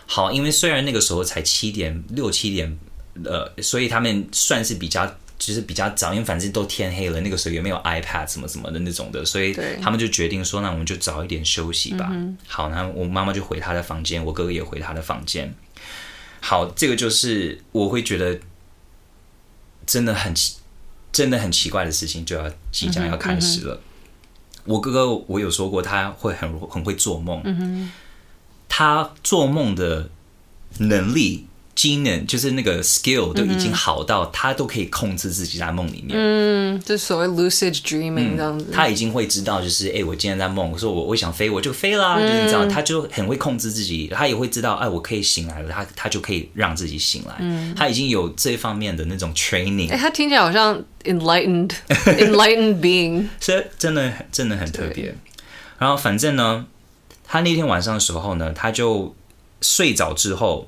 [0.05, 2.79] 好，因为虽然那个时候才七点六七点
[3.25, 5.13] 呃，所以他们算是比较。
[5.39, 12.11] 就是比较早，因为反正都天黑了，那个时候也没有 iPad 什么什么的那种的，所以他们就决定说，那我们就早一点休息吧。
[12.45, 15.55] 好，那我妈妈就回她的房间，我哥哥也回他的房间。
[16.41, 18.37] 好，这个就是我会觉得
[19.85, 20.57] 真的很奇，
[21.13, 23.81] 真的很奇怪的事情就要即将要开始了。
[24.65, 27.43] 我哥哥我有说过，他会很很会做梦，
[28.67, 30.09] 他做梦的
[30.77, 31.45] 能力。
[31.79, 38.65] 技能就是那个 skill 都已经好到他都可以控制自己在梦里面，嗯，就所谓 lucid dreaming 这样子。
[38.69, 44.09] 他已经会知道，就是哎，我今天在梦，我说我我想飞，我就飞啦，嗯、就是你知道，他就很会控制自己。
[44.09, 47.33] 他也会知道，哎，我可以醒来了，他他就可以让自己醒来。
[47.39, 49.89] 嗯，他已经有这方面的那种 training。
[49.89, 55.15] 哎，他听起来好像 enlightened enlightened being，是真的真的很特别。
[55.77, 56.65] 然后反正呢，
[57.25, 59.15] 他那天晚上的时候呢，他就
[59.61, 60.67] 睡着之后。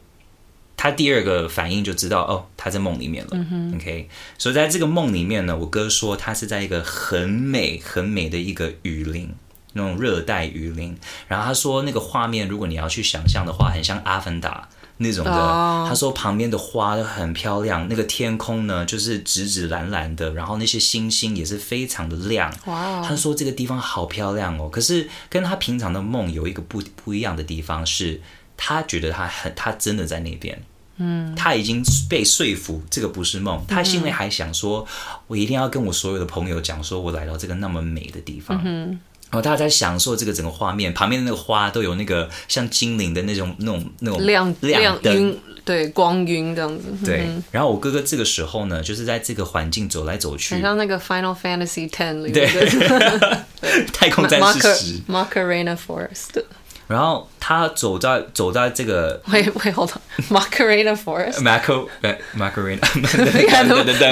[0.82, 3.38] 他第二个反应就知道哦，他在梦里面了。
[3.76, 4.10] OK，
[4.40, 9.32] 所以在这个梦里面呢，我哥说他是在一个很美很美的一个雨林，
[9.74, 10.98] 那种热带雨林。
[11.28, 14.68] 然后他说那个画面，如果你要去想象的话，很像阿凡达
[14.98, 15.32] 那种的。
[15.32, 22.52] 哦、他说旁边的花都很漂亮，那个天空呢就是紫紫蓝蓝的，然后那些星星也是非常的亮。
[22.66, 23.04] 哇！
[23.08, 24.68] 他说这个地方好漂亮哦。
[24.68, 28.20] 可是跟他平常的梦有一个不不一样的地方是，
[28.58, 30.60] 他觉得他很他真的在那边。
[31.04, 33.60] 嗯，他已经被说服，这个不是梦。
[33.68, 34.88] 他心里还想说，
[35.26, 38.62] 我一定要跟我所有的朋友讲，说我来到这个那么美的地方。
[38.64, 38.90] 嗯，
[39.32, 46.86] 然后大家在享受这个整个画面，旁边的那个花都有那个像精灵的那种、那种、那种亮亮晕，对，光晕这样子。
[47.04, 47.28] 对。
[47.50, 56.44] 然后我哥哥这个时候呢，就是在这个环境走来走去，很像那个 Final Fantasy Ten 里面对， 太空战士十 Macarena Forest。
[56.92, 61.88] 然后他走在走在这个喂喂，hold on，Macarena Forest，Maco
[62.36, 64.12] Macarena，对对对对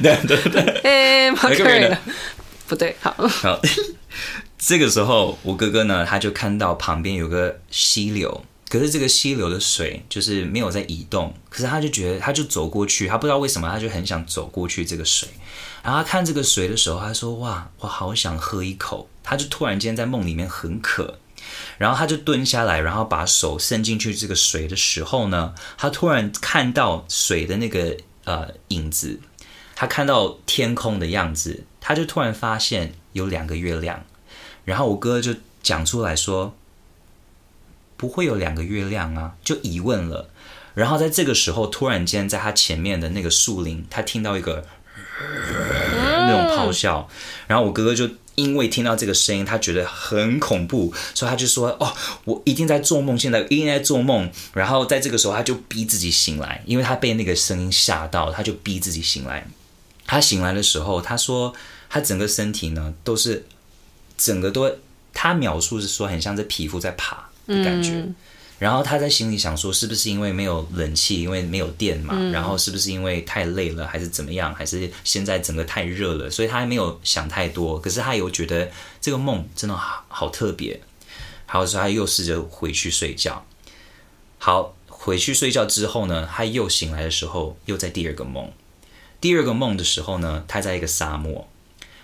[0.00, 1.98] 对对对对，Macarena，
[2.66, 3.60] 不 对，好，好，
[4.58, 8.44] 这个时候我哥哥呢，他就看到旁边有个溪流。
[8.70, 15.28] 可是这个溪流的水就是没有在移动，可是他就觉得他就走过去，他不知道为什么他就很想走过去这个水，
[15.82, 21.18] 然后他看这个水的时候，他说：“哇，我好想喝一口。”他就突然间在梦里面很渴，
[21.82, 29.18] 然后他就蹲下来，然后把手伸进去这个水的时候呢，他突然看到水的那个呃影子，
[29.74, 34.04] 他看到天空的样子，他就突然发现有两个月亮。
[34.64, 36.54] 然后我哥就讲出来说
[37.98, 40.30] ：“不会有两个月亮啊！”就疑问了。
[40.74, 44.64] 然后在这个时候，突然间在他前面的那个树林，他听到一个、
[46.26, 47.08] 那种咆哮，
[47.46, 48.08] 然后我哥哥就。
[48.34, 51.94] 因为听到这个声音，他觉得很恐怖，所以他就说：“哦，
[52.24, 59.46] 我一定在做梦，现在一定在做梦。”然后在这个时候，他就逼自己醒来，因为他被那个声音吓到，他就逼自己醒来。
[60.06, 61.52] 他醒来的时候，他说
[61.90, 63.44] 他整个身体呢都是
[64.16, 64.76] 整个都，
[65.12, 67.90] 他描述是说很像这皮肤在爬的感觉。
[67.90, 68.14] 嗯
[68.62, 72.14] 然后他在心里想说，是不是因为没有冷气，因为没有电嘛？
[72.16, 74.54] 嗯、然后是不是因为太累了，还是怎么样？
[74.54, 76.30] 还是现在整个太热了？
[76.30, 77.76] 所以他还没有想太多。
[77.80, 78.70] 可是他有觉得
[79.00, 80.80] 这个梦真的好好特别。
[81.44, 83.44] 好，所以他又试着回去睡觉。
[84.38, 88.48] 好，回去睡觉之后呢，他又醒来的时候，又在第二个梦。
[89.20, 91.48] 第二个梦的时候呢，他在一个沙漠。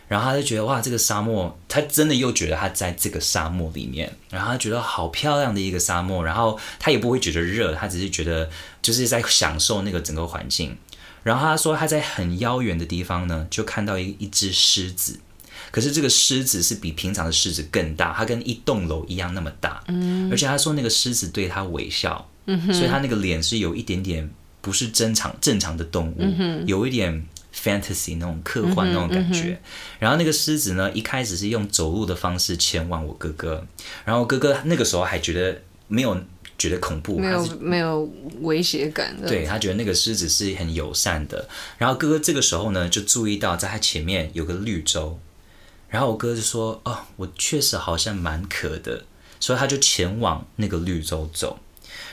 [0.09, 8.49] 然后他就觉得哇，这个沙漠，他真的又觉得他在这个沙漠里面，然后他觉得好漂亮的一个沙漠，然后他也不会觉得热，他只是觉得
[8.81, 10.75] 就是在享受那个整个环境。
[11.23, 15.21] 然后他说他在很遥远的地方呢，就看到一一只狮子，
[15.71, 24.31] 可是这个狮子是比平常的狮子更大，它跟一栋楼一样那么大，嗯，而且他说那个狮子对他微笑，嗯哼，所以他那个脸是有一点点
[24.63, 27.27] 不是正常正常的动物，嗯，有一点。
[27.63, 29.59] Fantasy 那种科幻那种感觉，嗯嗯、
[29.99, 33.67] 然后那个狮子呢，一开始是用走路的方式前往我哥哥，
[34.05, 36.17] 然后哥哥那个时候还觉得没有
[36.57, 38.11] 觉得恐怖，没有没有
[38.41, 41.49] 威胁感的，对，他觉得那个狮子是很友善的。
[41.77, 45.19] 然后哥哥这个时候呢，就注意到在他前面有个绿洲，
[45.89, 49.05] 然后我哥就说：“哦，我确实好像蛮渴的。”
[49.41, 51.59] 所以他就前往那个绿洲走。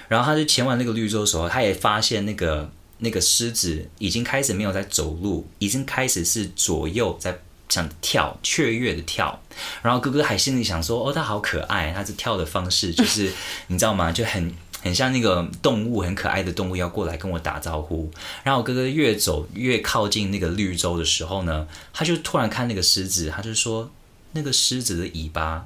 [0.07, 2.71] 然后他就前往那个绿洲的时候，他也发现那个。
[2.99, 9.41] 那个狮子已经开始没有在走路，已经开始是左右在想跳，雀跃的跳。
[9.81, 13.31] 然后哥哥还心里想说：“哦，他好可爱，他这跳的方式就是
[13.67, 14.11] 你知道吗？
[14.11, 18.09] 就很很像那个动物，很可爱的动物要过来跟我打招呼。”
[18.43, 23.91] 然后哥哥越走越靠近那个绿洲的时候呢，他就突然看那个狮子，他就说
[24.31, 25.65] ：“那个狮子的尾巴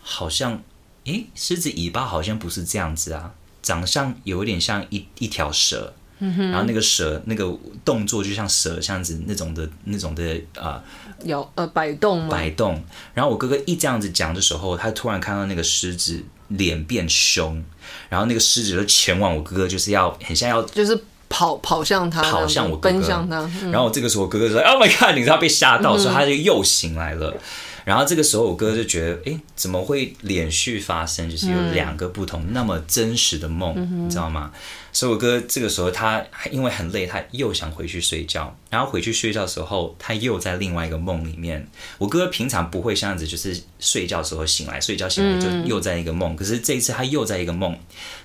[0.00, 0.62] 好像，
[1.06, 7.52] 诶，狮子尾巴好像不是这样子啊，长相有点像一一条蛇。”嗯，然后那个蛇那个
[7.84, 10.80] 动作就像蛇这样子那种的那种的啊，
[11.24, 12.82] 摇呃摆动摆动。
[13.12, 17.62] 然后我哥哥一这样子讲的时候，他突然看到那个狮子脸变凶，
[18.08, 20.96] 然后那个狮子就前往我哥哥，就是要很像要就是
[21.28, 23.40] 跑跑向他，跑向我哥哥，奔向他。
[23.62, 27.30] 嗯、然后这个时候我哥哥说：“Oh my god！” 你知道被吓到，所以他就又醒来了。
[27.30, 27.40] 嗯
[27.84, 31.28] 然后这个时候，我哥就觉得，哎，怎么会连续发生？
[31.28, 34.52] 就是有两个不同那么真实的梦，嗯、你知道吗？
[34.92, 38.54] 所以我哥这个时候，他因为很累，他又想回去睡觉。
[38.68, 41.66] 然后回去睡觉的时候，他又在另外一个梦里面。
[41.98, 46.36] 我哥平常不会这样子，就是睡觉的时候醒来，睡觉醒来就又在一个梦。
[46.36, 47.76] 可是这一次他又在一个梦，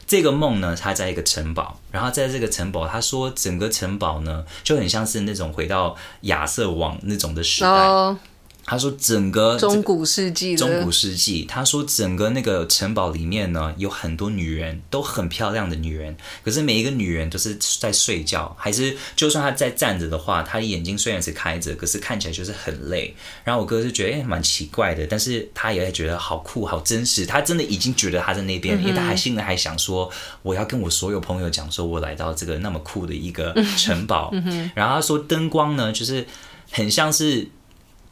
[0.05, 1.79] 这个梦呢，他在一个城堡。
[1.91, 7.69] 然后在这个城堡，他说整个城堡呢，就很像是那种回到亚瑟王那种的时代。
[7.69, 8.17] 哦
[8.69, 11.45] 他说：“整个中古世纪，中古世纪。
[11.45, 16.13] 他说整个那个城堡里面呢，有很多女人，都很漂亮的女人。
[16.43, 23.15] 可是每一个女人都是在睡觉，还是就算她在站着的话，她的眼睛虽然是开着，可是看起来就是很累。
[23.45, 27.25] 然后我哥就觉得诶蛮奇怪的，但是他也觉得好酷，好真实。
[27.25, 30.11] 他真的已经觉得他在那边，嗯、因为他还心里还想说，
[30.41, 34.29] 我要跟我所有朋友讲说，我来到这个那么酷的一个城堡。
[34.33, 36.27] 嗯、然后他说灯光呢，就是
[36.69, 37.47] 很像是。”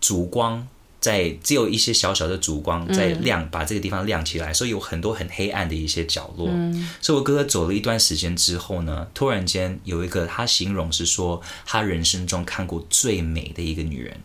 [0.06, 0.68] 烛光
[1.00, 6.48] 在只有一些小小的烛光在亮，嗯，把这个地方亮起来，所以有很多很黑暗的一些角落。
[6.52, 14.16] 嗯，所以我哥哥走了一段时间之后呢，突然间有一个他形容是说他人生中看过最美的一个女人。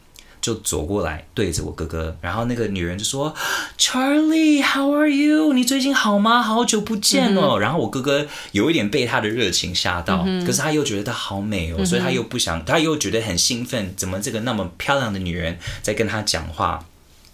[0.40, 3.34] 就走过来对着我哥哥，然后那个女人就说
[3.78, 5.52] ：“Charlie，How are you？
[5.52, 6.42] 你最近好吗？
[6.42, 7.56] 好久不见哦。
[7.56, 16.84] 嗯”然后我哥哥有一点被她的热情吓到，嗯，可是他又觉得她好美哦，嗯，所以他又不想，他又觉得很兴奋，怎么这个那么漂亮的女人在跟他讲话？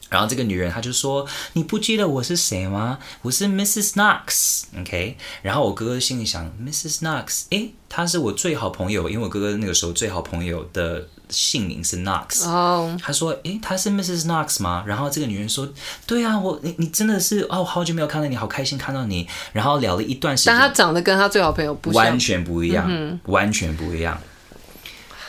[0.09, 3.01] 然后这个女人她就说：“你不记得我是谁吗？
[3.23, 3.95] 我是 Mrs.
[3.95, 7.01] Knox，OK？” 然后我哥哥心里想：“Mrs.
[7.01, 14.27] Knox，诶，她是我最好朋友，因为我哥哥那个时候最好朋友的。”姓名是 Knox，哦、oh.，他说：“诶，他是 Mrs.
[14.27, 15.69] Knox 吗？”然后这个女人说
[16.07, 24.19] ：“对啊，我你你真的是哦，好久没有看到你，好开心看到你。”然后聊了一段时间，但他长得跟他最好朋友不完全不一样，嗯、完全不一样。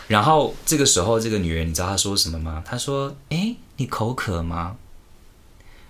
[0.07, 2.63] 然后这个时候，这个女人你知道她说什么吗？
[2.65, 4.77] 她说：“诶，你口渴吗？”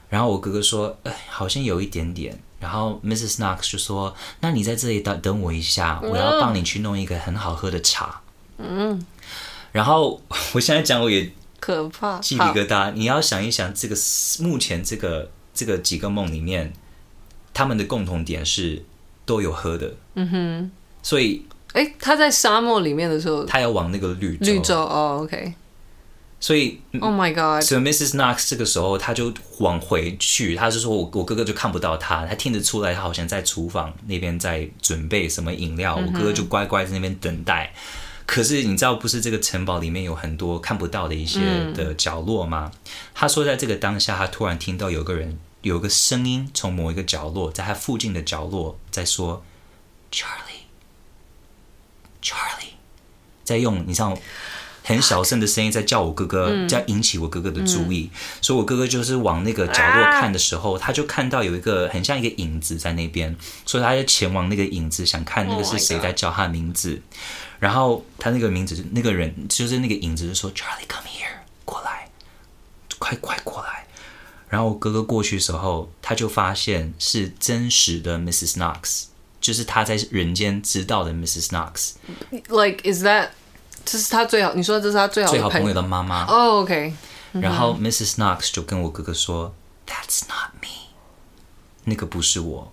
[0.09, 3.35] 然后我哥哥说：“哎，好像有一点点。”然后 Mrs.
[3.35, 8.21] Knox 就说：“那你在这里等等我一下，我要帮你去弄一个很好喝的茶。”
[8.57, 9.05] 嗯。
[9.71, 10.21] 然后
[10.53, 12.91] 我现在讲我也可怕，鸡皮疙瘩。
[12.93, 13.95] 你要想一想，这个
[14.41, 16.73] 目前这个这个几个梦里面，
[17.53, 18.83] 他们的共同点是
[19.25, 19.93] 都有喝的。
[20.15, 20.71] 嗯哼。
[21.03, 25.53] 所以，哎，他在沙漠里面的时候，他要往那个绿绿洲哦，OK。
[26.39, 27.63] 所以，Oh my God！
[27.63, 28.15] 所以 Mrs.
[28.15, 37.73] Knox 这个时候他就往回去，他是说我我哥哥就看不到他，他听得出来他好像在厨房那边在准备什么饮料，我哥哥就乖乖在那边等待。
[38.27, 41.39] 可是你知道，不是这个城堡里面有很多看不到的一些
[41.73, 42.69] 的角落吗？
[42.73, 42.79] 嗯、
[43.15, 49.45] 他说，在这个当下，他突然听到有个人有个声音从某一个角落，在他附近的角落在说
[50.11, 52.73] ：“Charlie，Charlie，
[53.45, 54.19] 在用你知道
[54.83, 58.11] 很小声的声音在叫我哥哥，在引起我哥哥的注意。
[58.13, 63.33] 嗯”所以，我哥哥就是往那个角落看的时候，他就看到有一个很像一个影子在那边，
[63.65, 67.01] 所以他就前往那个影子，想看那个是谁在叫他的名字。
[67.59, 72.09] 然后他那个名字，那个人就是那个影子，就说：“Charlie，come here，过来，
[72.99, 73.87] 快快过来。”
[74.49, 78.57] 然后哥哥过去的时候，他就发现是真实的 Mrs.
[78.57, 79.05] Knox，
[79.41, 81.47] 就是他在人间知道的 Mrs.
[81.47, 81.93] Knox。
[82.47, 83.29] Like is that？
[83.83, 86.25] 这是他最好，你说这是他最好最好朋友的妈妈。
[86.25, 86.93] 哦、oh，OK。
[87.33, 88.15] 然后 Mrs.
[88.15, 89.55] Knox 就跟我哥哥说
[89.85, 90.93] ：“That's not me，
[91.85, 92.71] 那个不是我。”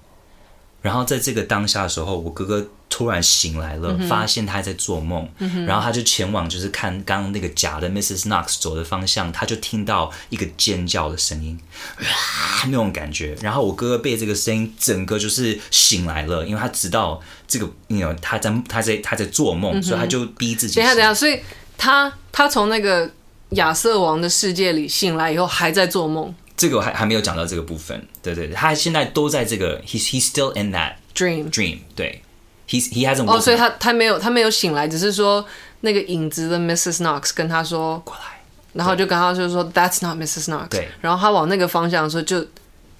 [0.84, 2.68] 然后在这个当下的时候，我哥哥。
[2.90, 8.28] 突然醒来了，发现他在做梦，嗯，然后他就前往就是看刚刚那个假的 Mrs.
[8.28, 11.58] Knox 走的方向，他就听到一个尖叫的声音，
[11.98, 13.36] 啊，那种感觉。
[13.42, 20.76] 然后我哥哥被这个声音整个就是醒来了，因为他知道这个，你知道他在他在他在做梦，嗯，所以他就逼自己。
[20.76, 21.40] 等下等下，所以
[21.76, 23.10] 他他从那个
[23.50, 26.32] 亚瑟王的世界里醒来以后，还在做梦。
[26.56, 28.06] 这个我还还没有讲到这个部分。
[28.22, 31.78] 对对对，他现在都在这个，he's he's still in that dream dream。
[31.94, 32.22] 对。
[32.66, 35.44] ，he's he hasn't 哦，所以他他没有他没有醒来，只是说
[35.82, 37.02] 那个影子的 Mrs.
[37.02, 38.40] Knox 跟他说过来，
[38.72, 40.44] 然后就跟他就说 That's not Mrs.
[40.44, 40.68] Knox。
[40.68, 42.46] 对，然后他往那个方向说，就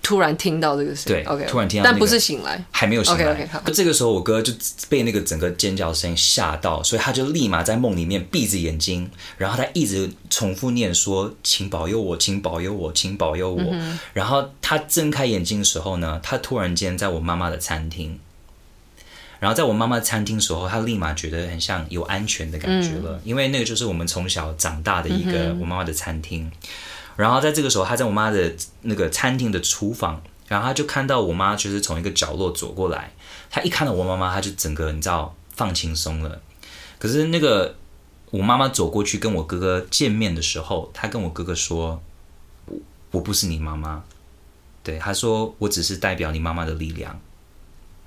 [0.04, 1.24] 突然听到这个声音。
[1.24, 3.46] 对，OK，突然听到，但不是醒来，还没有醒来。
[3.46, 3.60] 好。
[3.72, 4.52] 这个时候我哥就
[4.88, 13.64] 被那个整个尖叫声吓到，所以他就立马在梦里面闭着眼睛，然后他一直重复念说：“请保佑我，请保佑我，请保佑我。
[13.72, 18.20] 嗯”然后他睁开眼睛的时候呢，他突然间在我妈妈的餐厅。
[19.40, 26.50] 然后在我妈妈餐厅的时候，他立马觉得很像有安全的感觉了，嗯、因为那个就是我们从小长大的一个我妈妈的餐厅。
[27.16, 33.12] 然后在这个时候，他在我妈的那个餐厅的厨房，然后他就看到我妈就是从一个角落走过来。
[33.50, 36.40] 他一看到我妈妈，他就整个你知道放轻松了。
[36.98, 37.76] 可是那个
[38.30, 42.02] 我妈妈走过去跟我哥哥见面的时候，他跟我哥哥说
[42.66, 42.76] ：“我
[43.12, 44.02] 我不是你妈妈。”
[44.82, 47.20] 对，他说：“我只是代表你妈妈的力量。”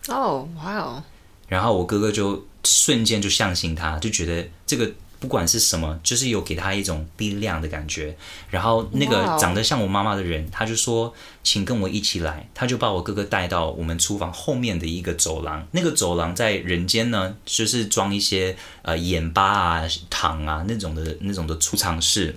[0.09, 1.03] 哦，哇哦！
[1.47, 4.91] 然后我哥哥就瞬间就相信他，就觉得这个。
[5.19, 8.15] 不管是什么，就是有给他一种力量的感觉。
[8.51, 11.11] 然后那个长得像我妈妈的人，他就说
[11.43, 15.67] ：“请跟我一起来。”他就把我哥哥带到我们厨房后面的一个走廊。
[15.71, 22.35] 那个走廊在人间呢，就是装一些呃盐巴啊、糖啊那种的那种的储藏室。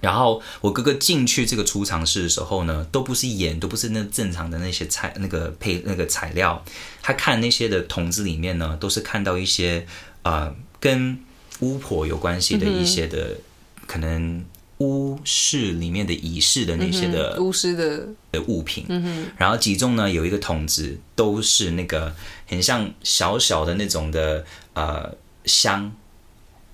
[0.00, 6.64] 然后我哥哥进去这个储藏室的时候呢，都不是盐，都不是那正常的那些材那个配那个材料。
[7.02, 9.86] 他看那些的桶子里面呢，都是看到一些
[10.22, 11.18] 呃跟。
[11.60, 13.38] 巫婆有关系的一些的，嗯、
[13.86, 14.44] 可能
[14.78, 22.14] 巫室里面的仪式的那些的、嗯、巫师的的物品，嗯、然后其中呢有一个桶子，都是那个
[22.46, 25.14] 很像小小的那种的呃
[25.46, 25.90] 香，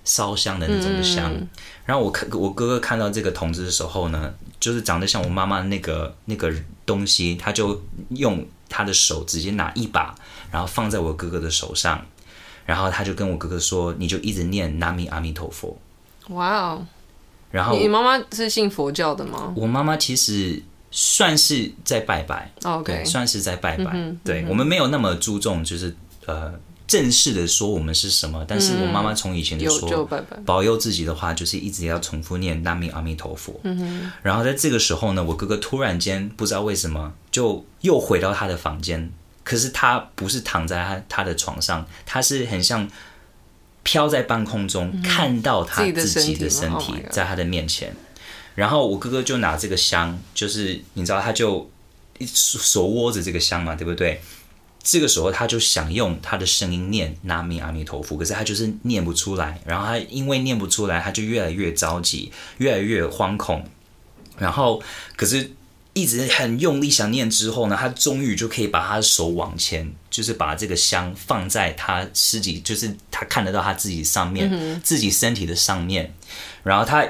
[0.04, 1.32] 烧香的那种的香。
[1.32, 1.48] 嗯、
[1.84, 6.52] 然后我看我哥哥看到这个桶子的时候呢，就是长得像我妈妈那个那个
[6.84, 7.80] 东西，他就
[8.10, 10.12] 用他的手直接拿一把，
[10.50, 12.04] 然后放在我哥哥的手上。
[12.64, 15.76] 然后他就跟我哥哥说：“你就一直念‘南无阿弥陀佛’。”
[16.30, 16.86] 哇哦！
[17.50, 19.52] 然后你妈妈是信佛教的吗？
[19.56, 24.14] 我妈妈其实算是在拜拜，OK，算是在拜拜。
[24.24, 25.94] 对，我们没有那么注重，就是
[26.26, 26.54] 呃
[26.86, 28.44] 正式的说我们是什么。
[28.46, 30.08] 但是我妈妈从以前就说，
[30.46, 33.60] 保佑自己的话，就是一直要重复念‘南无阿弥陀佛’。
[33.64, 34.10] 嗯。
[34.22, 39.12] 然后在这个时候呢，我哥哥突然间不知道为什么，就又回到他的房间。
[39.44, 42.88] 可是他不是躺在他他的床上，他是很像
[43.82, 47.92] 飘在半空中，嗯、看到他自己的身体在他的面前。
[48.54, 51.68] 然后我哥哥就拿这个香，就是你知道，他就
[52.24, 54.20] 手握着这个香嘛，对不对？
[54.82, 59.60] 这个时候他就想用他的声音念“南无阿弥陀佛”，可是他就是念不出来。
[59.64, 63.64] 然后他因为念不出来，他就越来越着急，越来越惶恐。
[64.38, 64.80] 然后
[65.16, 65.50] 可是。
[65.94, 76.14] 一直很用力想念之后呢，他终于就可以把他的手往前，就是把这个香放在他自己，就是他看得到他自己上面，嗯、自己身体的上面。
[76.62, 77.06] 然后他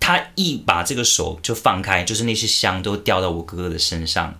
[0.00, 4.34] 他一把这个手就放开，就是那些香都掉到我哥哥的身上。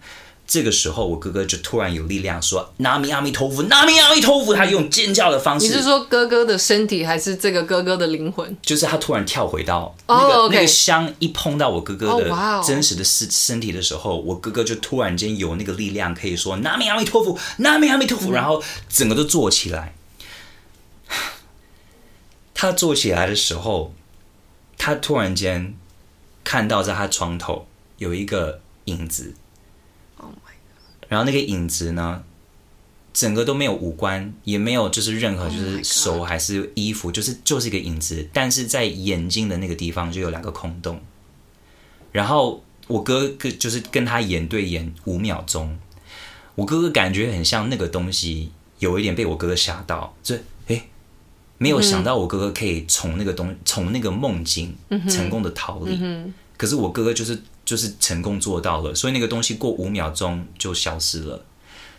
[0.47, 5.67] 这个时候，我哥哥就突然有力量说：“南无阿弥陀佛，南无阿弥陀佛。”他用尖叫的方式。
[5.67, 8.55] 你是说哥哥的身体，还是这个哥哥的灵魂？
[8.61, 10.53] 就是他突然跳回到那个、oh.
[10.53, 19.95] 那个香一碰到我哥哥的真实的身身体的时候，我哥哥就突然间有那个力量，可以说“南无阿弥陀佛，南无阿弥陀佛”，然后整个都坐起来。
[22.53, 23.95] 他坐起来的时候，
[24.77, 25.75] 他突然间
[26.45, 27.67] 看到在他床头
[27.97, 29.35] 有一个影子。
[31.13, 32.25] 然后那个影子呢，
[33.13, 38.27] 整个都没有五官，也没有就是任何就是手还是衣服，就是就是一个影子。
[38.33, 40.99] 但是在眼睛的那个地方就有两个空洞。
[42.13, 45.79] 然后我哥哥就是跟他眼对眼五秒钟，
[46.55, 50.83] 我哥哥感觉很像那个东西有一点被我哥哥吓到，所以诶，
[51.59, 54.75] 没有想到我哥哥可以从那个东从那个梦境
[55.11, 56.01] 成功的逃离。
[56.57, 57.39] 可是我哥哥就是。
[57.65, 61.45] 就是成功做到了，所以那个东西过五秒钟就消失了。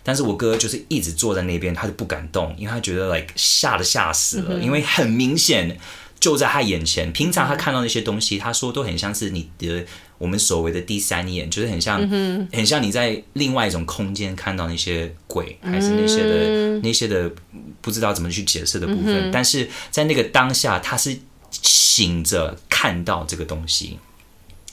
[0.05, 5.79] 但是我哥就是一直坐在那边，他就不敢动，因为他觉得 like 吓得吓死了，因为很明显
[6.19, 7.09] 就在他眼前。
[7.13, 9.85] 平常他看到那些东西，他说都很像是你的
[10.17, 12.05] 我们所谓的第三眼，就是很像
[12.51, 17.31] 很像你在另外一种空间看到那些鬼，还是那些的那些的
[17.79, 19.31] 不知道怎么去解释的部分。
[19.31, 21.17] 但是在那个当下，他是
[21.49, 23.97] 醒着看到这个东西。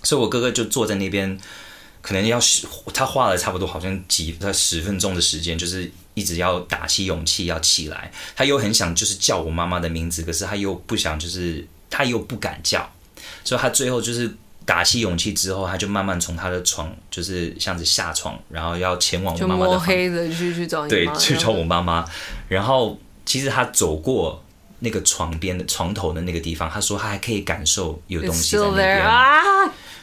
[0.02, 1.38] 所以，我哥哥就坐在那边，
[2.02, 2.38] 可能要
[2.94, 8.10] 他花了差不多好像几他十分钟的时间，就是一直要打起勇气要起来。
[8.34, 12.90] 他又很想就是叫我妈妈的名字，可是他又不想，就是他又不敢叫。
[13.44, 20.88] 所以他最后就是打起勇气之后，他就慢慢从他的床，就是像是下床，然后要前往我妈妈的黑的去去找。
[20.88, 22.06] 对，去找我妈妈。
[22.48, 24.42] 然后其实他走过
[24.78, 29.06] 那个床边的床头的那个地方，他说他还可以感受有东西在那边。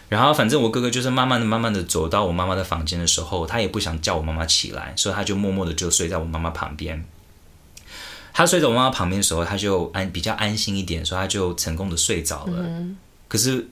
[0.10, 7.04] 然后，反正我哥哥就是慢慢的、慢慢的走到我妈妈的房间的时候，他也不想叫我妈妈起来，所以他就默默的就睡在我妈妈旁边。
[8.34, 12.66] 他睡在我妈妈旁边的时候，他就安比较安心一点，所以他就成功的睡着了。
[13.28, 13.68] 可是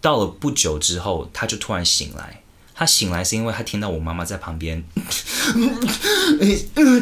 [0.00, 2.40] 到了不久之后，他就突然醒来，
[2.74, 4.84] 他醒来是因为他听到我妈妈在旁边，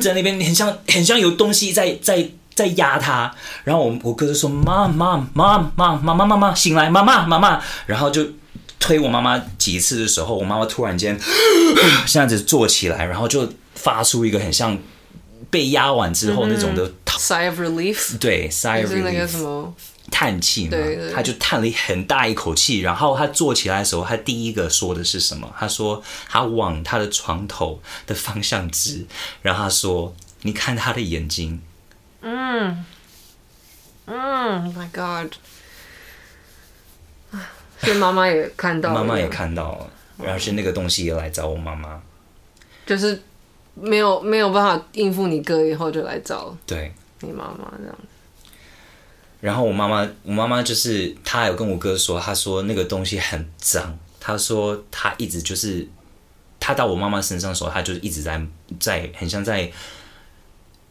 [0.00, 3.34] 在那边很像很像有东西在在在压他，
[3.64, 8.26] 然后我我哥就说妈妈妈妈妈妈妈妈醒来妈妈妈妈，然后就
[8.78, 11.18] 推我妈妈几次的时候，我妈妈突然间
[12.06, 14.78] 这样子坐起来，然后就发出一个很像
[15.50, 19.72] 被压完之后那种的 sigh of relief，对 sigh of relief。
[20.10, 25.54] 叹气嘛，对对，他就叹了很大一口气，然后他坐起来的时候，他第一个说的是什么？
[25.58, 29.04] 他说他往他的床头的方向指，
[29.42, 31.60] 然后他说：“你看他的眼睛。”
[32.22, 32.86] 嗯
[34.06, 35.34] 嗯，My God！
[37.80, 39.90] 所以妈妈也看到了，妈妈也看到了，
[40.22, 42.00] 然后是那个东西也来找我妈妈，
[42.86, 43.20] 就是
[43.74, 46.92] 没有没有办法应付你哥，以后就来找对。
[47.20, 47.98] 你妈妈这样。
[49.40, 55.84] 然后我妈妈，我妈妈就是她有跟我哥说，她说那个东西很脏，她说她一直就是，
[56.60, 58.40] 她到我妈妈身上的时候，她就是一直在
[58.78, 59.68] 在很像在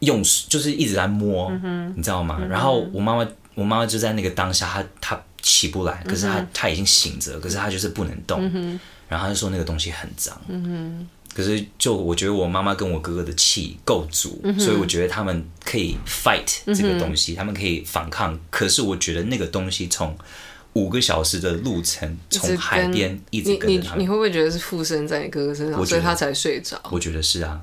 [0.00, 2.36] 用，就是一直在摸，嗯、你知道吗？
[2.40, 10.38] 嗯、然后我妈妈，我妈妈就在那个当下，她她起不来，可是他他已经醒着，可是他就是不能动，嗯、然后他就说那个东西很脏。
[10.48, 18.38] 嗯可是，就我觉得我妈妈跟我哥哥的气够足，嗯、所以我觉得他们可以 fight 这个东西，嗯、他们可以反抗。
[18.50, 20.16] 可是我觉得那个东西从
[20.74, 26.78] 五个小时的路程，从海边一直跟着他们，你，你，你会不会觉得是附身在你哥哥身上，所以他才睡着？
[26.90, 27.60] 我觉得是啊，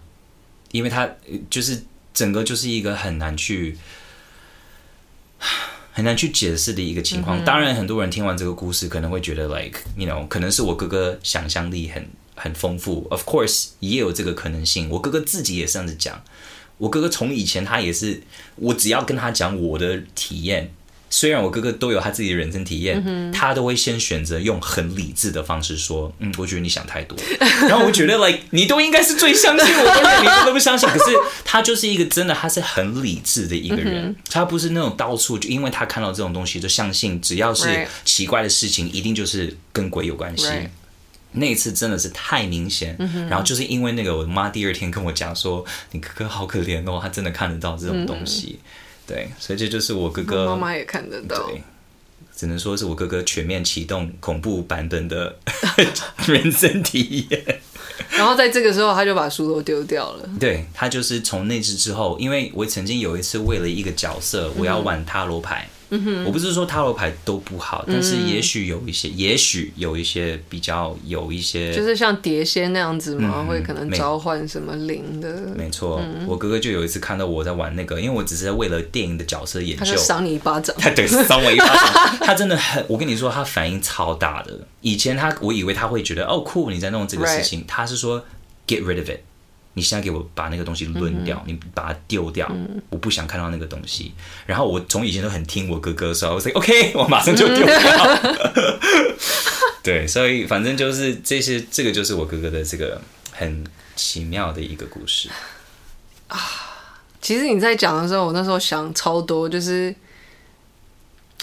[0.71, 1.09] 因为他
[1.49, 1.83] 就是
[2.13, 3.77] 整个就是一个很难去
[5.95, 7.41] 很难去解释的一个情况。
[7.41, 12.07] 嗯、当然，很多人听完这个故事可能会觉得，like you know，可能是我哥哥想象力很。
[12.37, 14.89] 很丰富，of course 也有这个可能性。
[14.89, 16.21] 我哥哥自己也是这样子讲。
[16.77, 18.21] 我哥哥从以前他也是，
[18.57, 20.69] 我只要跟他讲我的体验，
[21.15, 27.17] 虽然我哥哥都有他自己的人生体验，嗯、他都会先选择用很理智的方式说：“嗯，我觉得你想太多。
[27.69, 30.89] ”然后我觉得，like 你都应该是最相信我，的你都不相信。
[30.89, 31.15] 可是
[31.45, 40.47] 他就是一个真的，他是很理智的一个人，嗯、他不是那种到处就因为他看到这种东西就相信，只要是奇怪的事情，一定就是跟鬼有关系。
[40.47, 40.67] Right.
[41.31, 48.59] 那一次真的是太明显，嗯、然后就是因为那个，我妈第二天跟我讲说：“你哥哥好可怜哦，他真的看得到这种东西。
[48.59, 48.67] 嗯”
[49.07, 51.47] 对，所以这就是我哥哥，妈妈也看得到。
[51.47, 51.61] 对，
[52.35, 55.37] 只能说是我哥哥全面启动恐怖版本的
[56.27, 57.61] 人生体验。
[58.09, 60.29] 然后在这个时候，他就把书都丢掉了。
[60.39, 65.69] 对，他就是从那次之后，因为我曾经有一次为了一个角色，我要玩塔罗牌。
[66.05, 75.53] 嗯，我不是说塔罗牌都不好，但是也许有一些，也许有一些比较有一些，就是像碟仙那样子嘛，会可能召唤什么灵的。
[75.55, 84.57] 没错，我哥哥就有一次看到我在玩那个，因为我只是在为了电影的角色研究，他就赏你一巴掌，他对， 赏我一巴掌，他真的很，我跟你说，他反应超大的。
[84.81, 88.23] 以前他，我以为他会觉得哦酷，你在弄这个事情，他是说
[88.67, 89.19] get rid of it。
[89.75, 94.13] 你现在给我把那个东西扔掉，嗯、你把它丢掉，嗯、我不想看到那个东西。
[94.45, 97.77] 然后我从以前都很听我哥哥说，我说 OK，我马上就丢掉。
[99.83, 102.99] 对，所以反正就是这些，这个就是我哥哥的这个
[103.31, 103.63] 很
[103.95, 105.29] 奇妙的一个故事
[106.27, 106.39] 啊。
[107.21, 109.93] 其实你在讲的时候，我那时候想超多，就是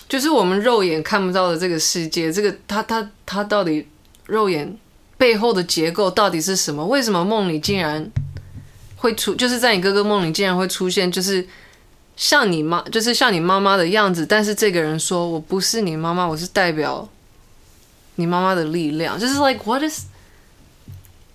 [0.09, 3.87] 就是我们肉眼看不到的这个世界，这个他他他到底
[4.27, 4.77] 肉眼
[5.23, 6.85] 背后的结构到底是什么？
[6.85, 8.11] 为什么梦里竟然？
[8.97, 11.47] 会出，就是在你哥哥梦里竟然会出现，就是
[12.17, 14.27] 像你妈，就是像你妈妈的样子。
[14.27, 17.09] 但是这个人说我不是你妈妈，我是代表
[18.17, 19.17] 你妈妈的力量。
[19.17, 20.07] 就是 like what is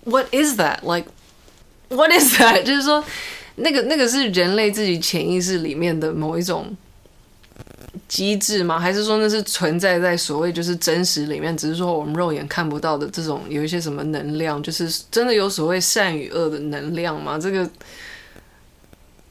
[0.04, 1.08] what is that like
[1.88, 2.62] what is that？
[2.68, 3.02] 就是说
[3.56, 6.76] 那个那个是人类自己潜意识里面的某一种。
[8.08, 8.80] 机制吗？
[8.80, 17.38] 还是说那是存在在所谓就是真实里面，只是说我们肉眼看不到的这种有一些什么能量，就是真的有所谓善与恶的能量吗？
[17.38, 17.70] 这个，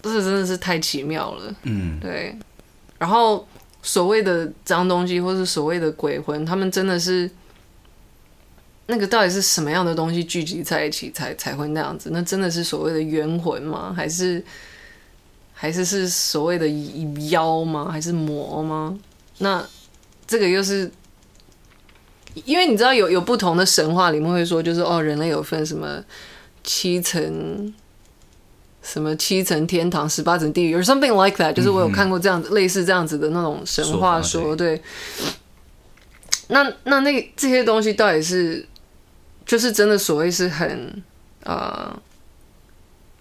[0.03, 1.55] 这个真的是太奇妙了。
[1.63, 2.37] 嗯，对。
[2.99, 3.47] 然后
[3.81, 7.27] 所谓的脏东西，或是所谓的鬼魂，他们真的是
[8.85, 12.11] 那个到底是什么样的东西聚集在一起才才会那样子？
[12.13, 13.91] 那真的是所谓的冤魂吗？
[13.97, 14.43] 还是？
[15.59, 16.67] 还是是所谓的
[17.31, 17.89] 妖吗？
[17.91, 18.95] 还是魔吗？
[19.39, 19.65] 那
[20.27, 20.91] 这个又是
[22.45, 25.99] 因为你知道有有不同的神话里面会说，就是哦，人类有分什么
[26.63, 27.73] 七层，
[28.83, 31.53] 什么七层天堂，十八层地狱，or something like that。
[31.53, 34.79] 就是我有看过这样子、嗯、类似这样子的那种神话说，说对。
[36.49, 38.63] 那那那这些东西到底是
[39.43, 41.03] 就是真的所谓是很
[41.43, 41.91] 啊？
[41.95, 42.01] 呃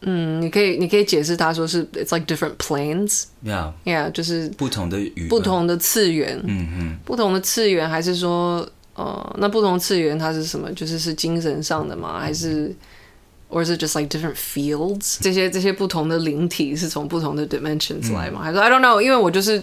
[0.08, 8.64] 嗯，你可以，你可以解释他说是，it's like different planes，yeah，yeah，就是不同的语，不同的次元，嗯嗯，不同的次元，还是说
[8.94, 10.72] 呃，那不同次元它是什么？
[10.74, 12.20] 就是是精神上的吗？
[12.20, 12.72] 还是
[13.50, 15.18] ，or is it just like different fields？
[15.20, 18.40] 这些这些不同的灵体是从不同的 dimensions 来吗？
[18.40, 19.00] 嗯、还是 I don't know？
[19.00, 19.60] 因为我就是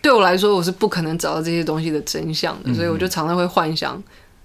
[0.00, 4.00] 对我来说，我是不可能找到这些东西的真相的，嗯、所以我就常常会幻想，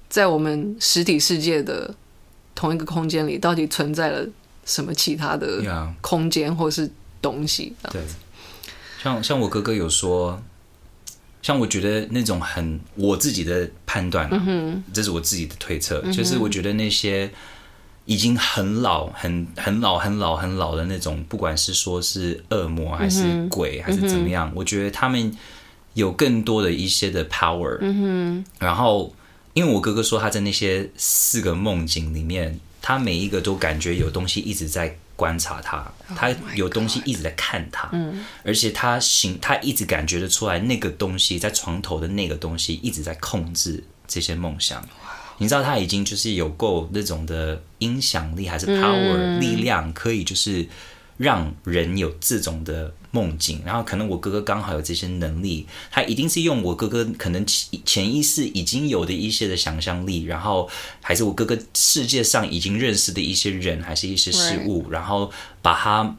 [0.09, 1.93] 在我们实体世界的
[2.55, 4.27] 同一个空间里，到底存在了
[4.69, 5.61] 什么其他的
[5.99, 6.89] 空间或是
[7.21, 7.73] 东西？
[7.91, 8.01] 对，
[9.03, 10.41] 像像我哥哥有说。
[11.41, 17.31] 像我觉得那种很我自己的判断，嗯哼，这是我自己的推测，就是我觉得那些
[18.03, 25.33] 已经很老、很很老、很老、很老的那种，不管是说是恶魔还是鬼还是怎么样，我觉得他们
[25.93, 27.79] 有更多的一些的 power。
[28.59, 29.15] 然后
[29.53, 34.95] 因为我哥哥说他在那些四个梦境里面，他每一个都感觉有东西一直在。
[35.19, 35.85] 观察他，
[36.15, 44.81] 他有东西一直在看他，嗯，而且他行，他一直感觉得出来，那个东西在床头的那个东西一直在控制这些梦想。
[45.37, 50.65] 你知道他已经就是有够那种的影响力，还是 power 力量，可以就是
[51.19, 52.91] 让人有这种的。
[53.11, 57.43] 梦境，然后可能我哥哥刚好有这些能力，他一定是用我哥哥可能
[57.83, 60.69] 潜意识已经有的一些的想象力，然后
[61.01, 65.31] 还是我哥哥世界上已经认识的一些人，还是一些事物然后
[65.63, 66.15] 把他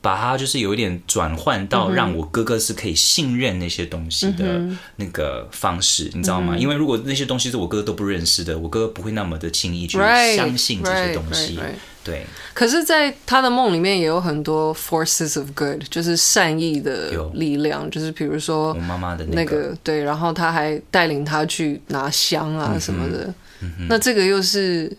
[0.00, 4.66] 把他就是有一点转换到让我哥哥是可以信任那些东西的
[4.96, 6.16] 那个方式，mm hmm.
[6.16, 6.56] 你知道吗？
[6.56, 9.98] 因为如果那些东西是我哥哥都不认识的，我哥哥不会那么的轻易去
[10.34, 11.58] 相信这些东西。
[11.58, 11.58] Right.
[11.58, 11.66] Right.
[11.66, 11.74] Right.
[12.02, 12.24] 对，
[12.54, 23.24] 可是，在他的梦里面也有很多 forces of good，就是善意的力量，就是比如说我妈妈的那个，对，然后他还带领他去拿香啊什么的。
[23.60, 24.90] 嗯嗯、那这个又是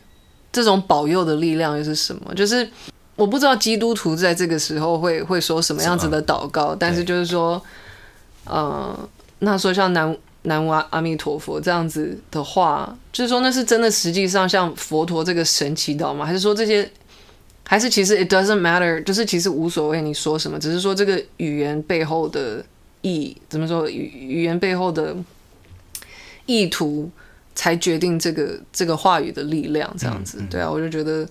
[0.51, 2.33] 这种保佑的力量又是什么？
[2.35, 2.69] 就是
[3.15, 7.59] 我不知道基督徒在这个时候会会说什么样子的祷告，但是就是说，
[8.45, 9.09] 对呃，
[9.39, 16.25] 那说像南南无阿弥陀佛这样子的话，就是说那是真的，实际上像佛陀这个神祈祷吗？
[16.25, 16.89] 还是说这些？
[17.63, 22.65] 还是其实 it doesn't matter，就是其实无所谓你说什么，只是说这个语言背后的
[23.01, 25.15] 意怎么说语语言背后的
[26.45, 27.09] 意图
[27.55, 30.39] 才决定这个这个话语的力量这样子。
[30.41, 31.25] 嗯嗯、对啊，我就觉得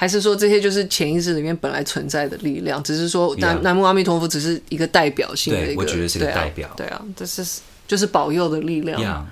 [0.00, 7.44] 还是说这些就是潜意识里面本来存在的力量，只是说南.南无阿弥陀佛只是一个代表性的一个，对，我觉得是个代表，对啊，这是
[7.86, 8.98] 就是保佑的力量。
[8.98, 9.24] Yeah.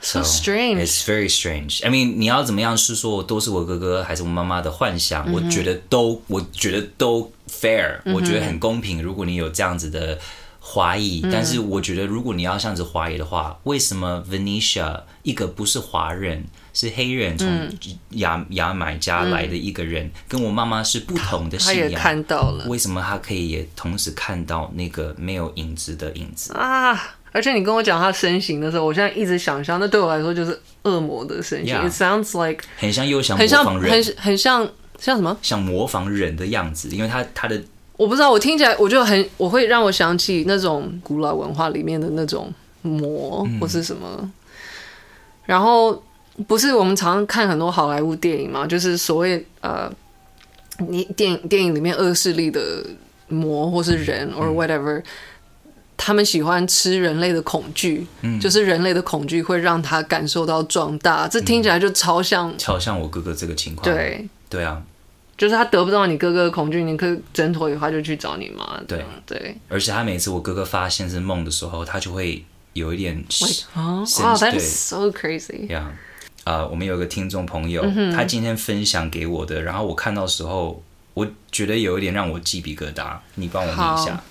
[0.00, 0.86] So strange.
[0.86, 1.84] It's very strange.
[1.84, 5.46] I mean，你要怎么样是说都是我哥哥还是我妈妈的幻想？Mm hmm.
[5.46, 8.14] 我觉得都，我觉得都 fair，、mm hmm.
[8.14, 9.02] 我觉得很公平。
[9.02, 10.16] 如果你有这样子的
[10.60, 11.32] 怀疑，mm hmm.
[11.32, 16.44] 但是我觉得如果你要这样子怀疑的话，为什么 Venetia 一个不是华人，
[16.74, 17.48] 是黑人，从
[18.10, 20.20] 牙牙买加来的一个人，mm hmm.
[20.28, 27.16] 跟我妈妈是不同的信仰，他也看到了，为什么他可以也同时看到那个没有影子的影子啊？
[27.32, 31.74] 而且你跟我讲他身形的时候，我现在一直想象，那对我来说就是恶魔的身形。
[31.74, 34.68] Yeah, It sounds like 很像又想模仿人，很像很，很像
[34.98, 35.36] 像什么？
[35.42, 37.60] 像模仿人的样子，因为他他的
[37.96, 42.52] 我不知道，我听起来我就很我会让我想起那种古老文化里面的那种
[42.82, 44.16] 魔或是什么。
[44.22, 44.32] 嗯、
[45.44, 46.00] 然后
[46.46, 49.90] 不是我们常常看很多好莱坞电影嘛，就是所谓呃，
[50.88, 52.84] 你电影电影里面恶势力的
[53.28, 55.02] 魔或是人、嗯、or whatever。
[55.96, 61.28] 他们喜欢吃人类的恐惧，嗯，就是人类的恐惧会让他感受到壮大。
[61.28, 63.84] 这听起来就超像，嗯、超像我哥哥这个情况。
[63.84, 64.82] 对，对啊，
[65.38, 68.82] 就是他得不到你哥哥的恐惧，你可以挣脱以后就去找你妈。
[68.88, 73.24] 对对，而且他每次我哥哥发现是梦的时候，他就会有一点
[73.74, 75.68] 啊，哇，That's so crazy。
[76.44, 80.82] 呀，啊，我们有个听众朋友，嗯、他今天分享给我的，然后我看到时候，
[81.14, 84.22] 我觉得有一点让我鸡皮疙瘩，你帮我念一下。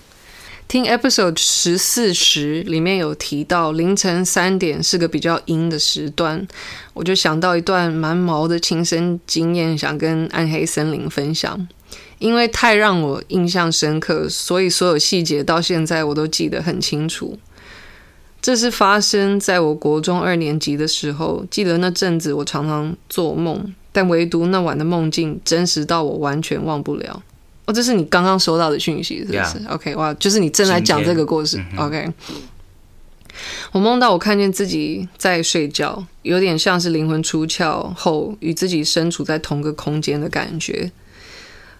[0.66, 6.48] 听 episode 十四时，里面有提到凌晨三点是个比较阴的时段，
[6.94, 11.68] 我就想到一段蛮毛的亲身经验，想跟暗黑森林分享，
[12.18, 17.38] 因为太让我印象深刻，所以所有细节到现在我都记得很清楚。
[18.44, 27.22] 这是发生在我国中二年级的时候，记得那阵子我常常做梦，但唯独那晚的梦境真实到我完全忘不了。
[27.64, 29.66] 哦，这是你刚刚收到的讯息，是不是.
[29.70, 31.56] OK，哇，就是你正在讲这个故事。
[31.72, 32.12] 嗯、OK，
[33.72, 40.92] 我梦到我看见自己在睡觉，有点像是灵魂出窍后与自己身处在同个空间的感觉。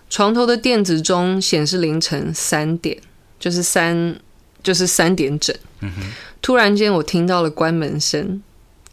[0.08, 2.96] 床头的电子钟显示凌晨三点，
[3.38, 4.18] 就是三，
[4.62, 5.54] 就是三点整。
[5.80, 6.02] 嗯、哼
[6.44, 8.42] 突然间，我听到了关门声，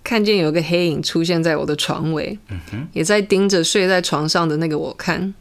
[0.06, 2.40] 看见有个黑影出现在我的床尾，
[2.94, 5.34] 也在盯着睡在床上的那个我看。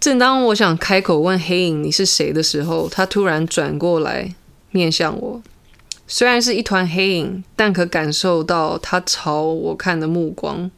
[0.00, 4.34] 正当我想开口问黑影你是谁的时候，他突然转过来
[4.72, 5.40] 面向我，
[6.08, 10.68] 虽然是一团黑影，但可感受到他朝我看的目光。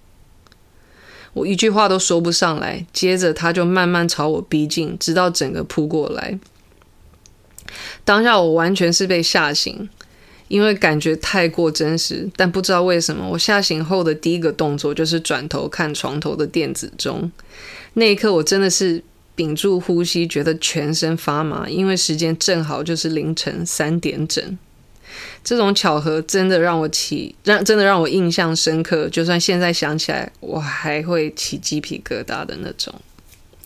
[1.33, 6.39] 我一句话都说不上来，接着他就慢慢朝我逼近，直到整个扑过来。
[8.05, 9.89] 当下我完全是被吓醒，
[10.49, 12.29] 因为感觉太过真实。
[12.37, 17.31] 但不知道为什么，我吓醒后的第一个动作就是转头看床头的电子钟。
[17.95, 19.03] 那一刻，我真的是
[19.35, 24.59] 屏住呼吸，觉得全身发麻，因为时间正好就是凌晨三点整。
[25.45, 32.93] 这种巧合真的让我起让真的让我印象深刻，就算现在想起来，我还会起鸡皮疙瘩的那种。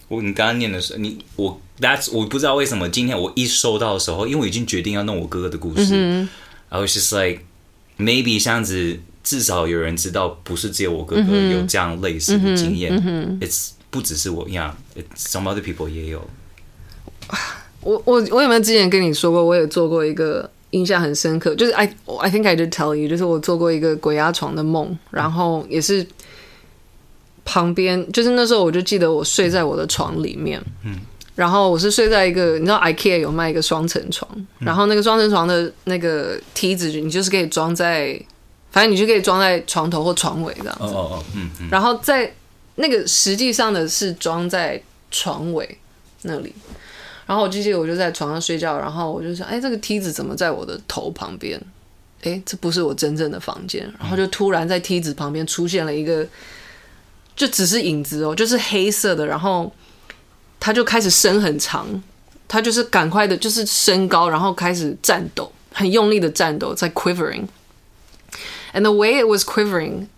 [0.09, 5.94] 我你刚刚念的时候，你我 That's 我不知道为什么今天我一收到的时候，因为我已经决定要弄我哥哥的故事，
[6.68, 7.43] 然后 just like
[7.98, 12.93] maybe 这样子至少有人知道，不是只有我哥哥有这样类似的经验。
[13.05, 14.76] 嗯、It's 不只是我呀
[15.16, 16.28] ，some other people 也有。
[17.80, 20.51] 我我我有没有之前跟你说过，我也做过一个。
[20.72, 21.86] 印象很深刻，就是 I
[22.20, 26.06] I think I did tell you，就是我做过一个鬼压床的梦，然后也是
[27.50, 31.00] 旁边，就是那时候我就记得我睡在我的床里面，嗯，
[31.34, 38.20] 然后我是睡在一个，你知道 IKEA 有卖一个双层床，然后那个双层床的那个梯子，你就是可以装在，
[38.70, 42.30] 反正你就可以装在床头或床尾这样子，哦哦哦，嗯嗯，然后在
[42.74, 44.78] 那个实际上的是装在
[45.10, 45.78] 床尾
[46.22, 46.54] 那里。
[47.26, 51.60] 然后我记得我就在床上睡觉，然后我就想，哎，这个梯子怎么在我的头旁边？
[52.22, 53.90] 哎，这不是我真正的房间。
[53.98, 56.26] 然后就突然在梯子旁边出现了一个，
[57.39, 59.24] 就只是影子哦，就是黑色的。
[59.24, 59.73] 然后
[60.60, 61.86] 他就开始伸很长，
[62.47, 67.47] 他就是赶快的，就是升高，然后开始战斗，很用力的战斗，在 quivering。
[68.74, 70.09] And the way it was quivering，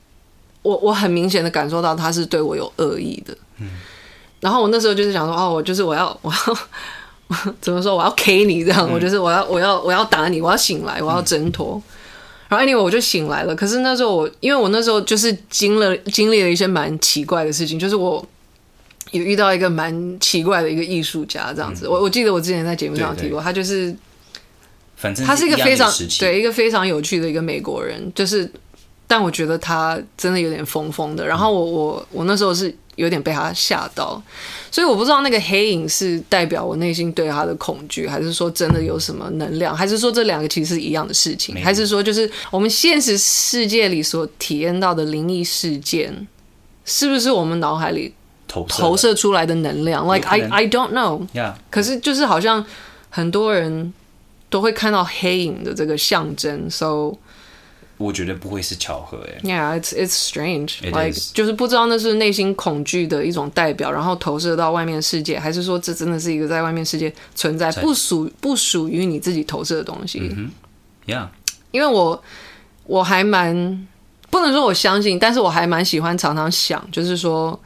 [0.63, 3.37] 我我很明显的感受到他是对我有恶意的。
[3.59, 3.71] 嗯。
[4.41, 6.59] 然后我那时候就是想说，哦，我就是我要我要。
[7.61, 7.95] 怎么说？
[7.95, 11.77] 我要 K 你这样，嗯、我就是我要我要我要打你，我要醒来，我要挣脱。
[11.77, 11.83] 嗯、
[12.51, 13.57] 然后 anyway 我就醒来了。
[13.57, 18.23] 可是那时候我，因为我那时候就是经历了经历了一些蛮奇怪的事情，就是我
[19.13, 21.87] 有遇到一个蛮奇怪的一个艺术家这样子。
[21.87, 23.97] 嗯、我我记得我之前在节目上提过，对对他就是，
[24.97, 28.51] 反正他是一个非常对一个非常有趣的一个美国人，就是，
[29.07, 31.27] 但我觉得他真的有点疯疯的。
[31.27, 32.75] 然后我我我那时候是。
[33.01, 34.23] 有点被他吓到，
[34.71, 46.27] 所以我不知道那个黑影是代表我内心对他的恐惧，还是说真的有什么能量，还是说这两个其实是一样的事情，还是说就是我们现实世界里所体验到的灵异事件，
[46.85, 48.13] 是不是我们脑海里
[48.47, 51.27] 投射出来的能量？Like I I don't know。
[51.71, 52.63] 可是就是好像
[53.09, 53.95] 很多人
[54.51, 57.15] 都会看到黑影的这个象征，so。
[58.01, 59.39] 我觉得不会是巧合，哎。
[59.43, 60.79] Yeah, it's it's strange.
[60.81, 61.15] It like.
[61.35, 70.49] 就是不知道那是内心恐惧的一种代表，然后投射到外面世界，还是说这真的是一个在外面世界存在不属不属于你自己投射的东西？Mm hmm.
[71.07, 71.29] Yeah.
[71.73, 72.25] 因为我
[72.87, 73.87] 我还蛮
[74.31, 77.61] 不能说我相信，但是我还蛮喜欢常常想，就是说，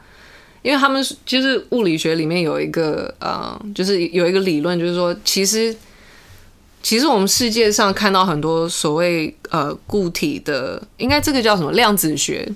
[0.61, 5.73] 因为他们其实物理学里面有一个呃，就是有一个理论，就是说其实。
[6.85, 12.47] 其实我们世界上看到很多所谓呃固体的，应该这个叫什么量子学？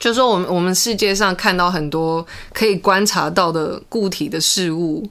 [0.00, 5.06] 就是说我们我们世界上看到很多可以观察到的固体的事物，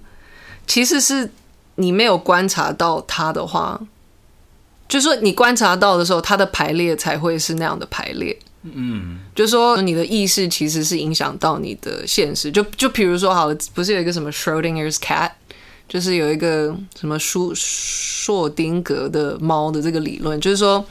[0.65, 1.29] 其实是
[1.75, 3.79] 你没有观察到它的话，
[4.89, 8.35] 就是说你观察到的时候，它的排列才会是那样的排列。
[8.63, 12.51] 嗯，就说你的意识其实是影响到你的现实。
[12.51, 15.29] 就就比如说好，不是有一个什么 Schrodinger's cat？
[15.91, 20.85] 就是有一个什么舒硕丁格的猫的这个理论，就是说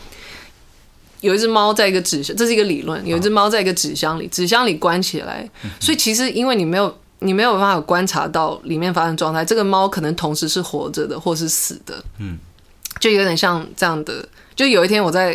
[1.22, 5.48] 有一只猫在一个纸箱，这是一个理论，有一只猫在一个纸箱里，纸箱里关起来，
[5.80, 12.36] 所以其实因为你没有你没有办法观察到里面发生状态，这个猫可能同时是活着的或是死的，嗯，
[12.98, 14.28] 就有点像这样的。
[14.54, 15.34] 就有一天我在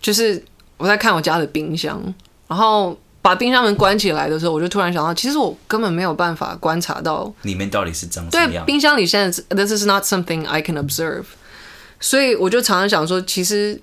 [0.00, 0.40] 就是
[0.76, 2.00] 我在看我家的冰箱，
[2.46, 2.96] 然后。
[3.22, 8.64] 把冰箱门关起来的时候，我就突然想到，其实我根本没有办法观察到里面到底是长什么样。
[8.64, 11.24] 对，冰箱里现在，this is not something I can observe。
[12.00, 13.78] 所以我就常常想说，其实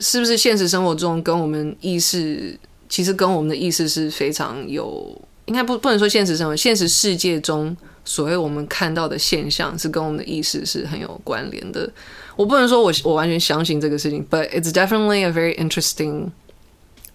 [0.00, 11.88] 是不是现实生活中跟我们意识，其实跟我们的意识是非常有，应该不不能说现实生活，现实世界中所谓我们看到的现象，是跟我们的意识是很有关联的。
[12.34, 16.32] 我不能说我我完全相信这个事情，but it's definitely a very interesting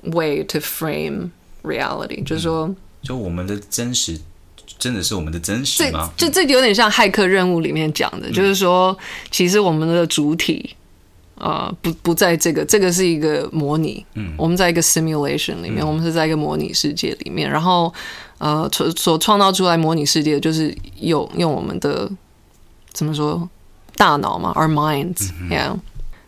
[0.03, 1.31] way to frame。
[1.63, 4.19] Reality 就是说、嗯，就我们的真实
[4.77, 6.09] 真的是我们的真实吗？
[6.15, 8.97] 这这有点像骇客任务里面讲的，嗯、就是说，
[9.31, 10.75] 其实我们的主体
[11.35, 17.93] 啊、呃，不不在这个，这个是一个模拟，嗯，我们在一个 simulation 里面，嗯、我们是在一个模拟世界里面，然后
[18.37, 22.09] 呃，所所创造出来模拟世界，就是用用我们的
[22.93, 23.47] 怎么说
[23.95, 25.79] 大脑嘛，our minds，yeah、嗯。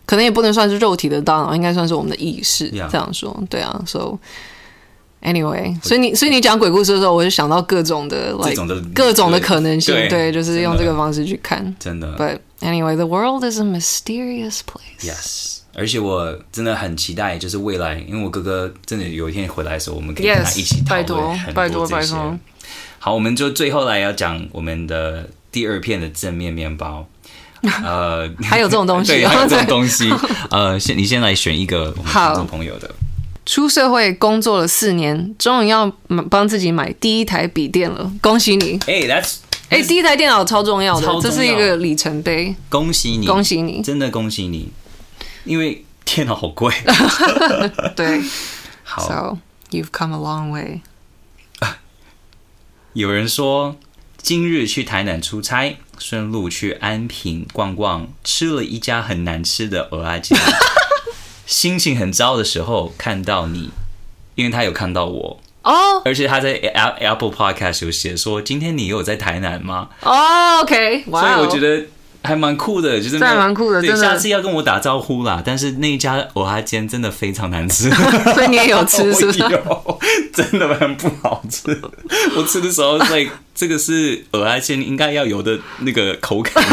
[0.04, 2.68] 可能也不能算是肉体的大脑，应该算是我们的意识。
[2.68, 3.82] 这样说，对啊。
[3.86, 4.18] So
[5.22, 11.74] anyway，所以你所以你讲鬼故事的时候，我就想到各种的，like, 种的各种的可能性，对，对，就是用这个方式去看。
[11.78, 12.16] 真的。
[12.16, 15.00] But anyway, the world is a mysterious place.
[15.00, 15.58] Yes.
[15.74, 21.54] 而且我真的很期待，就是未来，因为我哥哥真的有一天回来的时候，我们可以跟他一起讨论很多这些。
[21.54, 22.38] 拜托，拜托，拜托。
[22.98, 27.06] 好，我们就最后来要讲我们的第二片的正面面包。
[27.62, 30.12] 呃，还有这种东西， 对，还有这种东西。
[30.50, 32.90] 呃，先你先来选一个我们听众朋友的。
[33.44, 35.90] 出社会工作了四年，终于要
[36.30, 38.78] 帮自己买第一台笔电了，恭喜你！
[38.86, 39.36] 哎、hey,，That's
[39.68, 42.54] 哎、欸，第一台电脑超重要的，要这是一个里程碑。
[42.68, 44.70] 恭喜你，恭喜你，真的恭喜你，
[45.44, 46.72] 因为电脑好贵。
[47.96, 48.22] 对，
[48.84, 49.38] 好，So
[49.70, 50.80] you've come a long way。
[52.92, 53.76] 有人说，
[54.18, 60.38] 今日去台南出差，顺路去安平逛逛，吃了一家很难吃的蚵仔煎。
[61.46, 63.70] 心情很糟的时候看到你，
[64.34, 66.02] 因为他有看到我哦，oh.
[66.04, 69.90] 而且他在 Apple Podcast 有写说，今天你有在台南吗？
[70.02, 70.64] 哦、
[71.06, 71.20] wow.
[71.20, 71.86] 所以我觉得
[72.24, 75.42] 还蛮酷的，就是还蛮酷的，对，下次要跟我打招呼啦。
[75.44, 77.90] 但是那一家蚵仔煎真的非常难吃，
[78.34, 79.38] 所以你也有吃 是不是？
[79.40, 80.00] 有，
[80.32, 81.76] 真的很不好吃。
[82.36, 86.64] 我吃的时候，所以这个是蚵仔煎应该要有的那个口感。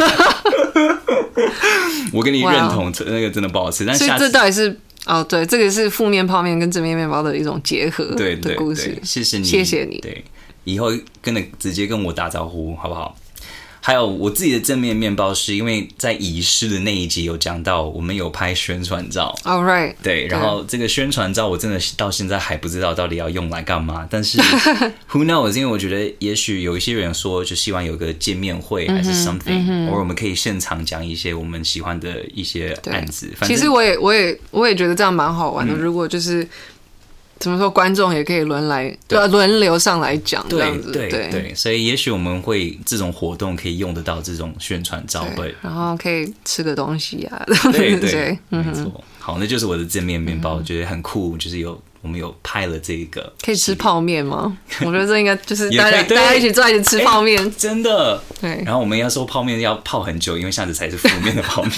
[2.11, 3.85] 我跟你认同，那个真的不好吃。
[3.85, 8.97] 但是这到底是哦，对，这个是负面泡面跟正面面包的一种结合的故事。
[9.03, 9.99] 谢谢你，谢谢你。
[9.99, 10.23] 对，
[10.63, 13.15] 以后跟你直接跟我打招呼，好不好？
[13.81, 19.33] 还有我自己的正面面包，是因为在仪式的那一集有讲到，我们有拍宣传照。
[19.43, 24.07] All right，对，然后这个宣传照我真的到现在还不知道到底要用来干嘛。
[24.09, 24.37] 但是
[25.09, 25.55] Who knows？
[25.55, 33.33] 因为我觉得也许有一些人说，就希望有个见面会还是 something，或者我们可以现场讲一些我们喜欢的一些案子。
[33.43, 35.73] 其实我也我也我也觉得这样蛮好玩的。
[35.73, 36.47] 嗯、如果就是。
[37.39, 37.69] 怎么说？
[37.69, 47.41] 观众也可以轮来，对啊，轮流上来讲这样子，对对，对，所以也许我们会这种活动可以用得到这种宣传照，对，然后可以吃个东西啊，
[47.71, 49.03] 对对，对，没错。
[49.19, 54.57] 好，那就是我的正面面包，我觉得很酷，就是有我们有拍了这个，可以吃泡面吗？
[54.81, 58.21] 我觉得这应该就是大家大家一起坐在一起吃泡面，真的。
[58.41, 61.73] 对，然后我们要说泡面要泡很久，因为下次才是负面的泡面。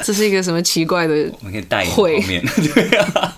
[0.04, 1.14] 这是一个什么奇怪的？
[1.40, 2.42] 我们可以带泡面，
[2.74, 3.34] 对啊。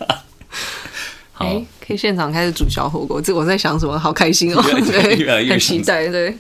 [1.39, 3.99] 哎、欸，可以现场开始煮小火锅，这我在想什么？
[3.99, 6.33] 好开心哦， 对，越来越很期待，对。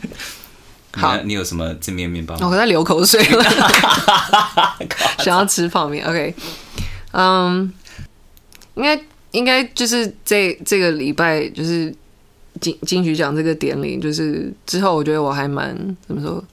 [0.92, 2.36] 好，你有什么正面面包？
[2.46, 3.44] 我在流口水了，
[5.18, 6.06] 想要吃泡面。
[6.06, 6.34] OK，
[7.12, 7.72] 嗯、
[8.76, 9.00] um,，应该
[9.32, 11.92] 应该就是这这个礼拜就是
[12.60, 15.74] 金金曲奖这个典礼，就是之后我觉得我还蛮
[16.06, 16.44] 怎么说？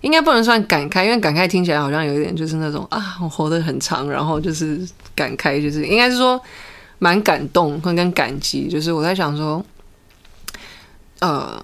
[0.00, 4.80] 应该不能算感慨，因为感慨听起来好像有一点就是那种啊，我活得很长，然后就是
[5.14, 6.40] 感慨，就是应该是说。
[7.00, 9.64] 蛮感动，会跟感激，就是我在想说，
[11.20, 11.56] 呃，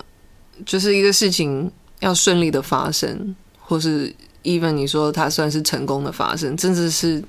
[0.64, 7.20] 就是一个事情要顺利的发生，或是 even 你说它算是成功的发生，甚至是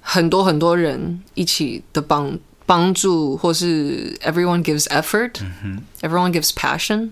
[0.00, 7.10] 很多很多人一起的帮帮助，或是 everyone gives effort，everyone gives passion，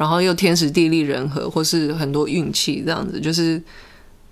[0.00, 3.62] 然后又天时地利人和，或是很多运气这样子，就是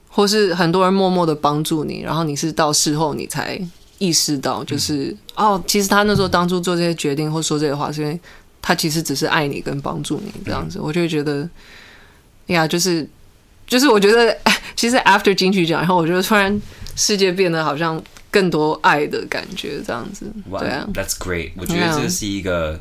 [0.08, 3.60] 或是很多人默默的帮助你，然后你是到事后你才。
[4.00, 8.20] 意识到，就是、嗯、哦，其实他那时候当初做这些决定或说这些话，是因为
[8.62, 10.78] 他其实只是爱你跟帮助你这样子。
[10.78, 11.50] 嗯、我就会觉得，
[12.46, 13.04] 呀，就是
[13.66, 14.38] 就是，我觉得
[14.76, 16.62] 其实 after 金曲奖，然后我觉得突然
[16.94, 18.00] 世界变得好像
[18.30, 20.32] 更多爱的感觉这样子。
[20.48, 21.50] 对啊，That's great。
[21.56, 22.80] 我觉得这是一个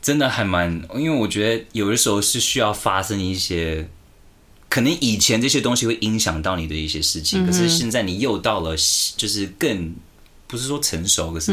[0.00, 3.88] 真的还蛮，因为我觉得有的时候是需要发生一些，
[4.68, 8.76] 可能以前这些东西会影响到你的一些事情，嗯、可是现在你又到了，
[9.16, 9.94] 就是更。
[10.50, 11.52] 不是说成熟，可是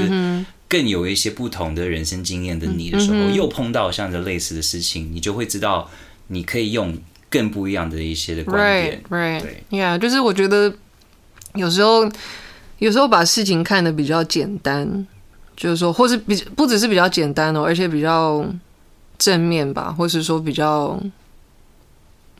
[0.69, 5.91] 更有一些不同的人生经验的你的时候，嗯、又碰到像这类似的事情，你就会知道
[6.27, 6.97] 你可以用
[7.30, 9.03] 更不一样的一些的观点。
[9.09, 9.41] Right, right.
[9.41, 10.73] 对，Yeah，就是我觉得
[11.55, 12.09] 有时候
[12.80, 15.05] 有时候把事情看得比较简单，
[15.56, 18.45] 就是说，或是比不只是比较简单哦，而且比较
[19.18, 20.99] 正面吧，或是说比较，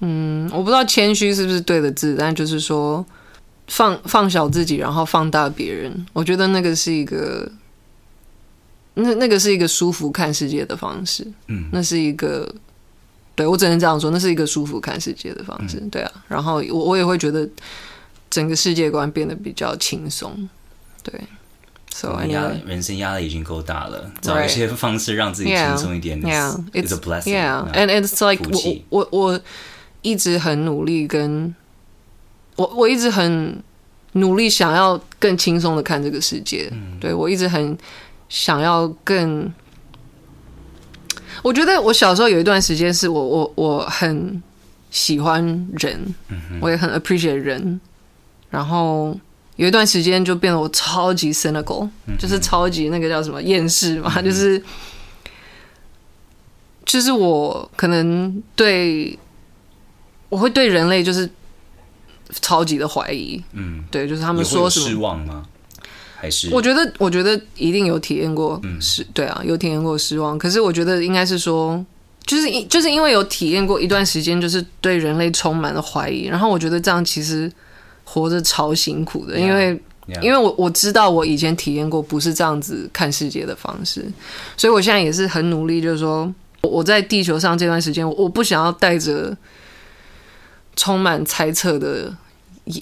[0.02, 3.06] 嗯，我不知道谦虚是不是对的字，但就是说。
[3.68, 7.52] 放放小自己，然后放大别人，我觉得那个是一个，
[8.94, 11.26] 那那个是一个舒服看世界的方式。
[11.48, 12.48] 嗯，那是一个，
[13.34, 15.80] 对，我只能这样说，那是一个舒服看世界的方式。
[15.80, 17.50] 嗯、对啊，然后我我也会觉得
[18.30, 20.48] 整个世界观变得比较轻松。
[21.02, 21.20] 对，
[21.96, 26.22] 所以压人生压力已经够大了，找一些方式让自己轻松一点。
[26.22, 27.34] Yeah，it's a blessing。
[27.34, 28.44] Yeah，and it's like
[28.90, 29.42] 我我我
[30.02, 31.56] 一直很努力跟。
[32.58, 33.62] 我我一直很
[34.14, 37.78] 努力想要更轻松的看这个世界，嗯、对我一直很
[38.30, 39.52] 想要更。
[41.44, 44.42] 我觉得我小时候有一段时间是我我我很
[44.90, 45.44] 喜欢
[45.74, 46.16] 人，
[46.62, 47.82] 我也很 appreciate 人，
[48.50, 49.18] 然后
[49.58, 54.62] 有一段时间就变得我超级 cynical，、嗯、就是超级那个叫什么厌世嘛，嗯、就是
[56.86, 59.18] 就是我可能对
[60.30, 61.30] 我会对人类就是
[62.42, 65.46] 超级的怀疑，嗯，对，就是他们说什么失望吗？
[66.18, 70.38] 还是我觉得，我觉得一定有体验过失，嗯、对啊，有体验过失望。
[70.38, 71.86] 可是我觉得应该是说，
[72.26, 76.26] 就是因就是因为有体验过一段时间，就是对人类充满了怀疑。
[76.26, 77.52] 然后我觉得这样其实
[78.06, 79.78] 活着超辛苦的，因为
[80.08, 80.22] Yeah.
[80.22, 84.06] 因为我我知道我以前体验过不是这样子看世界的方式，
[84.56, 89.36] 所以我现在也是很努力，就是说我在地球上这段时间，我不想要带着
[90.76, 92.16] 充满猜测的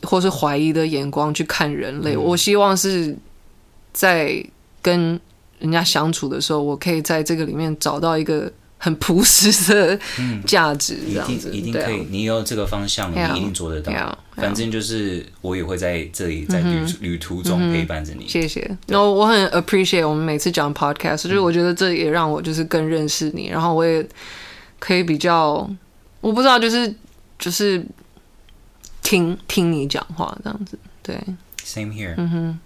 [0.03, 2.13] 或是怀疑的眼光去看人类。
[2.13, 3.17] 嗯、我希望是。
[3.95, 4.43] 在
[4.81, 5.19] 跟
[5.59, 8.51] 人家相处的时候，我可以在这个里面找到一个
[8.84, 9.97] 很朴实的
[10.45, 12.01] 价值，这样子、嗯、一定可以。
[12.01, 13.93] 啊、你有这个方向，你一定做得到。
[14.35, 18.27] 反正就是我也会在这里，在旅、嗯、旅途中陪伴着你。
[18.27, 18.60] 谢谢。
[18.88, 24.05] 然后对我很 appreciate 我们每次讲 podcast，就是我觉得这也让我就是更认识你，然后我也
[24.80, 25.65] 可以比较，
[26.19, 26.93] 我不知道，就是
[27.39, 27.81] 就是
[29.01, 30.77] 听听你讲话这样子。
[31.01, 31.15] 对
[31.64, 32.15] ，Same here。
[32.18, 32.60] 嗯哼。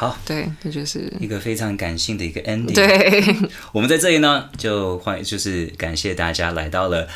[0.00, 2.74] 好，对，这就是一个非常感性的一个 ending。
[2.74, 3.36] 对，
[3.70, 7.06] 我们在这里呢，就欢，就是感谢大家来到了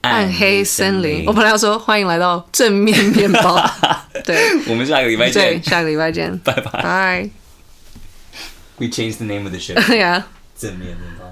[0.00, 1.22] 暗黑森林。
[1.28, 3.64] 我本来要说欢迎来到正面面包，
[4.26, 4.36] 对，
[4.66, 7.30] 我们下个礼拜见，下个礼拜见， 拜拜，拜。
[8.78, 9.74] We changed the name of the show。
[9.86, 10.26] 对呀，
[10.58, 11.23] 正面面包。